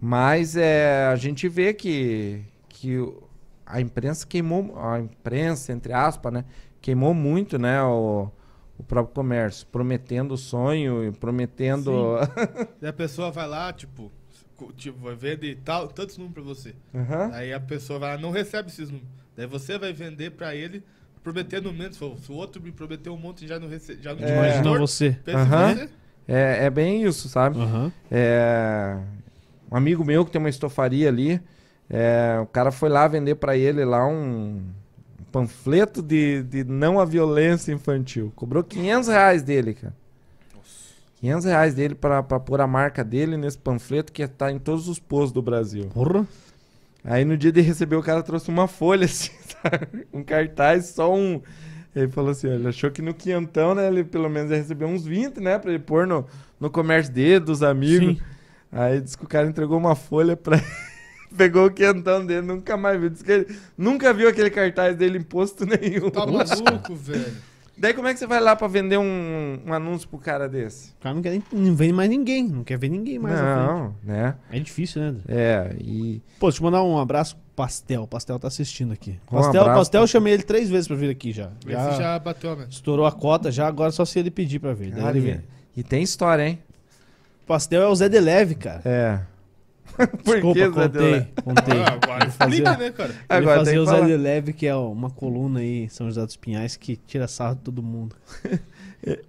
[0.00, 3.22] Mas é, a gente vê que, que o-
[3.64, 6.44] a imprensa queimou, a imprensa, entre aspas, né?
[6.80, 7.82] Queimou muito, né?
[7.82, 8.30] O,
[8.78, 12.16] o próprio comércio, prometendo sonho, e prometendo.
[12.80, 14.12] Daí a pessoa vai lá, tipo,
[14.76, 16.74] tipo vai vender tal, tantos números pra você.
[16.94, 17.30] Aham.
[17.32, 19.08] Aí a pessoa vai lá, não recebe esses números.
[19.34, 20.82] Daí você vai vender pra ele,
[21.24, 21.96] prometendo menos.
[21.96, 24.56] Se o- outro me prometeu um monte e já não recebe, já não É.
[24.58, 25.16] retorno, você.
[25.24, 25.88] pensa em você.
[26.28, 27.58] É, é bem isso, sabe?
[27.60, 27.90] Aham.
[28.10, 28.96] É,
[29.72, 31.40] um amigo meu que tem uma estofaria ali,
[31.90, 34.62] é, o cara foi lá vender pra ele lá um
[35.32, 38.32] panfleto de, de não à violência infantil.
[38.36, 39.94] Cobrou 500 reais dele, cara.
[41.20, 44.88] 500 reais dele pra, pra pôr a marca dele nesse panfleto que tá em todos
[44.88, 45.88] os postos do Brasil.
[45.92, 46.26] Porra.
[47.04, 49.30] Aí no dia de receber o cara trouxe uma folha assim,
[49.62, 50.06] sabe?
[50.12, 51.42] um cartaz, só um.
[51.94, 55.04] Ele falou assim, ele achou que no quinhentão, né, ele pelo menos ia receber uns
[55.04, 56.26] 20, né, pra ele pôr no,
[56.58, 58.16] no comércio dele, dos amigos.
[58.18, 58.24] Sim.
[58.72, 60.58] Aí disse que o cara entregou uma folha pra
[61.36, 63.10] Pegou o quentão dele, nunca mais viu.
[63.10, 66.10] Disse que ele nunca viu aquele cartaz dele em posto nenhum.
[66.10, 67.53] Tá maluco, velho.
[67.76, 70.90] Daí como é que você vai lá pra vender um, um anúncio pro cara desse?
[71.00, 72.46] O cara não quer nem, não vende mais ninguém.
[72.48, 73.38] Não quer ver ninguém mais.
[73.40, 74.36] não, né?
[74.50, 75.14] É difícil, né?
[75.28, 76.22] É, e...
[76.38, 78.02] Pô, deixa eu mandar um abraço pro Pastel.
[78.04, 79.18] O Pastel tá assistindo aqui.
[79.30, 81.50] Um Pastel, abraço, Pastel eu chamei ele três vezes pra vir aqui já.
[81.66, 82.70] Esse Já, já bateu a meta.
[82.70, 84.92] estourou a cota já, agora só se ele pedir pra vir.
[84.92, 85.40] Daí ele e, vem.
[85.76, 86.58] e tem história, hein?
[87.46, 88.82] Pastel é o Zé Deleve, cara.
[88.84, 89.20] É.
[89.96, 91.82] Por Desculpa, que, contei, contei.
[91.82, 93.14] Ah, agora Fazer- explica, né, cara?
[93.28, 94.04] Agora que o Zé.
[94.06, 97.60] Deleve, que é uma coluna aí em São José dos Pinhais que tira sarro de
[97.62, 98.16] todo mundo.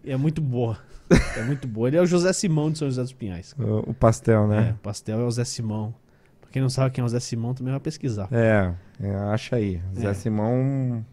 [0.04, 0.78] E é muito boa.
[1.38, 1.88] É muito boa.
[1.88, 3.54] Ele é o José Simão de São José dos Pinhais.
[3.60, 4.76] O, o pastel, É, né?
[4.80, 5.94] o pastel é o Zé Simão.
[6.42, 8.28] Pra quem não sabe quem é o Zé Simão, também vai pesquisar.
[8.32, 8.72] É,
[9.04, 9.80] é, acha aí.
[9.96, 10.14] Zé É.
[10.16, 11.06] Simão.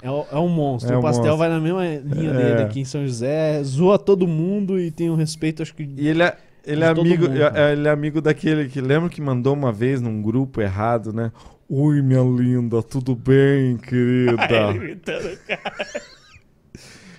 [0.00, 0.92] É, o- é um monstro.
[0.92, 1.36] É o um pastel monstro.
[1.38, 2.36] vai na mesma linha É.
[2.54, 5.82] dele aqui em São José, zoa todo mundo e tem um respeito, acho que.
[5.96, 6.36] E ele é,
[6.66, 7.72] ele é amigo, mundo, é- cara.
[7.72, 11.30] ele é amigo daquele que lembra que mandou uma vez num grupo errado, né?
[11.68, 14.36] Oi, minha linda, tudo bem, querida?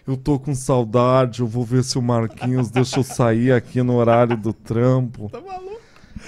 [0.08, 3.96] Eu tô com saudade, eu vou ver se o Marquinhos deixa eu sair aqui no
[3.96, 5.30] horário do trampo.
[5.32, 5.82] Tá maluco?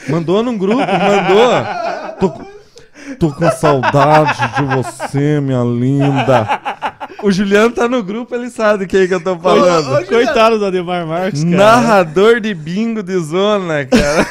[0.10, 2.18] Mandou num grupo, mandou.
[2.20, 6.60] Tô, tô com saudade de você, minha linda.
[7.24, 9.90] O Juliano tá no grupo, ele sabe quem que eu tô falando.
[9.92, 11.56] Ô, ô, Coitado do Ademar Marques, cara.
[11.58, 14.28] Narrador de bingo de zona, cara.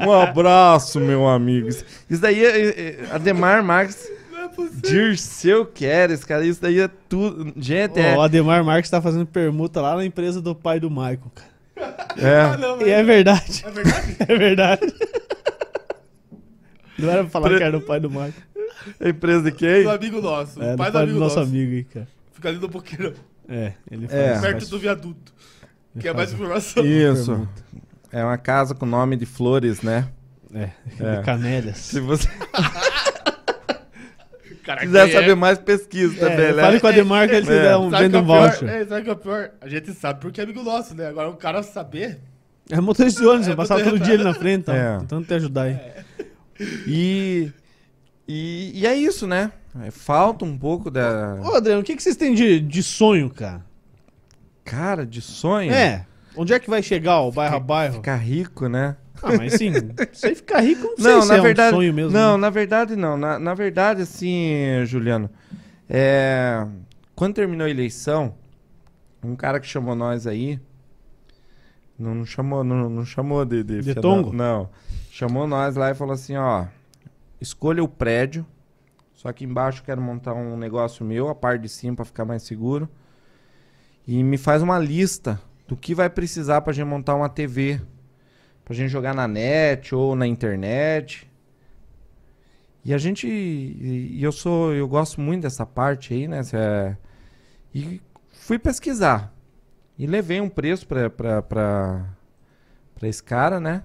[0.00, 1.68] um abraço, meu amigo.
[1.68, 4.80] Isso daí é, é, é Ademar Marques, Não é possível.
[4.82, 6.44] Dirceu Queres, cara.
[6.44, 7.52] Isso daí é tudo.
[7.56, 8.16] Gente, é.
[8.16, 11.50] O Ademar Marques tá fazendo permuta lá na empresa do pai do Michael, cara.
[11.76, 12.56] Ah, é.
[12.58, 13.64] não, E é verdade.
[13.66, 14.16] É verdade?
[14.28, 14.94] É verdade.
[16.98, 18.34] Não era pra falar Pre- que era do pai do Michael.
[18.98, 19.82] É empresa de quem?
[19.84, 20.62] Do amigo nosso.
[20.62, 21.48] É, o do pai pai do do amigo nosso nosso.
[21.50, 22.08] amigo aí, cara.
[22.32, 23.12] Fica ali no boqueirão.
[23.48, 24.18] É, ele faz.
[24.20, 24.28] É.
[24.30, 25.32] faz- Perto do viaduto.
[25.98, 26.84] Que é mais informação.
[26.86, 27.48] Isso.
[28.12, 30.08] É uma casa com nome de flores, né?
[30.54, 31.16] É, É.
[31.16, 31.76] de canélias.
[31.78, 32.28] Se você
[34.64, 35.34] Cara, quiser quem saber é?
[35.34, 36.62] mais, pesquisa É, também, né?
[36.62, 37.62] fale com o Ademar que ele te É.
[37.64, 38.22] dá um, é um o pior?
[38.50, 38.68] voucher.
[38.68, 39.50] É, sabe o que é pior?
[39.60, 41.06] A gente sabe porque é amigo nosso, né?
[41.08, 42.18] Agora o cara saber.
[42.68, 44.76] É motorista de ônibus, É, eu passava todo dia ali na frente, tá?
[44.76, 44.98] É.
[44.98, 45.78] tentando te ajudar aí.
[46.86, 47.50] E,
[48.30, 49.50] e, e é isso, né?
[49.82, 51.36] É, Falta um pouco da.
[51.42, 53.64] Ô, Adriano, o que, que vocês têm de, de sonho, cara?
[54.64, 55.72] Cara, de sonho.
[55.72, 57.94] É, onde é que vai chegar o bairro a bairro?
[57.94, 58.96] Ficar rico, né?
[59.22, 59.72] Ah, mas assim,
[60.12, 61.74] você ficar rico, não sei Não, na é verdade.
[61.74, 62.10] um sonho mesmo.
[62.10, 62.40] não, né?
[62.40, 63.16] na verdade não.
[63.16, 64.54] Na, na verdade, assim,
[64.84, 65.28] Juliano.
[65.88, 66.66] É,
[67.14, 68.34] quando terminou a eleição,
[69.22, 70.58] um cara que chamou nós aí.
[71.98, 73.62] Não, não chamou, não, não chamou de.
[73.62, 74.32] De, De tongo?
[74.32, 74.70] Não.
[75.10, 76.66] Chamou nós lá e falou assim: ó.
[77.40, 78.46] Escolha o prédio.
[79.14, 82.42] Só que embaixo quero montar um negócio meu, a parte de cima pra ficar mais
[82.42, 82.88] seguro.
[84.06, 87.80] E me faz uma lista do que vai precisar pra gente montar uma TV.
[88.64, 91.30] Pra gente jogar na net ou na internet.
[92.84, 93.26] E a gente.
[93.28, 94.72] E eu sou.
[94.72, 96.42] Eu gosto muito dessa parte aí, né?
[96.42, 96.96] Cê-
[97.74, 98.00] E
[98.32, 99.34] fui pesquisar.
[99.98, 102.06] E levei um preço pra, pra
[103.02, 103.82] esse cara, né?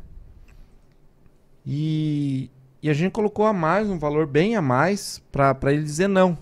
[1.65, 2.49] E,
[2.85, 6.37] e a gente colocou a mais, um valor bem a mais, pra ele dizer não.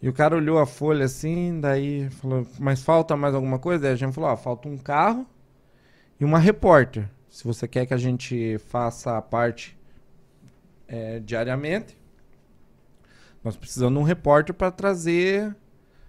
[0.00, 3.82] E o cara olhou a folha assim, daí falou, mas falta mais alguma coisa?
[3.82, 5.26] Daí a gente falou, ó, falta um carro
[6.18, 7.06] e uma repórter.
[7.28, 9.78] Se você quer que a gente faça a parte
[10.88, 11.94] é, diariamente,
[13.44, 15.54] nós precisamos de um repórter para trazer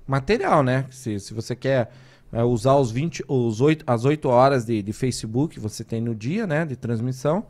[0.08, 0.86] material, né?
[0.90, 1.92] Se, se você quer
[2.32, 6.00] é, usar os 20, os 8, as 8 horas de, de Facebook que você tem
[6.00, 6.66] no dia, né?
[6.66, 7.46] De transmissão,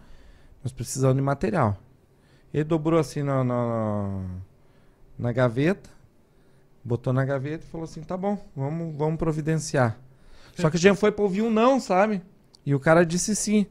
[0.63, 1.77] nós precisamos de material.
[2.53, 4.21] Ele dobrou assim na, na,
[5.17, 5.89] na gaveta,
[6.83, 9.97] botou na gaveta e falou assim: tá bom, vamos, vamos providenciar.
[10.55, 12.21] Só que a gente foi pra ouvir um não, sabe?
[12.65, 13.67] E o cara disse sim.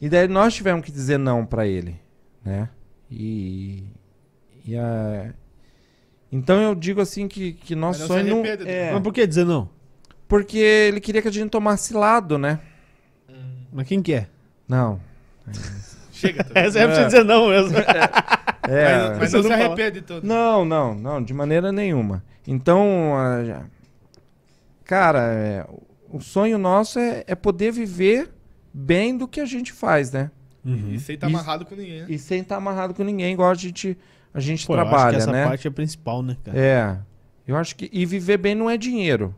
[0.00, 2.00] E daí nós tivemos que dizer não pra ele,
[2.44, 2.68] né?
[3.10, 3.84] E.
[4.64, 5.34] e a...
[6.32, 8.36] Então eu digo assim que, que nosso não sonho.
[8.36, 9.68] não- é, Mas por que dizer não?
[10.26, 12.60] porque ele queria que a gente tomasse lado, né?
[13.28, 14.28] Hum, Mas quem que é?
[14.68, 15.00] Não.
[16.12, 16.46] Chega.
[16.54, 17.76] Essa é pra dizer não mesmo.
[17.78, 20.24] É, mas mas você não não se arrepende todo.
[20.26, 22.22] Não, não, não, de maneira nenhuma.
[22.46, 23.64] Então, ah,
[24.84, 25.66] cara, é,
[26.08, 28.30] o sonho nosso é, é poder viver
[28.72, 30.30] bem do que a gente faz, né?
[30.64, 30.90] Uhum.
[30.92, 32.06] E sem estar Isso- amarrado com ninguém, né?
[32.08, 33.96] E sem estar amarrado com ninguém, igual a gente,
[34.32, 35.46] a gente Pô, eu acho que trabalha, essa né?
[35.46, 36.58] parte é a principal, né, cara?
[36.58, 36.98] É.
[37.46, 37.88] Eu acho que.
[37.92, 39.34] E viver bem não é dinheiro.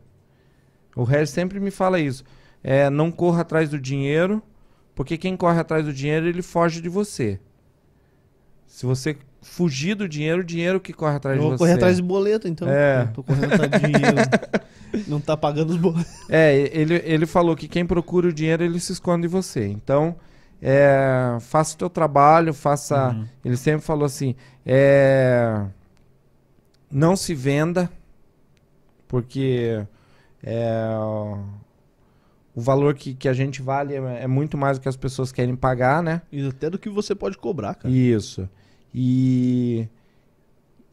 [0.95, 2.23] O Harry sempre me fala isso.
[2.63, 4.41] É, não corra atrás do dinheiro,
[4.95, 7.39] porque quem corre atrás do dinheiro, ele foge de você.
[8.67, 11.63] Se você fugir do dinheiro, o dinheiro que corre atrás Eu de vou você.
[11.63, 12.67] correr atrás de boleto, então.
[12.67, 13.03] É.
[13.03, 14.17] Eu tô correndo atrás de dinheiro.
[15.07, 16.11] não tá pagando os boletos.
[16.29, 19.67] É, ele, ele falou que quem procura o dinheiro, ele se esconde de você.
[19.67, 20.15] Então,
[20.61, 23.09] é, faça o teu trabalho, faça.
[23.09, 23.25] Uhum.
[23.43, 25.65] Ele sempre falou assim: é,
[26.89, 27.89] não se venda,
[29.07, 29.85] porque
[30.41, 30.87] é,
[32.55, 35.31] o valor que, que a gente vale é, é muito mais do que as pessoas
[35.31, 36.21] querem pagar, né?
[36.31, 37.93] E até do que você pode cobrar, cara.
[37.93, 38.47] Isso.
[38.93, 39.87] E,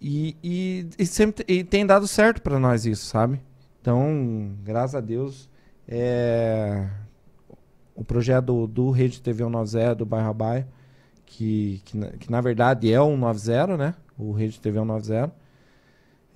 [0.01, 3.41] e, e, e sempre e tem dado certo pra nós isso, sabe?
[3.81, 5.51] Então, graças a Deus,
[5.87, 6.89] é,
[7.95, 10.67] o projeto do, do Rede TV 190 do Bairro Bairro,
[11.27, 13.95] que, que, na, que na verdade é o 190, né?
[14.17, 15.33] O Rede TV 190,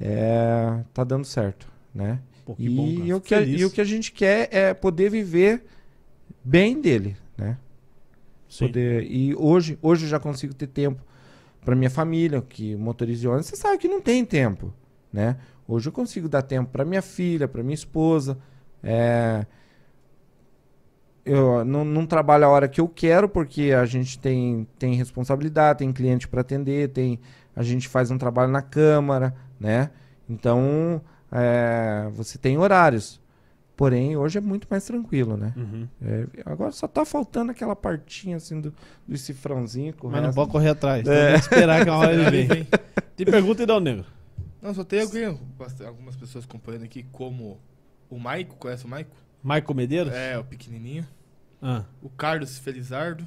[0.00, 2.20] é, tá dando certo, né?
[2.44, 3.16] Pô, que E, bom, cara.
[3.16, 5.64] o que, a- e o que a gente quer é poder viver
[6.44, 7.58] bem dele, né?
[8.48, 8.66] Sim.
[8.66, 11.02] Poder, e hoje, hoje eu já consigo ter tempo
[11.64, 14.72] para minha família, que motorista de ônibus, você sabe que não tem tempo,
[15.12, 15.36] né?
[15.66, 18.38] Hoje eu consigo dar tempo para minha filha, para minha esposa.
[18.82, 19.46] é,
[21.24, 25.78] eu não, não trabalho a hora que eu quero, porque a gente tem, tem responsabilidade,
[25.78, 27.18] tem cliente para atender, tem,
[27.56, 29.90] a gente faz um trabalho na Câmara, né?
[30.28, 31.00] Então,
[31.34, 33.20] é, você tem horários.
[33.76, 35.52] Porém, hoje é muito mais tranquilo, né?
[35.56, 35.88] Uhum.
[36.00, 38.72] É, agora só tá faltando aquela partinha assim do,
[39.06, 39.92] do cifrãozinho.
[40.04, 41.00] Mas não pode correr atrás.
[41.00, 41.32] Então É.
[41.32, 42.68] tem que esperar que uma hora ele vem.
[43.16, 44.04] Te pergunta e dá o negro.
[44.62, 45.24] Não, só tem alguém,
[45.84, 47.60] algumas pessoas acompanhando aqui, como
[48.08, 49.10] o Maico, conhece o Maico?
[49.42, 50.12] Michael Medeiros?
[50.14, 51.04] É, o pequenininho.
[51.60, 53.26] Ah, O Carlos Felizardo,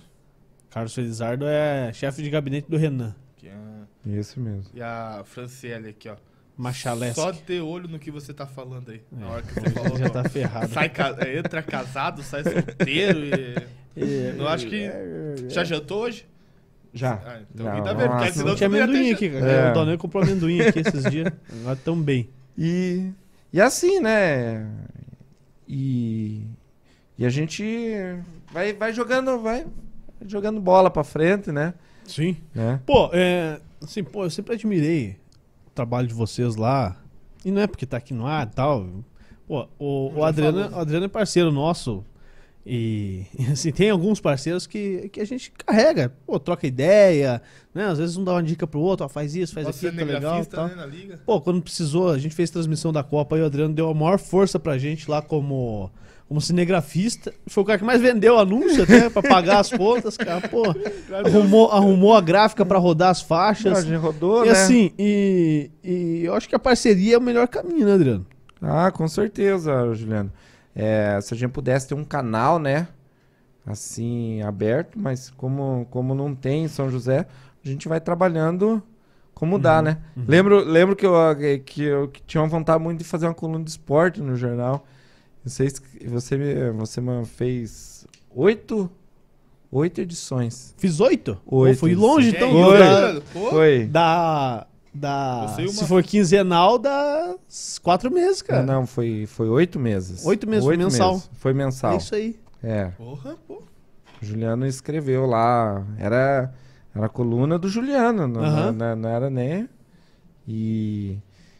[0.69, 3.13] Carlos Felizardo é chefe de gabinete do Renan.
[3.35, 3.55] que é...
[4.05, 4.71] Isso mesmo.
[4.73, 6.15] e a Franciele aqui, ó.
[6.57, 7.15] Machalesque.
[7.21, 9.01] Só ter olho no que você tá falando aí.
[9.11, 9.29] Na É.
[9.29, 9.97] hora que você falou.
[9.97, 10.73] Já tá ferrado.
[10.73, 13.77] Sai é, entra casado, sai solteiro e.
[14.37, 14.89] Eu acho que-
[15.49, 16.25] Já jantou hoje?
[16.93, 17.21] Já.
[17.25, 18.33] Ah, então Já, ainda bem, porque nossa.
[18.33, 19.45] senão Não tinha não amendoim aqui, cara.
[19.51, 19.71] É.
[19.71, 21.31] O Donel comprou amendoim aqui esses dias.
[21.61, 22.29] Agora tão bem.
[22.57, 23.11] E,
[23.53, 24.67] e assim, né?
[25.67, 26.43] E,
[27.17, 27.63] e a gente
[28.51, 29.65] vai, vai jogando, vai
[30.25, 31.73] jogando bola pra frente, né?
[32.05, 32.37] Sim.
[32.55, 32.79] né?
[32.85, 33.59] Pô, é.
[33.83, 35.17] Assim, pô, eu sempre admirei
[35.77, 36.97] trabalho de vocês lá.
[37.45, 38.87] E não é porque tá aqui no ar e tal.
[39.47, 40.77] Pô, o, o, Adriano, falou.
[40.77, 42.03] o Adriano é parceiro nosso.
[42.65, 46.11] E, assim, tem alguns parceiros que, que a gente carrega.
[46.25, 47.41] Pô, troca ideia,
[47.73, 47.85] né?
[47.85, 50.45] Às vezes um dá uma dica pro outro, ó, faz isso, faz aquilo, tá legal
[50.45, 50.67] tal.
[50.67, 51.21] né, na liga.
[51.25, 54.19] Pô, quando precisou, a gente fez transmissão da Copa e o Adriano deu a maior
[54.19, 55.89] força pra gente lá como,
[56.27, 57.33] como cinegrafista.
[57.47, 60.47] Foi o cara que mais vendeu anúncio até pra pagar as contas, cara.
[60.47, 60.63] Pô,
[61.25, 63.85] arrumou, arrumou a gráfica pra rodar as A faixas.
[63.85, 64.51] gente rodou, E né?
[64.51, 68.25] assim, e, e eu acho que a parceria é o melhor caminho, né, Adriano?
[68.61, 70.31] Ah, com certeza, Juliano.
[70.75, 72.87] É, se a gente pudesse ter um canal, né?
[73.65, 77.25] Assim, aberto, mas como, como não tem em São José,
[77.63, 78.81] a gente vai trabalhando
[79.33, 79.97] como dá, né?
[80.15, 81.13] Lembro, lembro que, eu,
[81.65, 84.85] que eu que tinha uma vontade muito de fazer uma coluna de esporte no jornal.
[85.47, 85.67] Se
[86.07, 88.05] você, me- você me fez
[88.35, 88.89] oito,
[89.71, 90.73] oito edições.
[90.77, 91.37] Fiz oito?
[91.45, 92.51] Oito, Pô, fui longe, então.
[92.51, 92.77] Foi.
[92.79, 93.85] Da, Foi.
[93.85, 97.35] da, da- Você uma- se for quinzenal, dá
[97.81, 98.63] quatro meses, cara.
[98.63, 100.25] Não, foi, foi oito meses.
[100.25, 101.13] Oito meses, foi mensal.
[101.13, 101.29] meses.
[101.33, 101.93] Foi mensal.
[101.93, 102.39] É isso aí.
[102.63, 102.85] É.
[102.97, 103.61] Porra, pô.
[104.21, 105.85] O Juliano escreveu lá.
[105.99, 106.51] Era,
[106.95, 108.71] era a coluna do Juliano, não, Aham.
[108.71, 109.69] não, não era nem.
[110.47, 111.17] E.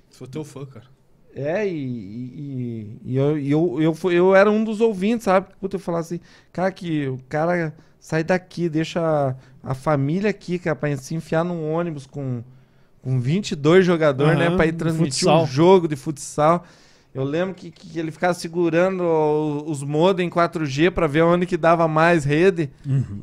[0.09, 0.85] Sou teu fã, cara.
[1.39, 5.47] É, e, e, e eu, e eu, eu, fui- eu era um dos ouvintes, sabe?
[5.59, 6.19] Puta, eu falava assim,
[6.51, 9.35] cara, que o cara sai daqui, deixa a,
[9.71, 12.43] a família aqui, cara, pra se enfiar num ônibus com,
[13.03, 14.45] com 22 jogadores, né?
[14.47, 16.65] Aham, Pra ir transmitir um jogo de futsal.
[17.17, 19.01] Eu lembro que, que ele ficava segurando
[19.65, 22.69] os modem 4G pra ver onde que dava mais rede.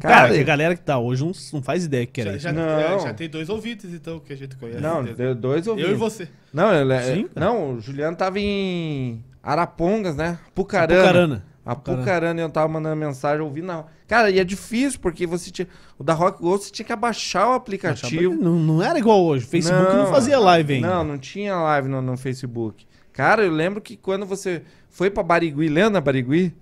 [0.00, 2.44] Cara, Cara, a galera que tá hoje não, não faz ideia que era Já, isso.
[2.44, 2.78] já, Não.
[2.80, 4.80] é, já tem dois ouvintes, então, que a gente conhece.
[4.80, 5.90] Não, deu dois ouvintes.
[5.90, 6.28] Eu e você.
[6.52, 10.38] Não, ele, é- Sim, não, o Juliano tava em Arapongas, né?
[10.54, 10.94] Pucarana.
[11.00, 11.44] Apucarana.
[11.64, 11.74] A.
[11.74, 13.66] Pucarana eu tava mandando mensagem, ouvindo.
[13.68, 13.86] Não.
[14.06, 15.66] Cara, e é difícil, porque você tinha.
[15.98, 18.34] O da Rock Go você tinha que abaixar o aplicativo.
[18.34, 19.46] Não, não era igual hoje.
[19.46, 20.88] Facebook não, fazia live ainda.
[20.88, 22.86] Não, não tinha live no, no Facebook.
[23.14, 26.52] Cara, eu lembro que quando você foi pra Barigui, lembra Barigui?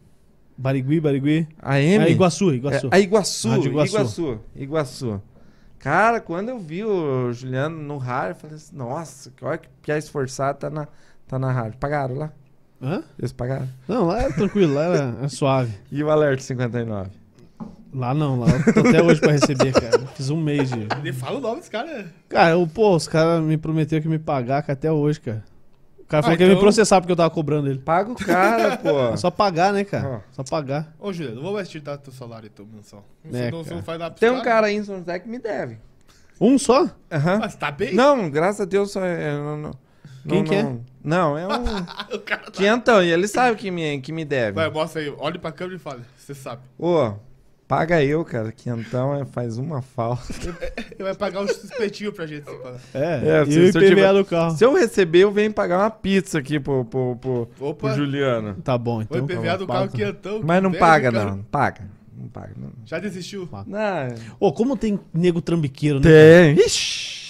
[0.57, 1.49] Barigui, Barigui.
[1.59, 2.05] A M?
[2.05, 2.89] É Iguaçu, Iguaçu.
[2.93, 3.97] É, a Iguaçu, Rádio Iguaçu.
[3.97, 4.41] Iguaçu.
[4.55, 5.23] Iguaçu.
[5.79, 9.69] Cara, quando eu vi o Juliano no rádio, eu falei assim, nossa, que olha que
[9.83, 10.87] piá esforçado tá na,
[11.27, 11.79] tá na rádio.
[11.81, 12.33] Pagaram lá?
[12.81, 13.03] Hã?
[13.19, 13.69] Eles pagaram.
[13.89, 15.73] Não, lá era tranquilo, lá era, era suave.
[15.91, 17.11] E o Alerta 59?
[17.95, 20.07] Lá não, lá eu tô até hoje pra receber, cara.
[20.15, 20.87] Fiz um mês de.
[21.01, 22.13] Ele fala o nome desse cara.
[22.29, 25.43] Cara, eu, pô, os caras me prometeram que ia me pagar cara, até hoje, cara.
[26.13, 27.79] O cara falou Ah, que ia me então- processar porque eu tava cobrando ele.
[27.79, 29.09] Paga o cara, pô.
[29.15, 30.23] É só pagar, né, cara?
[30.33, 30.95] Só pagar.
[31.01, 33.03] Ô, Juliano, não vou mais te dar teu salário então, mensal.
[33.25, 33.77] Não, É, não, você cara.
[33.77, 35.79] não faz nada pros Tem um cara aí em São José que me deve.
[36.39, 36.87] Um só?
[37.11, 37.39] Aham.
[37.39, 37.95] Mas tá bem?
[37.95, 39.33] Não, graças a Deus só é.
[39.39, 39.71] Não, não,
[40.29, 40.63] Quem não, que é?
[40.63, 40.85] não.
[41.03, 41.53] Não, é um.
[42.15, 42.51] o cara tá...
[42.51, 44.53] Quinhentão, e ele sabe que me, que me deve.
[44.53, 45.15] Vai, mostra aí.
[45.19, 46.01] Olhe pra câmera e fala.
[46.19, 46.61] Você sabe.
[46.79, 47.15] Ô,
[47.69, 48.53] paga eu, cara.
[48.53, 50.23] Quinhentão é, faz uma falta.
[50.93, 52.45] Ele vai pagar uns espetinhos pra gente.
[52.95, 54.57] É, É, e se- o se eu IPVA tiver- do carro.
[54.57, 58.55] Se eu receber, eu venho pagar uma pizza aqui pro, pro, pro, pro Juliano.
[58.63, 59.19] Tá bom, O então.
[59.25, 60.41] IPVA do carro quentão.
[60.45, 61.37] Mas não que paga, não.
[61.37, 61.89] Não paga.
[62.17, 62.71] Não paga, não.
[62.85, 63.49] Já desistiu?
[63.67, 63.81] Não.
[64.39, 66.55] Ô, como tem nego trambiqueiro, né?
[66.55, 66.65] Tem.
[66.67, 67.23] Ixi.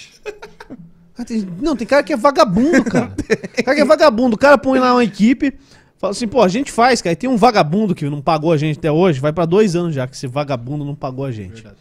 [1.15, 3.11] Cara, tem- não, tem cara que é vagabundo, cara.
[3.63, 4.35] cara que é vagabundo.
[4.35, 5.53] O cara põe lá uma equipe,
[6.03, 7.13] fala assim, pô, a gente faz, cara.
[7.13, 9.21] E tem um vagabundo que não pagou a gente até hoje.
[9.21, 11.53] Vai pra dois anos já que esse vagabundo não pagou a gente.
[11.53, 11.77] Verdade.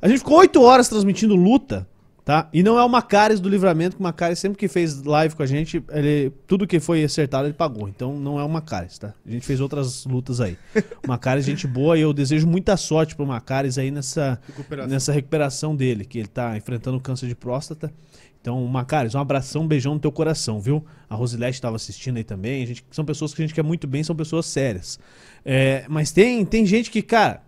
[0.00, 1.86] A gente ficou oito horas transmitindo luta,
[2.24, 2.48] tá?
[2.50, 5.42] E não é o Macares do Livramento, que o Macares sempre que fez live com
[5.42, 7.88] a gente, ele, tudo que foi acertado ele pagou.
[7.88, 9.12] Então não é o Macares, tá?
[9.26, 10.56] A gente fez outras lutas aí.
[11.04, 14.90] O Macares, gente boa, e eu desejo muita sorte pro Macares aí nessa, Recuperação.
[14.90, 17.92] nessa recuperação dele, que ele tá enfrentando câncer de próstata.
[18.40, 20.84] Então, Macares, um abração, um beijão no teu coração, viu?
[21.08, 22.62] A Rosilete estava assistindo aí também.
[22.62, 24.98] A gente, são pessoas que a gente quer muito bem, são pessoas sérias.
[25.44, 27.42] É, mas tem, tem gente que, cara,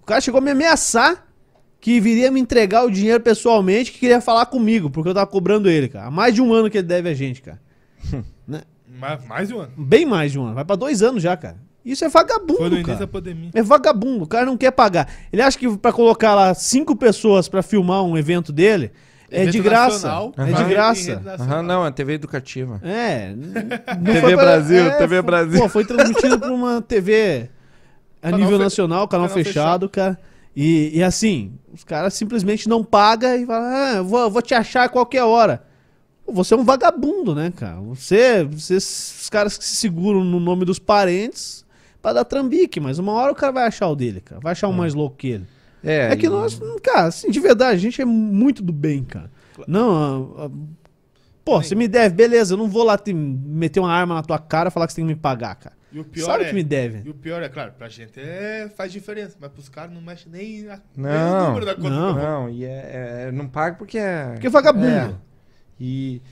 [0.00, 1.26] o cara chegou a me ameaçar
[1.80, 5.68] que viria me entregar o dinheiro pessoalmente, que queria falar comigo, porque eu tava cobrando
[5.70, 6.06] ele, cara.
[6.06, 7.60] Há mais de um ano que ele deve a gente, cara.
[8.98, 9.72] Mais, mais de um ano.
[9.78, 10.54] Bem mais de um ano.
[10.54, 11.56] Vai pra dois anos já, cara.
[11.82, 12.98] Isso é vagabundo, Foi no início cara.
[12.98, 13.50] da pandemia.
[13.54, 15.10] É vagabundo, o cara não quer pagar.
[15.32, 18.90] Ele acha que pra colocar lá cinco pessoas pra filmar um evento dele
[19.30, 20.10] é de graça.
[20.36, 21.22] É de graça.
[21.40, 22.80] Aham, não, é TV educativa.
[22.84, 23.32] É.
[24.04, 25.60] TV pra- Brasil, TV foi- Brasil.
[25.60, 27.48] Pô, foi transmitido por uma TV
[28.22, 30.18] a Canal nível fe- nacional, canal, canal fechado, cara.
[30.54, 34.52] E, e assim, os caras simplesmente não pagam e falam, ah, eu vou, vou te
[34.54, 35.62] achar a qualquer hora.
[36.26, 37.76] Pô, Você é um vagabundo, né, cara?
[37.82, 41.64] Você, você, os caras que se seguram no nome dos parentes
[42.02, 44.40] pra dar trambique, mas uma hora o cara vai achar o dele, cara.
[44.40, 45.46] Vai achar um mais louco que ele.
[45.82, 49.02] É, É que e- nós, cara, assim, de verdade, a gente é muito do bem,
[49.04, 49.30] cara.
[49.66, 50.50] Não, a- a-
[51.44, 54.38] pô, você me deve, beleza, eu não vou lá te meter uma arma na tua
[54.38, 55.76] cara e falar que você tem que me pagar, cara.
[55.92, 56.48] E o pior Sabe é...
[56.48, 57.02] que me deve.
[57.04, 60.28] E o pior é, claro, pra gente é, faz diferença, mas pros caras não mexe
[60.28, 61.90] nem, a, nem Não, o número da conta.
[61.90, 62.14] não.
[62.14, 64.28] Não, e é, é- não paga porque é.
[64.32, 64.86] Porque é vagabundo.
[64.86, 65.14] É.
[65.80, 66.22] E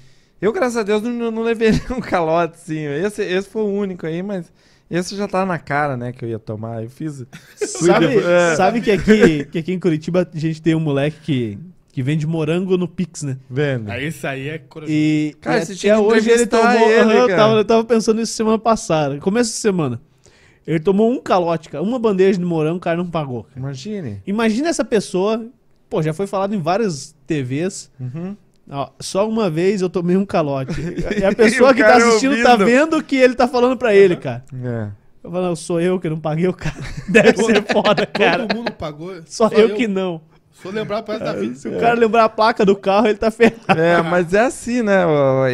[0.41, 2.79] eu, graças a Deus, não, não levei nenhum calote, sim.
[2.79, 4.53] Esse, esse foi o único aí, mas
[4.91, 6.83] esse já tá na cara, né, que eu ia tomar.
[6.83, 7.25] Eu fiz.
[7.57, 8.57] Sabe, É.
[8.57, 11.59] sabe que, aqui, que aqui em Curitiba a gente tem um moleque que,
[11.93, 13.37] que vende morango no Pix, né?
[13.51, 13.91] Vendo.
[13.91, 14.63] Aí isso aí é.
[14.87, 16.67] E, Cara, e você até tinha hoje ele tomou.
[16.91, 20.01] ele, eu, tava, eu tava pensando nisso semana passada, começo de semana.
[20.67, 23.45] Ele tomou um calote, cara, uma bandeja de morango, o cara não pagou.
[23.45, 23.59] cara.
[23.59, 24.23] Imagine.
[24.27, 25.47] Imagina essa pessoa,
[25.89, 27.91] pô, já foi falado em várias TVs.
[27.99, 28.37] Uhum.
[28.71, 30.75] Ó, só uma vez eu tomei um calote.
[31.19, 32.67] E a pessoa E o que tá assistindo tá ouvindo.
[32.67, 34.45] vendo que ele tá falando pra ele, cara.
[34.63, 34.89] É.
[35.23, 36.77] Eu falo, não, sou eu que não paguei o cara.
[37.09, 38.47] Deve ser foda, cara.
[38.47, 39.15] Todo mundo pagou.
[39.27, 40.21] Só, eu, que não.
[40.63, 41.55] Sou lembrar pra essa vida.
[41.55, 43.81] Se o cara lembrar a placa do carro, ele tá ferrado.
[43.81, 45.05] É, mas é assim, né?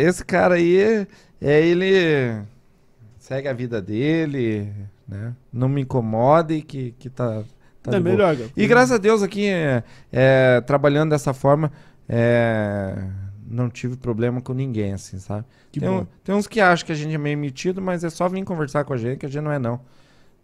[0.01, 1.07] Esse cara aí,
[1.41, 2.43] é ele
[3.19, 4.73] segue a vida dele,
[5.09, 5.35] né?
[5.53, 7.43] Não me incomode que, que tá,
[7.83, 8.01] tá é boa.
[8.01, 8.37] melhor.
[8.57, 9.83] E graças a Deus aqui, é,
[10.13, 11.71] é, trabalhando dessa forma,
[12.09, 12.97] é,
[13.47, 15.45] não tive problema com ninguém, assim, sabe?
[15.73, 18.11] Que tem, um- tem uns que acham que a gente é meio metido, mas é
[18.11, 19.81] só vir conversar com a gente, que a gente não é não.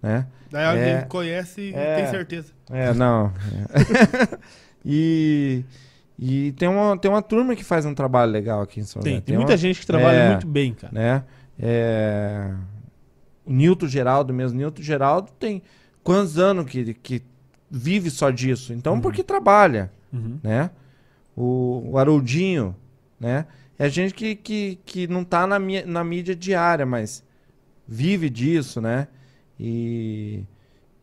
[0.02, 0.26] né?
[0.50, 1.02] Daí alguém É.
[1.02, 1.96] conhece e É.
[1.96, 2.52] tem certeza.
[2.70, 3.32] É, não.
[4.84, 5.64] E
[6.18, 9.14] e tem, uma, tem uma turma que faz um trabalho legal aqui em São Tem,
[9.14, 9.24] José.
[9.24, 10.28] tem muita uma- gente que trabalha É.
[10.32, 10.92] muito bem, cara.
[10.92, 11.24] né?
[11.58, 12.50] É...
[13.46, 14.58] O Nilton Geraldo mesmo.
[14.58, 15.62] Nilton Geraldo tem
[16.04, 17.22] quantos anos que, que
[17.70, 18.72] vive só disso?
[18.74, 19.00] Então, Uhum.
[19.00, 20.38] porque trabalha, Uhum.
[20.42, 20.70] né?
[21.36, 22.76] O, o Haroldinho,
[23.18, 23.46] né?
[23.78, 27.24] É gente que, que, que não tá na, na mídia diária, mas
[27.88, 29.08] vive disso, né?
[29.58, 30.44] E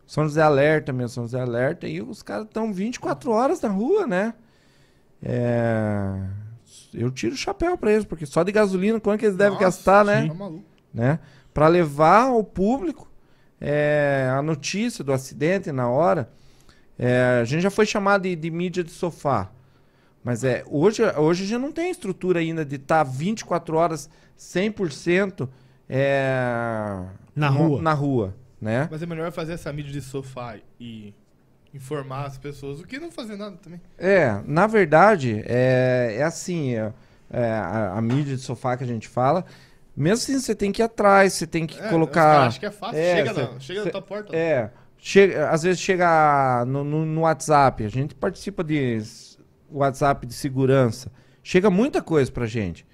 [0.06, 4.06] São José Alerta mesmo, São José Alerta, e os caras estão 24 horas na rua,
[4.06, 4.34] né?
[5.24, 6.22] É...
[6.94, 9.66] Eu tiro o chapéu pra eles, porque só de gasolina, quanto que eles devem Nossa,
[9.66, 10.28] gastar, né?
[10.28, 10.52] Tá
[10.94, 11.20] né?
[11.54, 13.10] Para levar ao público
[13.60, 16.30] é, a notícia do acidente na hora.
[16.98, 19.52] É, a gente já foi chamado de, de mídia de sofá.
[20.28, 25.48] Mas é, hoje, hoje a gente não tem estrutura ainda de estar 24 horas 100%
[25.88, 27.02] é,
[27.34, 27.82] Na no- rua.
[27.82, 28.90] na rua, né?
[28.91, 31.14] Mas é melhor fazer essa mídia de sofá e
[31.74, 33.80] informar as pessoas do que não fazer nada também.
[33.98, 36.91] É, na verdade, é, é assim, é,
[37.32, 39.45] é, a, a mídia de sofá que a gente fala,
[39.95, 42.48] mesmo assim você tem que ir atrás, você tem que É, colocar...
[42.48, 42.98] acham que é fácil.
[42.99, 44.36] É, chega cê- na, chega cê- na tua porta.
[44.36, 44.72] É.
[44.98, 48.99] Chega, às vezes chega no, no- no WhatsApp, a gente participa de
[49.72, 51.11] WhatsApp de segurança.
[51.44, 52.85] Chega muita coisa pra gente.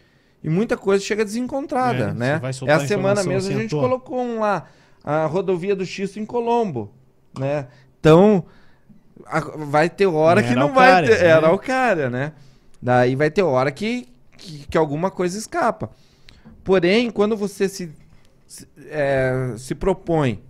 [0.44, 2.52] E muita coisa chega desencontrada, É, né?
[2.54, 3.82] soltar Essa semana mesmo a assim gente toa.
[3.84, 4.66] colocou um lá,
[5.04, 6.92] a rodovia do X em Colombo,
[7.40, 7.68] né?
[8.00, 8.44] Então,
[9.26, 11.24] a- vai ter hora Em que não vai Araucária, ter.
[11.24, 11.30] né?
[11.30, 12.34] É Araucária, né?
[12.82, 15.90] Daí vai ter hora que, que, que alguma coisa escapa.
[16.64, 17.92] Porém, quando você se,
[18.46, 20.44] se, é, se propõe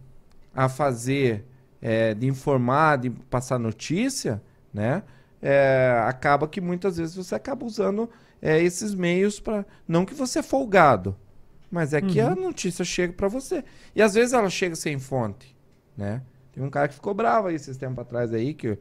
[0.55, 1.45] a fazer,
[1.81, 4.41] é, de informar, de passar notícia,
[4.73, 5.03] né?
[5.45, 8.09] É, acaba que muitas vezes você acaba usando
[8.41, 11.13] é, esses meios para não que você é folgado,
[11.69, 12.27] mas é que Uhum.
[12.27, 13.61] a notícia chega para você.
[13.93, 15.53] E às vezes ela chega sem fonte,
[15.97, 16.21] né?
[16.53, 18.77] Tem um cara que ficou bravo aí esses tempos atrás aí que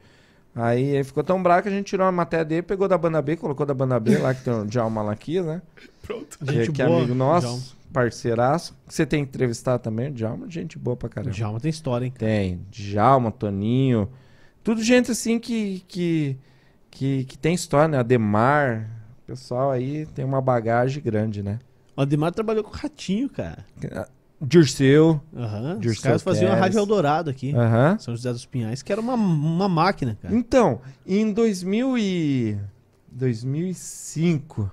[0.55, 3.21] aí ele ficou tão bravo que a gente tirou uma matéria dele, pegou da banda
[3.21, 5.63] B, colocou da banda B lá que tem o Djalma Malaquias, né?
[6.03, 6.39] Pronto.
[6.39, 7.63] Que, Gente que é boa, amigo nosso, Djalma.
[7.93, 8.77] parceiraço.
[8.87, 11.33] Que você tem que entrevistar também, o Djalma, gente boa pra caramba.
[11.35, 12.13] Djalma tem história, hein?
[12.17, 14.09] Tem, Djalma, Toninho,
[14.63, 16.37] tudo gente assim que, que,
[16.93, 17.99] que, que tem história, né?
[17.99, 18.89] Ademar,
[19.25, 21.59] o pessoal aí tem uma bagagem grande, né?
[21.97, 23.65] O Ademar trabalhou com o Ratinho, cara.
[24.41, 25.75] Dirceu, Aham.
[25.75, 26.63] Os Dirceu caras faziam a Teres.
[26.63, 27.55] Rádio Eldorado aqui.
[27.55, 27.97] aham.
[27.99, 30.35] São José dos Pinhais, que era uma, uma máquina, cara.
[30.35, 32.59] Então, em 2000 e...
[33.15, 34.71] 2005,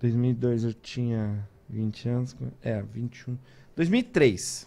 [0.00, 3.36] 2002 eu tinha 20 anos, é, 21,
[3.74, 4.66] 2003.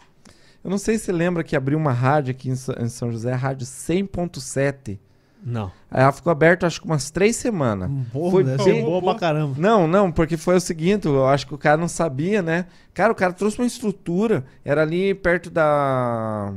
[0.64, 3.38] Eu não sei se você lembra que abriu uma rádio aqui em São José, a
[3.38, 5.00] rádio 100.7.
[5.44, 5.72] Não.
[5.90, 7.90] Ela ficou aberta acho que umas três semanas.
[8.14, 9.56] Porra, Foi deve bem- boa pra caramba.
[9.58, 12.68] Não, não, porque foi o seguinte, eu acho que o cara não sabia, né?
[12.94, 16.54] Cara, o cara trouxe uma estrutura, era ali perto da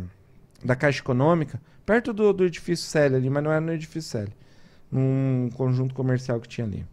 [0.62, 4.32] da Caixa Econômica, perto do, do edifício Célia ali, mas não era no edifício Célia,
[4.90, 6.86] num conjunto comercial que tinha ali.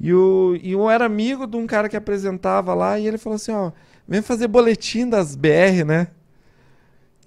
[0.00, 3.34] E, o, e eu era amigo de um cara que apresentava lá, e ele falou
[3.36, 3.70] assim, ó,
[4.06, 6.08] vem fazer boletim das BR, né?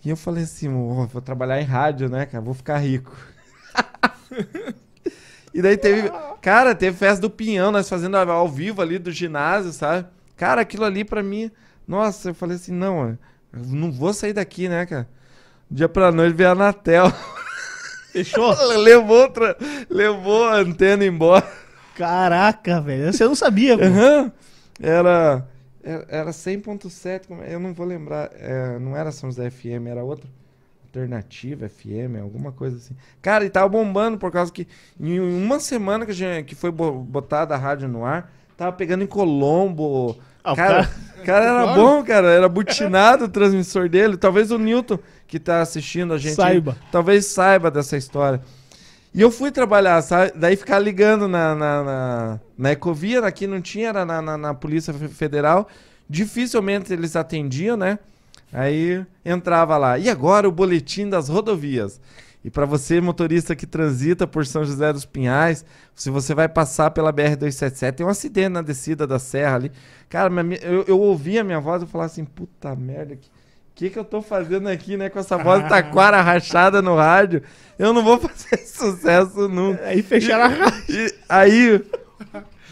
[0.04, 2.44] E eu falei assim, "Ó, vou trabalhar em rádio, né, cara?
[2.44, 3.16] Vou ficar rico.
[5.54, 6.10] E daí teve.
[6.42, 10.08] Cara, teve festa do Pinhão, nós fazendo ao vivo ali do ginásio, sabe?
[10.38, 11.52] Cara, aquilo ali pra mim.
[11.88, 13.18] Nossa, eu falei assim: não, eu
[13.54, 15.10] não vou sair daqui, né, cara?
[15.70, 17.12] Dia pra noite veio a Anatel.
[18.12, 18.54] Fechou?
[18.80, 19.58] levou, outra,
[19.90, 21.46] levou a antena embora.
[21.96, 23.12] Caraca, velho.
[23.12, 23.84] Você não sabia, pô.
[23.84, 24.32] Aham.
[24.82, 25.48] Era.
[25.84, 27.54] Era era 100.7, como é?
[27.54, 28.30] eu não vou lembrar.
[28.36, 30.30] é, não era São José FM, era outra.
[30.94, 32.94] Alternativa FM, alguma coisa assim.
[33.22, 34.68] Cara, e tava bombando por causa que
[35.00, 39.04] em uma semana que, gente, que foi bo- botada a rádio no ar, tava pegando
[39.04, 40.18] em Colombo.
[40.44, 40.90] Ah, o cara,
[41.24, 41.82] cara era Claro.
[41.82, 42.28] bom, cara.
[42.32, 44.18] Era butinado o transmissor dele.
[44.18, 46.76] Talvez o Newton, que tá assistindo a gente, Saiba.
[46.92, 48.42] talvez saiba dessa história.
[49.14, 50.34] E eu fui trabalhar, sabe?
[50.36, 54.54] Daí ficar ligando na, na, na, na Ecovia, aqui não tinha, era na, na, na
[54.54, 55.68] Polícia Fe- Federal.
[56.10, 57.98] Dificilmente eles atendiam, né?
[58.52, 59.98] Aí entrava lá.
[59.98, 62.00] E agora o boletim das rodovias.
[62.44, 65.64] E para você, motorista que transita por São José dos Pinhais,
[65.94, 69.72] se você vai passar pela BR-277, tem um acidente na descida da serra ali.
[70.10, 73.30] Cara, minha- eu, eu ouvi a minha voz e falava assim, puta merda, que,
[73.76, 75.08] que que eu tô fazendo aqui, né?
[75.08, 77.44] Com essa voz taquara rachada no rádio.
[77.78, 79.86] Eu não vou fazer sucesso nunca.
[79.86, 81.14] Aí fecharam a rádio.
[81.30, 81.86] Aí,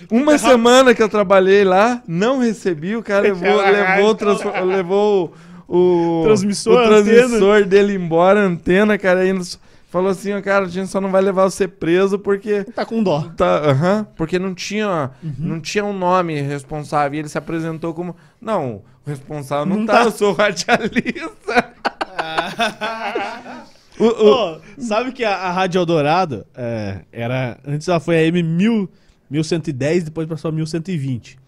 [0.10, 5.34] uma semana que eu trabalhei lá, não recebi, o cara levou, Fecharam levou, levou
[5.70, 9.32] o, Transmissor, o transmissor dele embora, antena, cara.
[9.34, 9.60] Nos-
[9.92, 13.02] Falou assim, ó, cara, a gente só não vai levar você preso porque Tá com
[13.02, 13.28] dó.
[13.36, 15.34] tá, aham, porque não tinha, Uhum.
[15.40, 17.16] não tinha um nome responsável.
[17.16, 20.04] E ele se apresentou como, não, o responsável não, Não tá, tá.
[20.04, 21.74] eu sou radialista.
[24.00, 27.58] O- o- Pô, sabe que a, a Rádio Eldorado é, era.
[27.68, 28.88] Antes ela foi a M 1000,
[29.30, 31.39] 1110, depois passou a 1120.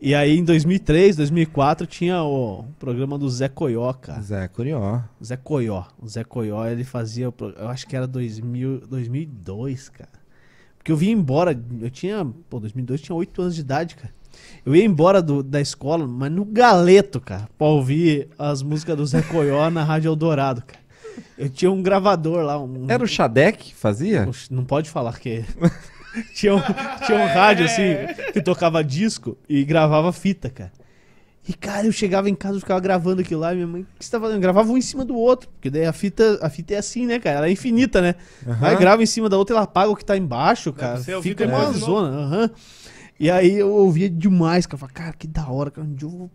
[0.00, 4.20] E aí em 2003, 2004 tinha o programa do Zé Coió, cara.
[4.20, 5.00] Zé Curió.
[5.24, 5.84] Zé Coió.
[6.02, 7.32] O Zé Coió, ele fazia.
[7.58, 10.10] Eu acho que era 2000, 2002, cara.
[10.76, 11.58] Porque eu vim embora.
[11.80, 12.26] Eu tinha.
[12.50, 14.12] Pô, 2002 eu tinha 8 anos de idade, cara.
[14.66, 19.06] Eu ia embora do- da escola, mas no galeto, cara, pra ouvir as músicas do
[19.06, 20.82] Zé Coió na Rádio Eldorado, cara.
[21.38, 22.60] Eu tinha um gravador lá.
[22.60, 24.28] Um, Era o Xadec que fazia?
[24.50, 25.44] Não pode falar que.
[26.34, 26.60] tinha, um,
[27.06, 27.94] tinha um rádio assim
[28.32, 30.72] que tocava disco e gravava fita, cara.
[31.46, 33.52] E, cara, eu chegava em casa e ficava gravando aquilo lá.
[33.52, 34.40] E minha mãe, o que você tá fazendo?
[34.40, 35.50] Gravava um em cima do outro.
[35.50, 37.36] Porque daí a fita, a fita é assim, né, cara?
[37.38, 38.14] Ela é infinita, né?
[38.46, 38.66] Aham.
[38.66, 40.96] Aí grava em cima da outra e ela apaga o que tá embaixo, cara.
[40.96, 42.08] você Fica uma zona.
[42.08, 42.50] aham.
[43.20, 44.76] E aí eu ouvia demais, cara.
[44.76, 45.86] Eu falava, cara, que da hora, cara.
[45.86, 46.30] Um dia eu vou.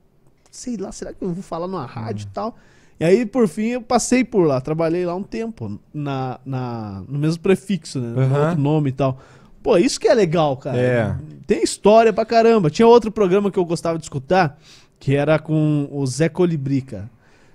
[0.52, 2.56] Sei lá, será que eu vou falar numa rádio e tal?
[3.00, 4.62] E aí, por fim, eu passei por lá.
[4.62, 5.80] Trabalhei lá um tempo.
[5.92, 8.10] Na, na, no mesmo prefixo, né?
[8.28, 9.18] No outro nome e tal.
[9.62, 10.78] Pô, isso que é legal, cara.
[10.78, 11.16] É.
[11.46, 12.70] Tem história pra caramba.
[12.70, 14.58] Tinha outro programa que eu gostava de escutar,
[15.00, 17.10] que era com o Zé Colibri, cara.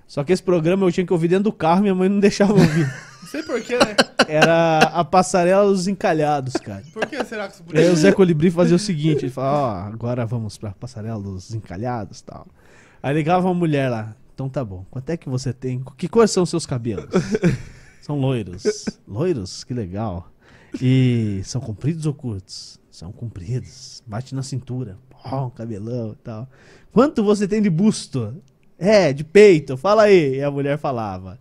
[0.07, 2.53] Só que esse programa eu tinha que ouvir dentro do carro, minha mãe não deixava
[2.53, 2.85] eu ouvir.
[3.21, 3.95] Não sei porquê, né?
[4.27, 6.83] Era a passarela dos encalhados, cara.
[6.93, 9.57] Por que será que isso E aí o Zé Colibri fazia o seguinte, ele falava,
[9.57, 12.47] ó, agora vamos pra passarela dos encalhados e tal.
[13.01, 15.83] Aí ligava uma mulher lá, então tá bom, quanto é que você tem?
[15.97, 17.05] Que cores são os seus cabelos?
[18.01, 18.85] São loiros.
[19.07, 19.63] Loiros?
[19.63, 20.29] Que legal.
[20.81, 22.79] E são compridos ou curtos?
[22.91, 24.01] São compridos.
[24.05, 24.97] Bate na cintura.
[25.25, 26.47] Um cabelão e tal.
[26.91, 28.35] Quanto você tem de busto?
[28.77, 30.35] É, de peito, fala aí.
[30.37, 31.39] E a mulher falava.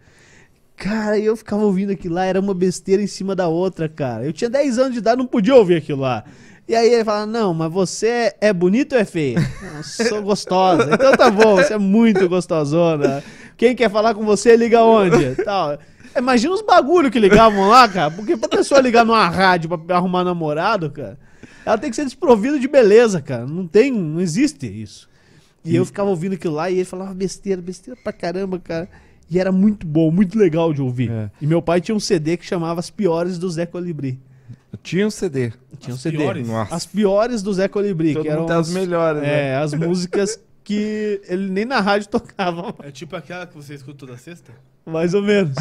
[0.77, 4.25] Cara, eu ficava ouvindo aquilo lá, era uma besteira em cima da outra, cara.
[4.25, 6.25] Eu tinha 10 anos de idade, não podia ouvir aquilo lá.
[6.67, 9.39] E aí ele fala, não, mas você é bonito ou é feia?
[9.63, 10.91] "Não, sou gostosa.
[10.93, 13.23] Então tá bom, você é muito gostosona.
[13.57, 15.37] Quem quer falar com você, liga onde?
[15.45, 15.79] Tal.
[16.17, 18.11] Imagina os bagulho que ligavam lá, cara.
[18.11, 21.19] Porque pra pessoa ligar numa rádio pra arrumar namorado, cara,
[21.65, 23.47] ela tem que ser desprovida de beleza, cara.
[23.47, 25.09] Não tem, não existe isso.
[25.65, 28.89] E eu ficava ouvindo aquilo lá e ele falava besteira, besteira pra caramba, cara.
[29.31, 31.11] E era muito bom, muito legal de ouvir.
[31.11, 31.31] É.
[31.41, 34.21] E meu pai tinha um CD que chamava As Piores do Zé Colibri.
[34.83, 35.53] Tinha um CD.
[35.79, 36.19] Tinha um As CD.
[36.19, 36.49] piores?
[36.71, 39.53] As piores do Zé Colibri, Todo que eram as as, melhores, né?
[39.53, 43.99] é, as músicas que ele nem na rádio tocava, É tipo aquela que você escuta
[43.99, 44.53] toda sexta?
[44.87, 45.55] mais ou menos.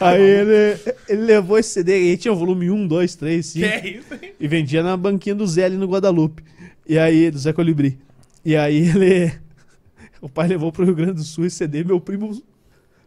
[0.00, 3.66] Aí ele, ele levou esse CD, e aí tinha o volume 1, 2, 3, 5.
[3.66, 4.32] Que é isso, hein?
[4.38, 6.42] E vendia na banquinha do Zé ali no Guadalupe.
[6.86, 7.98] E aí, do Zé Colibri.
[8.44, 9.32] E aí ele.
[10.20, 12.42] O pai levou pro Rio Grande do Sul esse CD, meu primo.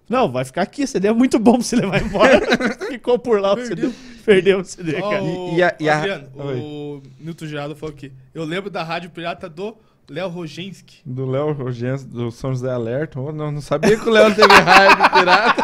[0.10, 2.40] Não, vai ficar aqui, esse CD é muito bom pra você levar embora.
[2.90, 3.90] Ficou por lá o Perdeu.
[3.92, 3.94] CD.
[4.26, 5.24] Perdeu o CD, Ó, cara.
[5.24, 8.12] o- E- e a- e a- Adriano, o Nilton Geraldo falou aqui.
[8.34, 9.78] Eu lembro da rádio pirata do
[10.10, 11.02] Léo Roginski.
[11.06, 13.20] Do Léo Rogêncio, do São José Alerta.
[13.20, 15.64] Oh, não, não sabia que o Léo teve rádio pirata.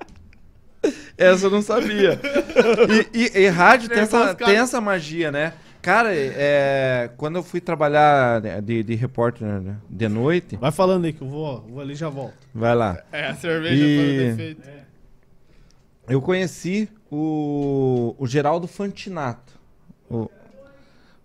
[1.16, 2.18] Essa eu não sabia.
[3.12, 5.52] E, e- e rádio tem essa, tem essa magia, né?
[5.82, 11.12] Cara, é, quando eu fui trabalhar de, de repórter né, de noite, Vai falando aí
[11.12, 12.34] que eu vou, vou ali e já volto.
[12.54, 13.02] vai lá.
[13.12, 14.80] É, a cerveja E- foi bem feita.
[16.08, 19.58] Eu conheci o, o Geraldo Fantinato.
[20.10, 20.28] O,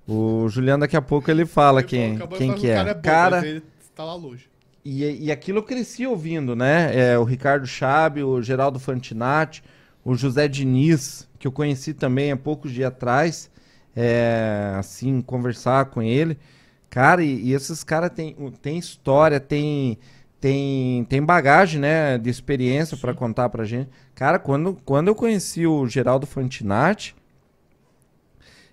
[0.07, 2.75] o Juliano daqui a pouco ele fala Ele falou quem, de quem que o é.
[2.75, 3.63] cara é bom, Cara, ele
[3.95, 4.47] tá lá longe.
[4.83, 6.91] E, e aquilo eu cresci ouvindo, né?
[6.95, 9.63] É, o Ricardo Chabe, o Geraldo Fantinatti,
[10.03, 13.49] o José Diniz, que eu conheci também há poucos dias atrás,
[13.95, 16.37] é, assim, conversar com ele.
[16.87, 19.97] Cara, e, e esses caras têm tem história, tem,
[20.39, 23.89] tem, tem bagagem, né, de experiência pra contar pra gente.
[24.13, 27.15] Cara, quando, quando eu conheci o Geraldo Fantinatti,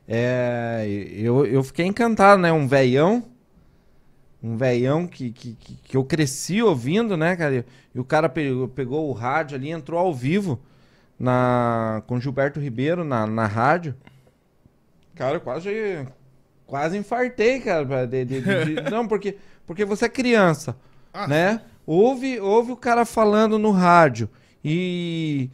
[0.08, 0.84] é,
[1.16, 2.52] eu, eu fiquei encantado, né?
[2.52, 3.24] Um velhão,
[4.42, 7.64] um velhão que, que, que, eu cresci ouvindo, né, cara?
[7.94, 10.60] E o cara pegou, pegou o rádio ali, entrou ao vivo
[11.18, 13.94] na, com Gilberto Ribeiro na, na rádio.
[15.14, 16.06] Cara, eu quase,
[16.66, 18.06] quase infartei, cara.
[18.06, 20.76] de- de- de- não, porque, porque você é criança,
[21.12, 21.60] Ah, né?
[21.86, 24.28] Ouve, ouve o cara falando no rádio
[24.64, 25.50] e,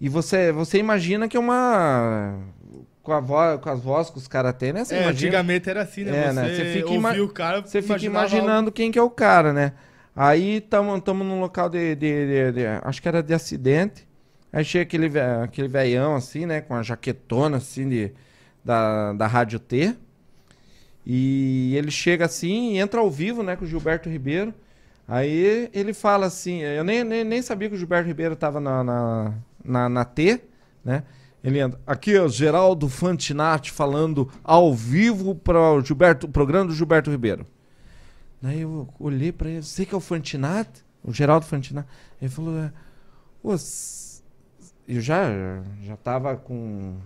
[0.00, 2.38] e você, você imagina que é uma...
[3.10, 4.84] Com, a voz, com as vozes que os caras têm, né?
[4.84, 5.30] Você É, imagina...
[5.30, 6.10] antigamente era assim, né?
[6.26, 6.48] É, você, né?
[6.48, 9.72] Você fica ima- o cara, Você fica imaginando quem que é o cara, né?
[10.14, 14.06] Aí estamos num local de, de- de- de- Acho que era de acidente.
[14.52, 15.10] Aí chega aquele,
[15.44, 16.60] aquele velhão assim, né?
[16.60, 18.12] Com a jaquetona assim de,
[18.64, 19.94] da, da Rádio T.
[21.04, 23.56] E ele chega assim e entra ao vivo, né?
[23.56, 24.54] Com o Gilberto Ribeiro.
[25.08, 26.60] Aí ele fala assim.
[26.62, 29.34] Eu nem, nem, nem sabia que o Gilberto Ribeiro tava na, na,
[29.64, 30.40] na, na T,
[30.84, 31.02] né?
[31.42, 31.80] Ele entra.
[31.86, 37.46] Aqui é o Geraldo Fantinati falando ao vivo para o Gilberto, programa do Gilberto Ribeiro.
[38.42, 41.88] Daí eu olhei para ele, sei que é o Fantinati, o Geraldo Fantinati.
[42.20, 42.72] Ele falou, é,
[43.42, 44.22] "Ô, s-
[44.88, 45.24] eu já
[45.82, 46.96] já tava com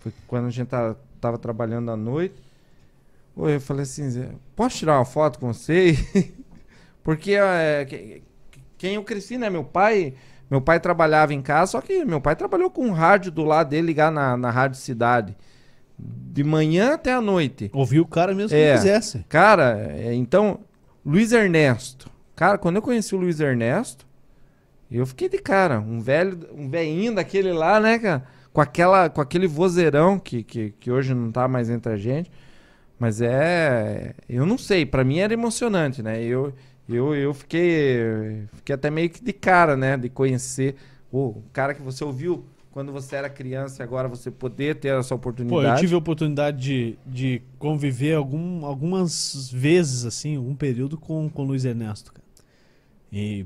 [0.00, 0.68] foi quando a gente
[1.20, 2.34] tava, trabalhando à noite.
[3.36, 5.94] Eu falei assim, posso tirar uma foto com você?
[7.02, 8.22] Porque é, que-
[8.76, 9.48] quem eu cresci, né?
[9.48, 10.14] Meu pai,
[10.52, 13.86] meu pai trabalhava em casa, só que meu pai trabalhou com rádio do lado dele,
[13.86, 15.34] ligar na, na Rádio Cidade.
[15.98, 17.70] De manhã até a noite.
[17.72, 18.72] Ouviu o cara mesmo que É.
[18.74, 19.24] não quisesse.
[19.30, 20.60] Cara, é, então,
[21.06, 22.10] Luiz Ernesto.
[22.36, 24.06] Cara, quando eu conheci o Luiz Ernesto,
[24.90, 25.80] eu fiquei de cara.
[25.80, 28.24] Um velho, um velhinho daquele lá, né, cara?
[28.52, 32.30] Com, aquela, com aquele vozeirão que, que, que hoje não tá mais entre a gente.
[32.98, 34.12] Mas é.
[34.28, 36.22] Eu não sei, pra mim era emocionante, né?
[36.22, 36.52] Eu,
[36.96, 39.96] eu, eu fiquei, fiquei até meio que de cara, né?
[39.96, 40.76] De conhecer
[41.12, 45.10] o cara que você ouviu quando você era criança e agora você poder ter essa
[45.10, 45.66] Pô, oportunidade.
[45.68, 51.42] eu tive a oportunidade de, de conviver algum, algumas vezes, assim, algum período com com
[51.42, 52.24] o Luiz Ernesto, cara.
[53.12, 53.44] E,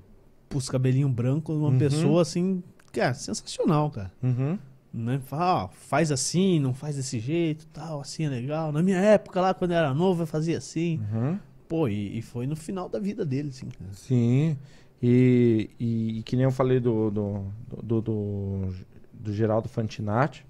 [0.49, 1.79] pus cabelinho branco, uma Uhum.
[1.79, 2.63] pessoa, assim,
[2.93, 4.13] cara, sensacional, cara.
[4.23, 4.57] Uhum.
[4.95, 5.21] Né?
[5.27, 8.71] Fala, ó, faz assim, não faz desse jeito, tal, assim é legal.
[8.71, 11.01] Na minha época lá, quando eu era novo, eu fazia assim.
[11.13, 11.39] Uhum.
[11.69, 13.91] Pô, e, e foi no final da vida dele, assim, cara.
[13.93, 14.57] Sim.
[15.03, 17.45] E, e, e que nem eu falei do, do,
[17.83, 18.75] do, do,
[19.13, 20.45] do Geraldo Fantinati.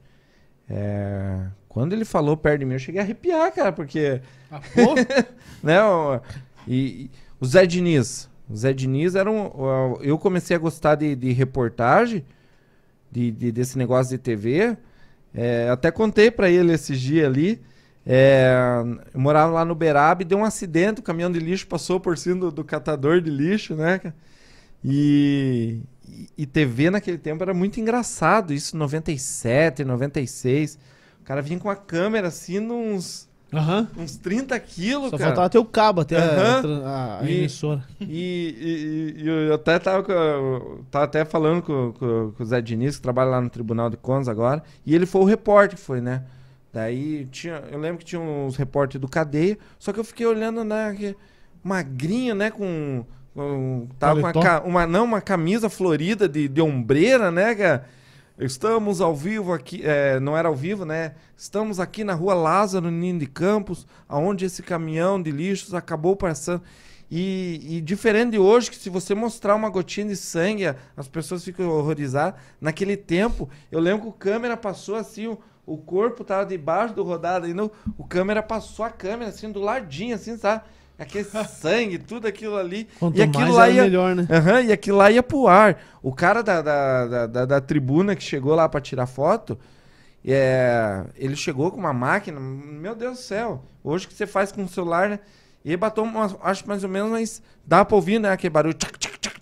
[0.69, 4.21] é, quando ele falou perto de mim, eu cheguei a arrepiar, cara, porque.
[4.51, 4.61] Ah,
[5.63, 6.21] né, o,
[6.67, 7.11] e, e
[7.41, 8.31] o Zé Diniz.
[8.49, 9.97] O Zé Diniz era um.
[10.01, 12.25] Eu comecei a gostar de, de reportagem,
[13.11, 14.77] de, de- desse negócio de TV.
[15.35, 17.61] é, até contei pra ele esses dias ali.
[18.07, 18.55] É,
[19.13, 22.17] eu morava lá no Beraba e deu um acidente, o caminhão de lixo passou por
[22.17, 24.01] cima do, do catador de lixo, né?
[24.85, 30.79] E, e, e TV naquele tempo era muito engraçado, isso em 97, 96.
[31.21, 33.89] O cara vinha com a câmera assim, nos Aham.
[33.97, 35.31] uns 30 quilos, Só cara.
[35.31, 36.85] faltava ter o cabo até a- Aham.
[36.85, 37.83] a, a, a E- emissora.
[38.01, 42.47] E, e- e eu até tava, com- eu tava até falando com, com- com o
[42.47, 45.77] Zé Diniz, que trabalha lá no Tribunal de Contas agora, e ele foi o repórter
[45.77, 46.23] que foi, né?
[46.77, 50.63] Daí tinha, eu lembro que tinha uns repórteres do Cadeia, só que eu fiquei olhando,
[50.63, 51.17] né, que-
[51.65, 53.03] magrinho, né, com,
[53.35, 57.87] com- tava com uma, uma, não, uma camisa florida de, de ombreira, né, cara?
[58.39, 61.15] Estamos ao vivo aqui, é, não era ao vivo, né?
[61.35, 66.61] Estamos aqui na rua Lázaro Nino de Campos, aonde esse caminhão de lixos acabou passando.
[67.11, 71.43] E, e diferente de hoje, que se você mostrar uma gotinha de sangue, as pessoas
[71.43, 72.39] ficam horrorizadas.
[72.61, 75.35] Naquele tempo, eu lembro que o câmera passou assim,
[75.67, 79.61] o, corpo tava debaixo do rodado, e no, o câmera passou a câmera assim, do
[79.61, 80.63] ladinho, assim, sabe?
[80.99, 82.89] Aquele sangue, tudo aquilo ali.
[82.99, 84.27] Quanto e aquilo lá ia, melhor, né?
[84.31, 85.79] Aham, e aquilo lá ia pro ar.
[86.03, 89.59] O cara da, da, da, da- da tribuna que chegou lá pra tirar foto,
[90.25, 93.63] é, ele chegou com uma máquina, meu Deus do céu.
[93.85, 95.21] Hoje que você faz com o celular, né?
[95.65, 98.31] E bateu, umas, acho mais ou menos, mas dá pra ouvir, né?
[98.31, 98.75] Aquele barulho.
[98.75, 99.36] Tchac, tchac, tchac.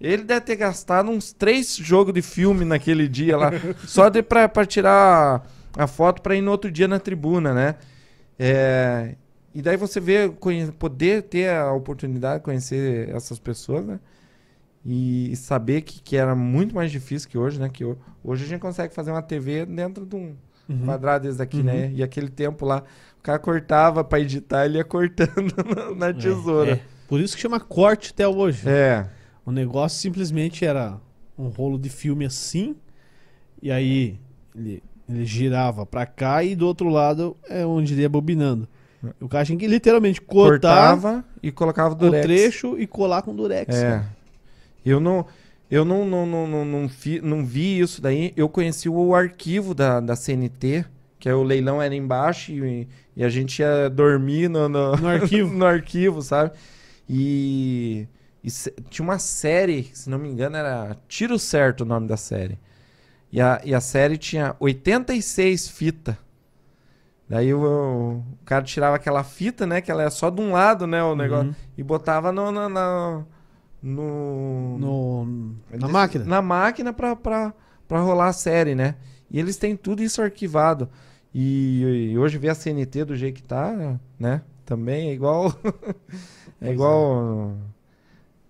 [0.00, 3.50] Ele deve ter gastado uns três jogos de filme naquele dia lá,
[3.86, 5.46] só de, pra, pra tirar
[5.76, 7.76] a foto pra ir no outro dia na tribuna, né?
[8.38, 9.14] É,
[9.54, 10.28] e daí você vê,
[10.78, 14.00] poder ter a oportunidade de conhecer essas pessoas, né?
[14.84, 17.70] E, saber que, que era muito mais difícil que hoje, né?
[17.72, 20.34] Que ho- hoje a gente consegue fazer uma TV dentro de um
[20.68, 20.84] Uhum.
[20.86, 21.62] quadrado desse daqui, Uhum.
[21.64, 21.90] né?
[21.94, 22.82] E aquele tempo lá,
[23.18, 25.54] o cara cortava pra editar, ele ia cortando
[25.96, 26.72] na- É, tesoura.
[26.72, 26.80] é.
[27.08, 28.68] Por isso que chama corte até hoje.
[28.68, 29.06] É.
[29.46, 30.98] O negócio simplesmente era
[31.38, 32.74] um rolo de filme assim,
[33.62, 34.18] e aí
[34.54, 38.68] ele, ele girava pra cá e do outro lado é onde ele ia bobinando.
[39.20, 42.24] O cara tinha que literalmente cortar Cortava e colocava o o durex.
[42.24, 43.74] trecho e colar com durex.
[43.74, 44.02] É.
[44.84, 45.26] Eu não.
[45.70, 48.32] Eu não, não, não, não, não, fi- não vi isso daí.
[48.36, 50.84] Eu conheci o arquivo da, da CNT,
[51.18, 55.08] que é o leilão era embaixo e, e a gente ia dormir no, no, No
[55.08, 55.52] arquivo.
[55.56, 56.52] no arquivo, sabe?
[57.08, 58.06] E,
[58.44, 58.50] e
[58.90, 62.58] tinha uma série, se não me engano, era Tiro Certo o nome da série.
[63.32, 66.14] E a, e a série tinha 86 fitas.
[67.28, 67.60] Daí o,
[68.20, 69.80] o cara tirava aquela fita, né?
[69.80, 71.02] Que ela é só de um lado, né?
[71.02, 71.48] O negócio.
[71.48, 71.54] Uhum.
[71.76, 72.52] E botava no.
[72.52, 73.24] na- na-
[73.82, 75.24] no, No,
[75.70, 76.24] na Eles- máquina.
[76.24, 77.52] Na máquina pra, pra,
[77.88, 78.94] pra rolar a série, né?
[79.30, 80.88] E eles têm tudo isso arquivado.
[81.34, 84.42] E, e hoje ver a CNT do jeito que tá, né?
[84.64, 85.52] Também é igual.
[86.62, 87.56] é igual.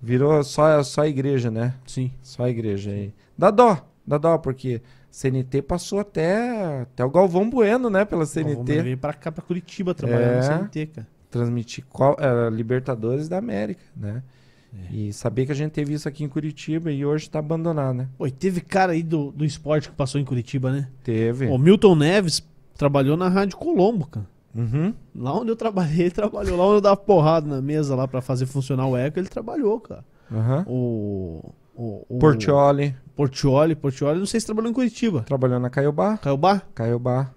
[0.04, 1.74] Virou só, só a igreja, né?
[1.86, 2.10] Sim.
[2.22, 3.12] Só a igreja aí.
[3.36, 8.04] Dá dó, dá dó, porque CNT passou até, até o Galvão Bueno, né?
[8.04, 8.82] Pela CNT.
[8.82, 10.36] vir pra cá, pra Curitiba, trabalhar É.
[10.36, 11.06] no CNT, cara.
[11.30, 14.22] Transmitir qual- eh, Libertadores da América, né?
[14.90, 18.08] E saber que a gente teve isso aqui em Curitiba e hoje tá abandonado, né?
[18.18, 20.88] Pô, e teve cara aí do, do esporte que passou em Curitiba, né?
[21.04, 21.46] Teve.
[21.46, 22.44] O Milton Neves
[22.76, 24.26] trabalhou na Rádio Colombo, cara.
[24.54, 24.94] Uhum.
[25.14, 26.56] Lá onde eu trabalhei, ele trabalhou.
[26.56, 29.80] Lá onde eu dava porrada na mesa lá pra fazer funcionar o eco, ele trabalhou,
[29.80, 30.04] cara.
[30.32, 30.64] Aham.
[30.68, 31.52] O.
[31.76, 35.22] O, o Portioli, Portioli, Portioli, não sei se trabalhou em Curitiba.
[35.22, 36.16] trabalhou na Caiobá.
[36.18, 36.62] Caiobá?
[36.72, 37.32] Caiobá.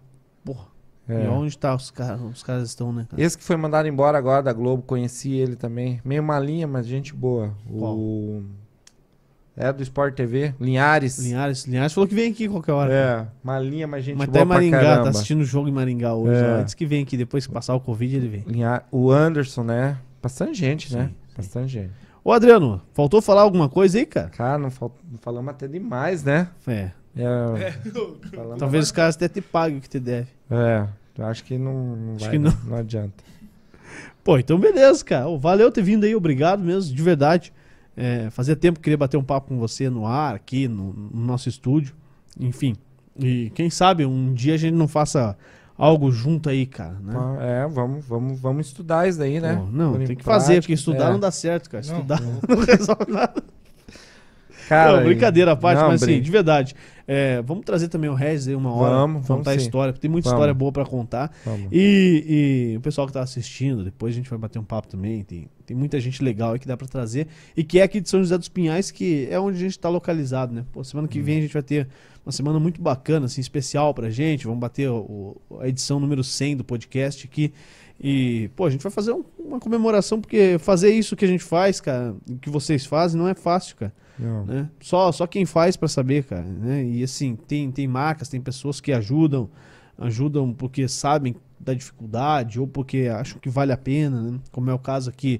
[0.46, 0.68] Porra.
[1.10, 1.26] É.
[1.26, 2.22] E onde tá os caras?
[2.22, 3.20] Os caras estão, né, cara?
[3.20, 6.00] Esse que foi mandado embora agora da Globo, conheci ele também.
[6.06, 7.56] Meio malinha, mas gente boa.
[7.68, 8.44] O.
[9.60, 11.18] É do Sport TV, Linhares.
[11.18, 12.94] Linhares, Linhares falou que vem aqui qualquer hora.
[12.94, 15.72] É, malinha, mas gente Mas tá boa em pra Maringá, tá assistindo o jogo em
[15.72, 16.40] Maringá hoje.
[16.40, 16.60] É.
[16.60, 16.64] ó.
[16.64, 18.44] Diz que vem aqui, depois que passar o Covid, ele vem.
[18.46, 19.98] Linha- O Anderson, né?
[20.22, 21.06] Bastante gente, né?
[21.08, 21.92] Sim, Bastante gente.
[22.24, 24.30] Ô, Adriano, faltou falar alguma coisa aí, cara?
[24.30, 24.96] Cara, não, fal...
[25.12, 26.50] não falamos até demais, né?
[26.68, 26.92] É.
[27.18, 27.72] É,
[28.36, 30.28] falamos- Talvez os caras até te paguem o que te deve.
[30.52, 30.86] É,
[31.18, 32.52] eu acho que não, não Acho vai, que não.
[32.52, 32.70] não.
[32.70, 33.24] não adianta.
[34.24, 35.26] Pô, então beleza, cara.
[35.40, 37.52] Valeu ter vindo aí, obrigado mesmo, de verdade.
[37.98, 41.26] É, fazia tempo que queria bater um papo com você no ar, aqui no, no
[41.26, 41.96] nosso estúdio.
[42.40, 42.76] Enfim.
[43.20, 45.36] E quem sabe um dia a gente não faça
[45.76, 47.14] algo junto aí, cara, né?
[47.16, 49.60] Ah, É, vamos, vamos, vamos estudar isso daí, né?
[49.72, 50.62] Não, tem que fazer, prática.
[50.62, 51.12] porque estudar É.
[51.12, 51.84] não dá certo, cara.
[51.88, 52.40] Não, Estudar não.
[52.56, 53.44] não resolve nada.
[54.68, 56.76] Cara, Não, brincadeira à parte, não, mas assim, de verdade.
[57.08, 58.96] é, vamos trazer também o Regis aí uma hora.
[58.96, 59.60] Vamos, vamos contar a sim.
[59.66, 60.38] história, porque tem muita Vamos.
[60.40, 61.32] história boa pra contar.
[61.46, 61.70] Vamos.
[61.72, 65.24] E, e o pessoal que tá assistindo, depois a gente vai bater um papo também.
[65.24, 67.28] Tem, tem muita gente legal aí que dá pra trazer.
[67.56, 69.88] E que é aqui de São José dos Pinhais, que é onde a gente tá
[69.90, 70.66] localizado, né?
[70.74, 71.88] Pô, semana que vem a gente vai ter
[72.26, 74.44] uma semana muito bacana, assim, especial pra gente.
[74.46, 77.54] Vamos bater o- a edição número 100 do podcast aqui.
[78.00, 81.44] E, pô, a gente vai fazer um- uma comemoração, porque fazer isso que a gente
[81.44, 84.46] faz, cara, que vocês fazem, não é fácil, cara Não.
[84.46, 84.70] né?
[84.80, 86.84] Só, só quem faz pra saber, cara, né?
[86.84, 89.50] E assim, tem, tem marcas, tem pessoas que ajudam,
[89.98, 94.40] ajudam porque sabem da dificuldade ou porque acham que vale a pena, né?
[94.52, 95.40] Como é o caso aqui,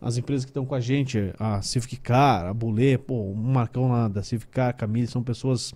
[0.00, 3.88] as empresas que estão com a gente, a Civic Car, a Bulê, pô, o Marcão
[3.88, 5.74] lá da Civic Car, a Camille, são pessoas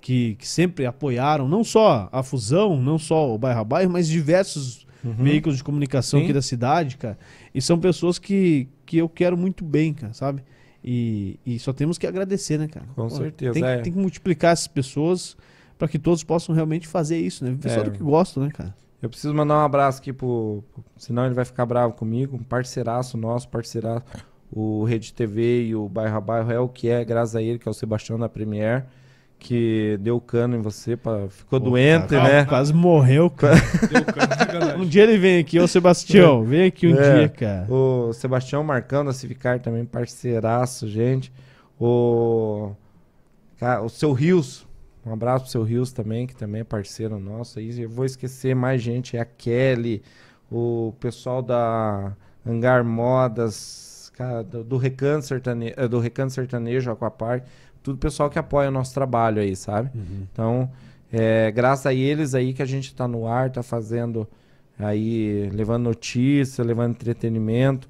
[0.00, 4.08] que, que sempre apoiaram, não só a fusão, não só o bairro a bairro, mas
[4.08, 5.14] diversos Uhum.
[5.14, 6.24] veículos de comunicação Sim.
[6.24, 7.18] aqui da cidade, cara.
[7.54, 10.42] E são pessoas que, que eu quero muito bem, cara, sabe?
[10.82, 12.86] E, e só temos que agradecer, né, cara?
[12.94, 13.78] Com certeza, Tem, que- é.
[13.80, 15.36] tem que multiplicar essas pessoas
[15.78, 17.56] para que todos possam realmente fazer isso, né?
[17.60, 17.84] Pessoal É.
[17.84, 18.74] do que gostam, né, cara?
[19.02, 22.36] Eu preciso mandar um abraço aqui pro, pro- Senão ele vai ficar bravo comigo.
[22.36, 24.04] Um parceiraço nosso, parceiraço.
[24.52, 27.58] O Rede TV e o Bairro a Bairro é o que é, graças a ele,
[27.58, 28.84] que é o Sebastião da Premier,
[29.40, 32.44] que deu cano em você, pra, ficou Pô, doente, cara, né?
[32.44, 33.56] Quase morreu, cara.
[34.78, 37.18] Um dia ele vem aqui, ô Sebastião, vem aqui um É.
[37.18, 37.66] dia, cara.
[37.72, 41.32] O Sebastião Marcão da Civicar também, parceiraço, gente.
[41.80, 42.72] O,
[43.82, 44.66] o seu Rios,
[45.04, 47.58] um abraço pro seu Rios também, que também é parceiro nosso.
[47.58, 50.02] Aí eu vou esquecer mais gente, é a Kelly,
[50.52, 52.12] o pessoal da
[52.46, 57.44] Hangar Modas, cara, do, do Recanto Sertanejo, do Recanto Sertanejo, Aquapark,
[57.82, 59.90] tudo pessoal que apoia o nosso trabalho aí, sabe?
[60.32, 60.70] Então,
[61.12, 64.28] é, graças a eles aí que a gente tá no ar, tá fazendo
[64.78, 67.88] aí, levando notícia, levando entretenimento.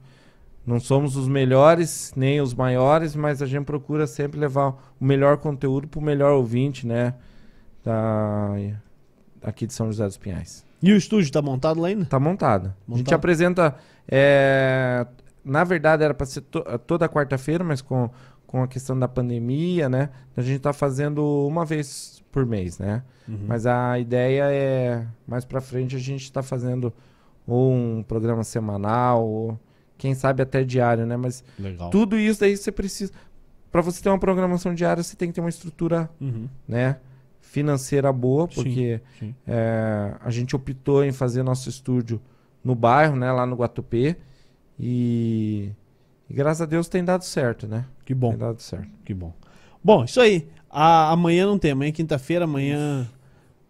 [0.67, 4.69] Não somos os melhores, nem os maiores, mas a gente procura sempre levar
[5.01, 7.15] o melhor conteúdo pro melhor ouvinte, né?
[7.85, 8.51] Da,
[9.43, 10.65] aqui de São José dos Pinhais.
[10.83, 12.05] E o estúdio tá montado lá ainda?
[12.05, 12.67] Tá montado.
[12.67, 13.15] A gente Montado.
[13.15, 13.75] apresenta.
[14.09, 15.07] é,
[15.45, 18.11] na verdade, era para ser to- toda quarta-feira, mas com,
[18.51, 20.09] com a questão da pandemia, né?
[20.37, 23.05] A gente tá fazendo uma vez por mês, né?
[23.29, 23.45] Uhum.
[23.47, 26.93] Mas a ideia é, mais pra frente, a gente tá fazendo
[27.47, 29.57] ou um programa semanal, ou
[29.97, 31.17] quem sabe até diário, né?
[31.17, 31.91] Mas Legal.
[31.91, 33.13] tudo isso daí você precisa.
[33.71, 36.49] Pra você ter uma programação diária, você tem que ter uma estrutura, Uhum.
[36.67, 36.97] né?
[37.41, 39.33] Financeira boa, Sim, porque sim.
[39.47, 42.21] é, a gente optou em fazer nosso estúdio
[42.65, 43.31] no bairro, né?
[43.31, 44.17] Lá no Guatupê.
[44.77, 45.71] E,
[46.29, 47.85] e graças a Deus tem dado certo, né?
[48.11, 48.31] Que bom.
[48.31, 48.89] Tem dado certo.
[49.05, 49.33] Que bom.
[49.85, 50.49] Bom, isso aí.
[50.69, 51.71] A- amanhã não tem.
[51.71, 53.09] Amanhã é quinta-feira, amanhã.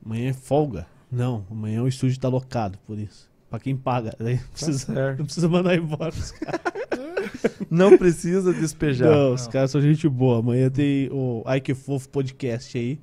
[0.02, 0.86] Amanhã é folga.
[1.12, 3.28] Não, amanhã o estúdio tá locado, por isso.
[3.50, 4.14] Pra quem paga.
[4.18, 6.08] Daí não precisa, Tá não precisa mandar embora.
[6.08, 6.60] os caras.
[7.70, 9.10] Não precisa despejar.
[9.10, 9.52] Não, os Não.
[9.52, 10.38] caras são gente boa.
[10.38, 12.98] Amanhã tem o Ai Que Fofo podcast aí,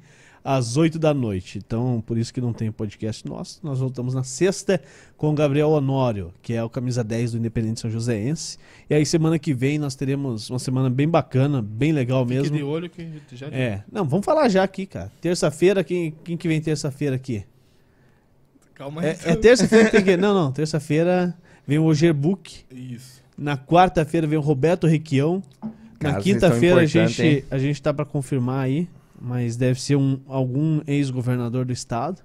[0.48, 1.57] às 8 da noite.
[1.57, 3.60] Então, por isso que não tem podcast nosso.
[3.61, 4.82] Nós voltamos na sexta
[5.18, 8.57] com o Gabriel Honório, que é o camisa 10 do Independente São Joséense.
[8.90, 12.56] E aí, semana que vem, nós teremos uma semana bem bacana, bem legal Fique mesmo.
[12.56, 15.11] de olho que já É, não, vamos falar já aqui, cara.
[15.19, 17.44] Terça-feira, quem, quem que vem terça-feira aqui?
[18.74, 19.07] Calma aí.
[19.07, 20.15] É, é terça-feira que tem que.
[20.15, 21.38] Não, não, terça-feira
[21.68, 22.64] vem o Ogerbook.
[22.72, 23.22] Isso.
[23.38, 25.44] Na quarta-feira vem o Roberto Requião.
[25.99, 27.44] Na quinta-feira a gente, hein?
[27.52, 28.88] a gente tá pra confirmar aí,
[29.19, 32.22] mas deve ser um, algum ex-governador do estado.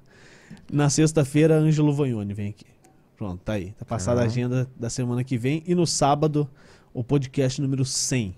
[0.70, 2.66] Na sexta-feira, Ângelo Vagnoni vem aqui.
[3.16, 3.73] Pronto, tá aí.
[3.73, 5.62] Tá passada a agenda da semana que vem.
[5.66, 6.48] E no sábado,
[6.93, 8.35] o podcast número 100,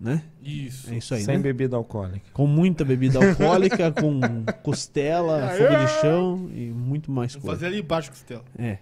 [0.00, 0.22] né?
[0.42, 0.90] Isso.
[0.90, 1.42] É isso aí, Sem né?
[1.42, 2.26] bebida alcoólica.
[2.32, 4.20] Com muita bebida alcoólica, com
[4.62, 7.60] costela, fogo de chão e muito mais Vamos coisa.
[7.60, 8.44] fazer ali embaixo, Costela.
[8.58, 8.78] É.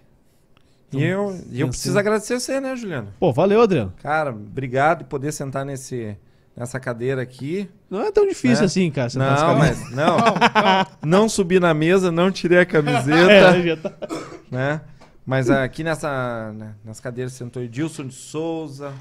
[0.93, 3.11] E eu, e eu preciso agradecer você, né, Juliano?
[3.19, 3.93] Pô, valeu, Adriano.
[4.01, 6.15] Cara, obrigado por poder sentar nesse,
[6.55, 7.69] nessa cadeira aqui.
[7.89, 8.65] Não é tão difícil É.
[8.65, 9.05] assim, cara.
[9.07, 10.17] nessa Não, mas não,
[11.03, 13.93] não subi na mesa, não tirei a É, camiseta, já tá.
[14.51, 14.81] né?
[15.25, 18.93] Mas aqui nessa, né, nas cadeiras sentou Edilson de Souza,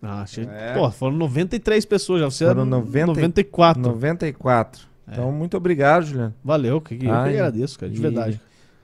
[0.00, 0.44] Ah, achei...
[0.44, 0.72] É.
[0.74, 2.30] Pô, foram 93 pessoas já.
[2.30, 3.82] Você Foram era 90 94.
[3.82, 4.82] 94.
[5.08, 5.12] É.
[5.12, 6.34] Então, muito obrigado, Juliano.
[6.44, 8.40] Valeu, que, que eu que agradeço, cara, de e- verdade.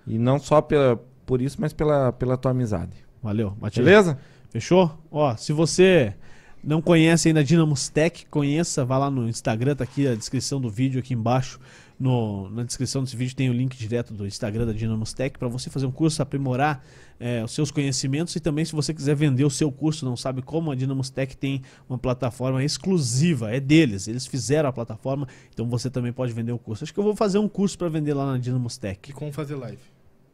[0.07, 2.97] E não só pela, por isso, mas pela, pela tua amizade.
[3.23, 3.85] Valeu, Matheus.
[3.85, 4.19] Beleza?
[4.51, 4.99] Fechou?
[5.13, 6.15] Ó, se você
[6.63, 10.61] não conhece ainda a Dynamos Tech, conheça, vá lá no Instagram, tá aqui a descrição
[10.61, 11.59] do vídeo aqui embaixo.
[11.99, 15.49] No, na descrição desse vídeo tem o link direto do Instagram da Dynamos Tech para
[15.49, 16.83] você fazer um curso, aprimorar
[17.19, 20.41] é, os seus conhecimentos e também se você quiser vender o seu curso, não sabe
[20.41, 25.69] como, a Dynamos Tech tem uma plataforma exclusiva, é deles, eles fizeram a plataforma, então
[25.69, 26.85] você também pode vender o curso.
[26.85, 29.11] Acho que eu vou fazer um curso para vender lá na Dynamos Tech.
[29.11, 29.83] E como fazer live.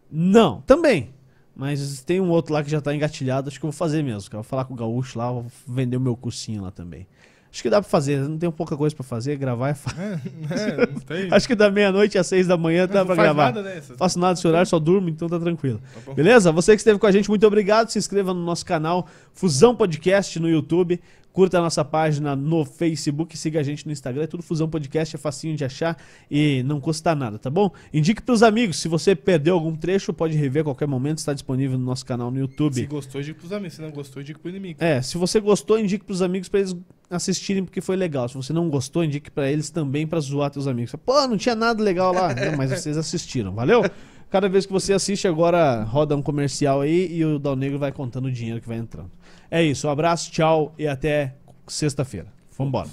[0.09, 1.11] Não, também.
[1.57, 4.29] Mas tem um outro lá que já tá engatilhado, acho que eu vou fazer mesmo.
[4.31, 7.07] Vou falar com o Gaúcho lá, vou vender o meu cursinho lá também.
[7.51, 9.99] Acho que dá pra fazer, não tem pouca coisa pra fazer, gravar é fácil.
[10.03, 11.33] É, não tem.
[11.33, 13.45] Acho que da meia-noite às seis da manhã dá não pra faz gravar.
[13.47, 13.79] nada, né?
[13.79, 15.81] essas- Faço nada desse horário, só durmo, então tá tranquilo.
[16.05, 16.13] Tá.
[16.13, 16.53] Beleza?
[16.53, 17.89] Você que esteve com a gente, muito obrigado.
[17.89, 21.01] Se inscreva no nosso canal Fusão Podcast no YouTube.
[21.37, 25.17] Curta a nossa página no Facebook, siga a gente no Instagram, é tudo Fusão Podcast,
[25.17, 25.95] é facinho de achar
[26.31, 27.71] e não custa nada, tá bom?
[27.93, 31.79] Indique pros amigos, se você perdeu algum trecho, pode rever a qualquer momento, está disponível
[31.79, 32.77] no nosso canal no YouTube.
[32.77, 33.75] Se gostou, diga pros amigos.
[33.75, 34.83] Se não gostou, diga pro inimigo.
[34.83, 36.75] É, se você gostou, indique pros amigos pra eles
[37.11, 38.31] assistirem porque foi legal.
[38.31, 40.95] Se você não gostou, indique pra eles também pra zoar teus amigos.
[41.05, 42.33] Pô, não tinha nada legal lá.
[42.35, 43.83] Não, mas vocês assistiram, valeu?
[44.31, 47.93] Cada vez que você assiste, agora roda um comercial aí e o Dal Negro vai
[47.93, 49.11] contando o dinheiro que vai entrando.
[49.51, 51.35] É isso, um abraço, tchau e até
[51.67, 52.27] sexta-feira.
[52.57, 52.89] Vambora.